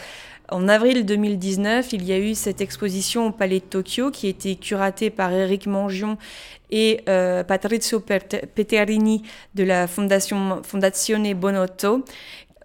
en 0.52 0.68
avril 0.68 1.06
2019, 1.06 1.94
il 1.94 2.04
y 2.06 2.12
a 2.12 2.20
eu 2.20 2.36
cette 2.36 2.62
exposition 2.62 3.28
au 3.28 3.32
Palais 3.32 3.60
de 3.60 3.66
Tokyo 3.66 4.12
qui 4.12 4.28
a 4.28 4.30
été 4.30 4.56
curatée 4.56 5.10
par 5.10 5.32
Eric 5.32 5.66
Mangion 5.66 6.18
et 6.70 7.02
euh, 7.10 7.44
Patrizio 7.44 8.00
Peterini 8.00 9.24
de 9.56 9.64
la 9.64 9.88
Fondation 9.88 10.62
Fondazione 10.64 11.34
Bonotto, 11.34 12.04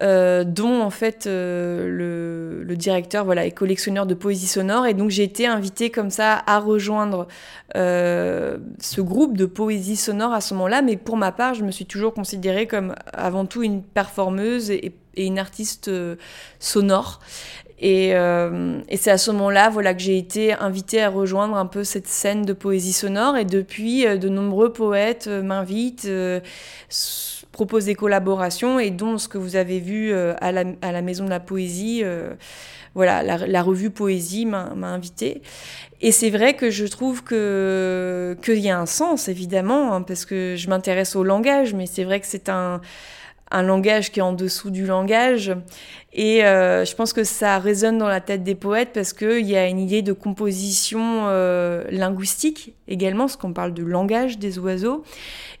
euh, 0.03 0.43
dont 0.43 0.81
en 0.83 0.91
fait 0.91 1.25
euh, 1.25 2.63
le, 2.63 2.75
directeur 2.75 3.25
voilà 3.25 3.47
est 3.47 3.51
collectionneur 3.51 4.05
de 4.05 4.13
poésie 4.13 4.45
sonore. 4.45 4.85
Et 4.85 4.93
donc 4.93 5.09
j'ai 5.09 5.23
été 5.23 5.47
invitée 5.47 5.89
comme 5.89 6.11
ça 6.11 6.43
à 6.45 6.59
rejoindre 6.59 7.27
euh, 7.75 8.59
ce 8.79 9.01
groupe 9.01 9.35
de 9.35 9.47
poésie 9.47 9.95
sonore 9.95 10.33
à 10.33 10.41
ce 10.41 10.53
moment-là. 10.53 10.83
Mais 10.83 10.97
pour 10.97 11.17
ma 11.17 11.31
part 11.31 11.55
je 11.55 11.63
me 11.63 11.71
suis 11.71 11.87
toujours 11.87 12.13
considérée 12.13 12.67
comme 12.67 12.93
avant 13.11 13.47
tout 13.47 13.63
une 13.63 13.81
performeuse 13.81 14.69
et, 14.69 14.93
une 15.15 15.39
artiste 15.39 15.89
sonore 16.59 17.21
et, 17.79 18.15
euh, 18.15 18.79
et 18.89 18.97
c'est 18.97 19.11
à 19.11 19.17
ce 19.17 19.31
moment-là 19.31 19.69
voilà, 19.69 19.93
que 19.93 20.01
j'ai 20.01 20.17
été 20.17 20.53
invitée 20.53 21.01
à 21.01 21.09
rejoindre 21.09 21.55
un 21.55 21.65
peu 21.65 21.83
cette 21.83 22.07
scène 22.07 22.43
de 22.43 22.53
poésie 22.53 22.93
sonore. 22.93 23.37
Et 23.37 23.45
depuis, 23.45 24.05
de 24.05 24.29
nombreux 24.29 24.73
poètes 24.73 25.27
m'invitent, 25.27 26.09
propose 27.57 27.85
des 27.85 27.95
collaborations 27.95 28.79
et 28.79 28.91
dont 28.91 29.17
ce 29.17 29.27
que 29.27 29.39
vous 29.39 29.55
avez 29.55 29.79
vu 29.79 30.13
euh, 30.13 30.35
à, 30.41 30.51
la, 30.51 30.63
à, 30.83 30.91
la, 30.91 31.01
Maison 31.01 31.25
de 31.25 31.31
la 31.31 31.39
Poésie, 31.39 32.01
euh, 32.03 32.35
voilà, 32.93 33.23
la, 33.23 33.47
la, 33.47 33.63
revue 33.63 33.89
Poésie 33.89 34.45
m'a 34.45 34.69
invité. 34.83 35.41
Et 35.99 36.11
c'est 36.11 36.29
vrai 36.29 36.53
que 36.53 36.69
je 36.69 36.85
trouve 36.85 37.23
que 37.23 38.37
qu'il 38.43 38.59
y 38.59 38.69
a 38.69 38.79
un 38.79 38.85
sens, 38.85 39.27
évidemment, 39.27 39.93
hein, 39.93 40.03
parce 40.03 40.25
que 40.25 40.55
je 40.55 40.69
m'intéresse 40.69 41.15
au 41.15 41.23
langage, 41.23 41.73
mais 41.73 41.87
c'est 41.87 42.03
vrai 42.03 42.19
que 42.19 42.27
c'est 42.27 42.47
un 42.47 42.79
un 43.51 43.63
langage 43.63 44.11
qui 44.11 44.19
est 44.19 44.23
en 44.23 44.33
dessous 44.33 44.69
du 44.69 44.85
langage. 44.85 45.55
Et 46.13 46.43
euh, 46.43 46.83
je 46.85 46.95
pense 46.95 47.13
que 47.13 47.23
ça 47.23 47.59
résonne 47.59 47.97
dans 47.97 48.07
la 48.07 48.21
tête 48.21 48.43
des 48.43 48.55
poètes 48.55 48.91
parce 48.93 49.13
qu'il 49.13 49.45
y 49.45 49.55
a 49.55 49.67
une 49.67 49.79
idée 49.79 50.01
de 50.01 50.13
composition 50.13 51.27
euh, 51.27 51.83
linguistique 51.91 52.73
également, 52.87 53.25
parce 53.25 53.37
qu'on 53.37 53.53
parle 53.53 53.73
de 53.73 53.83
langage 53.83 54.37
des 54.39 54.57
oiseaux. 54.57 55.03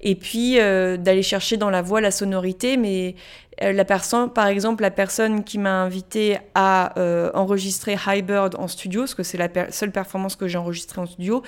Et 0.01 0.15
puis 0.15 0.59
euh, 0.59 0.97
d'aller 0.97 1.23
chercher 1.23 1.57
dans 1.57 1.69
la 1.69 1.81
voix 1.81 2.01
la 2.01 2.11
sonorité. 2.11 2.77
Mais 2.77 3.15
euh, 3.63 3.71
la 3.71 3.85
personne, 3.85 4.31
par 4.31 4.47
exemple, 4.47 4.83
la 4.83 4.91
personne 4.91 5.43
qui 5.43 5.57
m'a 5.57 5.81
invité 5.81 6.37
à 6.53 6.97
euh, 6.99 7.31
enregistrer 7.33 7.97
High 8.07 8.25
Bird 8.25 8.55
en 8.57 8.67
studio, 8.67 9.01
parce 9.01 9.15
que 9.15 9.23
c'est 9.23 9.37
la 9.37 9.71
seule 9.71 9.91
performance 9.91 10.35
que 10.35 10.47
j'ai 10.47 10.57
enregistrée 10.57 11.01
en 11.01 11.05
studio, 11.05 11.41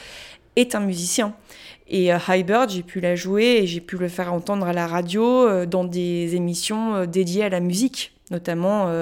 est 0.55 0.75
un 0.75 0.79
musicien. 0.79 1.35
Et 1.89 2.13
euh, 2.13 2.17
High 2.27 2.45
Bird, 2.45 2.69
j'ai 2.69 2.83
pu 2.83 2.99
la 2.99 3.15
jouer 3.15 3.59
et 3.61 3.67
j'ai 3.67 3.81
pu 3.81 3.97
le 3.97 4.07
faire 4.07 4.31
entendre 4.31 4.67
à 4.67 4.73
la 4.73 4.85
radio 4.85 5.47
euh, 5.47 5.65
dans 5.65 5.83
des 5.83 6.35
émissions 6.35 6.95
euh, 6.95 7.05
dédiées 7.07 7.43
à 7.43 7.49
la 7.49 7.59
musique, 7.59 8.13
notamment 8.31 8.93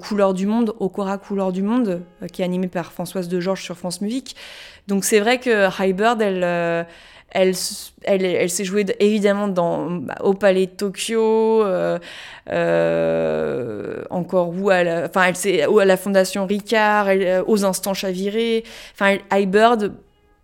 Couleur 0.00 0.32
du 0.32 0.46
Monde, 0.46 0.74
Okora 0.80 1.18
Couleur 1.18 1.52
du 1.52 1.62
Monde, 1.62 2.02
qui 2.32 2.40
est 2.40 2.44
animée 2.44 2.68
par 2.68 2.90
Françoise 2.92 3.28
de 3.28 3.38
Georges 3.38 3.62
sur 3.62 3.76
France 3.76 4.00
Musique. 4.00 4.34
Donc 4.88 5.04
c'est 5.04 5.20
vrai 5.20 5.38
que 5.38 5.68
High 5.78 5.94
Bird, 5.94 6.22
elle 6.22 6.86
elle, 7.32 7.54
elle, 8.02 8.24
elle 8.24 8.50
s'est 8.50 8.64
jouée 8.64 8.86
évidemment 8.98 9.48
bah, 9.48 10.14
au 10.22 10.32
Palais 10.32 10.66
de 10.66 10.70
Tokyo, 10.70 11.62
encore 14.10 14.54
où 14.58 14.70
à 14.70 14.84
la, 14.84 15.04
enfin, 15.04 15.32
elle 15.44 15.68
à 15.78 15.84
la 15.84 15.96
Fondation 15.98 16.46
Ricard, 16.46 17.08
aux 17.46 17.64
Instants 17.66 17.94
Chavirés. 17.94 18.64
Enfin, 18.94 19.18
High 19.32 19.50
Bird, 19.50 19.92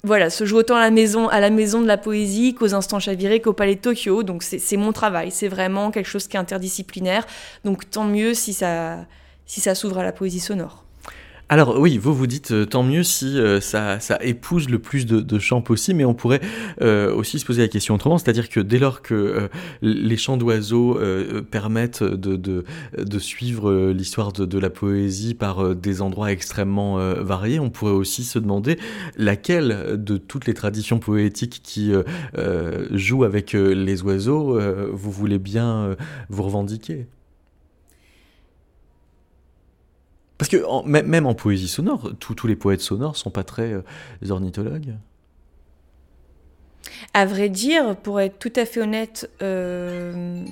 voilà, 0.04 0.30
se 0.30 0.44
joue 0.44 0.58
autant 0.58 0.76
à 0.76 0.80
la 0.80 0.90
maison, 0.90 1.28
à 1.28 1.40
la 1.40 1.50
maison 1.50 1.80
de 1.80 1.86
la 1.86 1.98
poésie 1.98 2.54
qu'aux 2.54 2.74
instants 2.74 3.00
chavirés 3.00 3.40
qu'au 3.40 3.52
palais 3.52 3.74
de 3.74 3.80
Tokyo. 3.80 4.22
Donc 4.22 4.42
c'est 4.42 4.76
mon 4.76 4.92
travail, 4.92 5.30
c'est 5.30 5.48
vraiment 5.48 5.90
quelque 5.90 6.08
chose 6.08 6.28
qui 6.28 6.36
est 6.36 6.40
interdisciplinaire. 6.40 7.26
Donc 7.64 7.90
tant 7.90 8.04
mieux 8.04 8.32
si 8.34 8.52
ça, 8.52 9.04
si 9.46 9.60
ça 9.60 9.74
s'ouvre 9.74 9.98
à 9.98 10.04
la 10.04 10.12
poésie 10.12 10.40
sonore. 10.40 10.85
Alors 11.48 11.78
oui, 11.78 11.96
vous 11.96 12.12
vous 12.12 12.26
dites 12.26 12.50
euh, 12.50 12.66
tant 12.66 12.82
mieux 12.82 13.04
si 13.04 13.38
euh, 13.38 13.60
ça, 13.60 14.00
ça, 14.00 14.18
épouse 14.20 14.68
le 14.68 14.80
plus 14.80 15.06
de, 15.06 15.20
de, 15.20 15.38
chants 15.38 15.62
possible, 15.62 15.98
mais 15.98 16.04
on 16.04 16.12
pourrait 16.12 16.40
euh, 16.82 17.14
aussi 17.14 17.38
se 17.38 17.46
poser 17.46 17.62
la 17.62 17.68
question 17.68 17.94
autrement, 17.94 18.18
c'est-à-dire 18.18 18.48
que 18.48 18.58
dès 18.58 18.80
lors 18.80 19.00
que 19.00 19.48
les 19.80 20.16
chants 20.16 20.36
d'oiseaux 20.36 20.98
permettent 21.50 22.02
de 22.02 23.18
suivre 23.18 23.90
l'histoire 23.90 24.32
de, 24.32 24.44
de, 24.44 24.58
la 24.58 24.70
poésie 24.70 25.34
par 25.34 25.76
des 25.76 26.02
endroits 26.02 26.32
extrêmement 26.32 26.96
variés, 27.22 27.60
on 27.60 27.70
pourrait 27.70 27.92
aussi 27.92 28.24
se 28.24 28.38
demander 28.38 28.78
laquelle 29.16 30.02
de 30.02 30.16
toutes 30.16 30.46
les 30.46 30.54
traditions 30.54 30.98
poétiques 30.98 31.60
qui 31.62 31.92
jouent 32.90 33.24
avec 33.24 33.52
les 33.52 34.02
oiseaux 34.02 34.58
vous 34.92 35.10
voulez 35.10 35.38
bien 35.38 35.96
vous 36.28 36.42
revendiquer. 36.42 37.06
Parce 40.38 40.50
que 40.50 40.64
en, 40.64 40.82
même 40.82 41.26
en 41.26 41.34
poésie 41.34 41.68
sonore, 41.68 42.10
tous 42.18 42.46
les 42.46 42.56
poètes 42.56 42.80
sonores 42.80 43.16
sont 43.16 43.30
pas 43.30 43.44
très 43.44 43.72
euh, 43.72 43.82
ornithologues. 44.28 44.94
À 47.14 47.26
vrai 47.26 47.48
dire, 47.48 47.96
pour 47.96 48.20
être 48.20 48.38
tout 48.38 48.52
à 48.56 48.66
fait 48.66 48.80
honnête, 48.80 49.30
euh, 49.42 50.44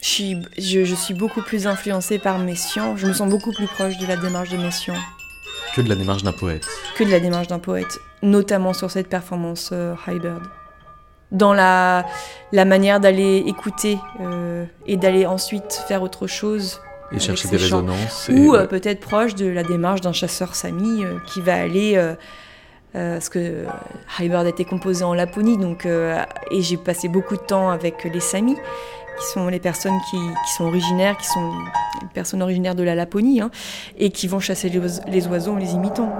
je, 0.00 0.06
suis, 0.08 0.36
je, 0.56 0.84
je, 0.84 0.94
suis 0.94 1.14
beaucoup 1.14 1.42
plus 1.42 1.66
influencée 1.66 2.18
par 2.18 2.38
Messiaen. 2.38 2.96
Je 2.96 3.06
me 3.06 3.12
sens 3.12 3.28
beaucoup 3.28 3.52
plus 3.52 3.66
proche 3.66 3.98
de 3.98 4.06
la 4.06 4.16
démarche 4.16 4.50
de 4.50 4.56
Messiaen. 4.56 4.94
Que 5.74 5.80
de 5.80 5.88
la 5.88 5.96
démarche 5.96 6.22
d'un 6.22 6.32
poète. 6.32 6.66
Que 6.96 7.04
de 7.04 7.10
la 7.10 7.20
démarche 7.20 7.48
d'un 7.48 7.58
poète, 7.58 7.98
notamment 8.22 8.72
sur 8.72 8.90
cette 8.90 9.08
performance 9.08 9.70
euh, 9.72 9.94
High 10.06 10.20
Bird. 10.20 10.42
Dans 11.32 11.52
la, 11.52 12.06
la 12.52 12.64
manière 12.64 13.00
d'aller 13.00 13.42
écouter 13.46 13.98
euh, 14.20 14.64
et 14.86 14.96
d'aller 14.96 15.26
ensuite 15.26 15.82
faire 15.88 16.02
autre 16.02 16.28
chose 16.28 16.80
et 17.12 17.18
chercher 17.18 17.48
des 17.48 17.58
chants. 17.58 17.78
résonances. 17.78 18.30
Ou 18.32 18.54
et... 18.54 18.58
euh, 18.58 18.66
peut-être 18.66 19.00
proche 19.00 19.34
de 19.34 19.46
la 19.46 19.62
démarche 19.62 20.00
d'un 20.00 20.12
chasseur 20.12 20.54
sami 20.54 21.04
euh, 21.04 21.18
qui 21.26 21.40
va 21.40 21.54
aller. 21.54 21.94
Euh, 21.96 22.14
parce 22.94 23.28
que 23.28 23.66
High 24.18 24.30
Bird 24.30 24.46
a 24.46 24.48
été 24.48 24.64
composé 24.64 25.04
en 25.04 25.12
Laponie, 25.12 25.58
donc, 25.58 25.84
et 25.84 26.62
j'ai 26.62 26.78
passé 26.78 27.08
beaucoup 27.08 27.36
de 27.36 27.42
temps 27.42 27.68
avec 27.68 28.04
les 28.04 28.20
samis, 28.20 28.56
qui 29.18 29.26
sont 29.34 29.48
les 29.48 29.58
personnes 29.58 29.98
qui, 30.08 30.16
qui, 30.16 30.52
sont 30.56 30.64
originaires, 30.64 31.18
qui 31.18 31.26
sont 31.26 31.52
les 32.00 32.08
personnes 32.14 32.40
originaires 32.40 32.74
de 32.74 32.82
la 32.82 32.94
Laponie, 32.94 33.42
hein, 33.42 33.50
et 33.98 34.08
qui 34.08 34.28
vont 34.28 34.40
chasser 34.40 34.70
les, 34.70 34.80
les 35.08 35.26
oiseaux 35.26 35.52
en 35.52 35.56
les 35.56 35.74
imitant. 35.74 36.10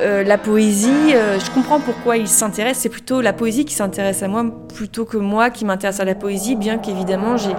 Euh, 0.00 0.24
la 0.24 0.38
poésie, 0.38 1.14
euh, 1.14 1.38
je 1.38 1.50
comprends 1.50 1.78
pourquoi 1.78 2.16
ils 2.16 2.28
s'intéressent. 2.28 2.82
C'est 2.82 2.88
plutôt 2.88 3.20
la 3.20 3.34
poésie 3.34 3.66
qui 3.66 3.74
s'intéresse 3.74 4.22
à 4.22 4.28
moi 4.28 4.44
plutôt 4.74 5.04
que 5.04 5.18
moi 5.18 5.50
qui 5.50 5.64
m'intéresse 5.64 6.00
à 6.00 6.04
la 6.04 6.14
poésie, 6.14 6.56
bien 6.56 6.78
qu'évidemment 6.78 7.36
j'ai 7.36 7.52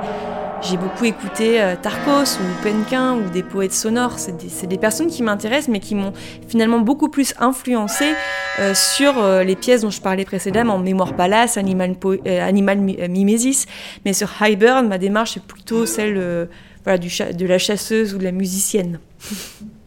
j'ai 0.61 0.77
beaucoup 0.77 1.05
écouté 1.05 1.59
euh, 1.59 1.75
Tarkos 1.75 2.37
ou 2.39 2.63
Penquin 2.63 3.15
ou 3.15 3.29
des 3.29 3.41
poètes 3.41 3.73
sonores. 3.73 4.19
C'est 4.19 4.37
des, 4.37 4.67
des, 4.67 4.77
personnes 4.77 5.07
qui 5.07 5.23
m'intéressent, 5.23 5.69
mais 5.69 5.79
qui 5.79 5.95
m'ont 5.95 6.13
finalement 6.47 6.79
beaucoup 6.79 7.09
plus 7.09 7.33
influencé 7.39 8.13
euh, 8.59 8.73
sur 8.75 9.17
euh, 9.17 9.43
les 9.43 9.55
pièces 9.55 9.81
dont 9.81 9.89
je 9.89 10.01
parlais 10.01 10.25
précédemment, 10.25 10.77
Mémoire 10.77 11.15
Palace, 11.15 11.57
Animal, 11.57 11.95
Animal 12.25 12.77
Mimesis. 12.77 13.65
Mais 14.05 14.13
sur 14.13 14.29
High 14.39 14.57
Bird, 14.57 14.85
ma 14.85 14.99
démarche 14.99 15.37
est 15.37 15.43
plutôt 15.43 15.85
celle 15.85 16.15
de 16.15 17.45
la 17.45 17.57
chasseuse 17.57 18.13
ou 18.13 18.19
de 18.19 18.23
la 18.23 18.31
musicienne. 18.31 18.99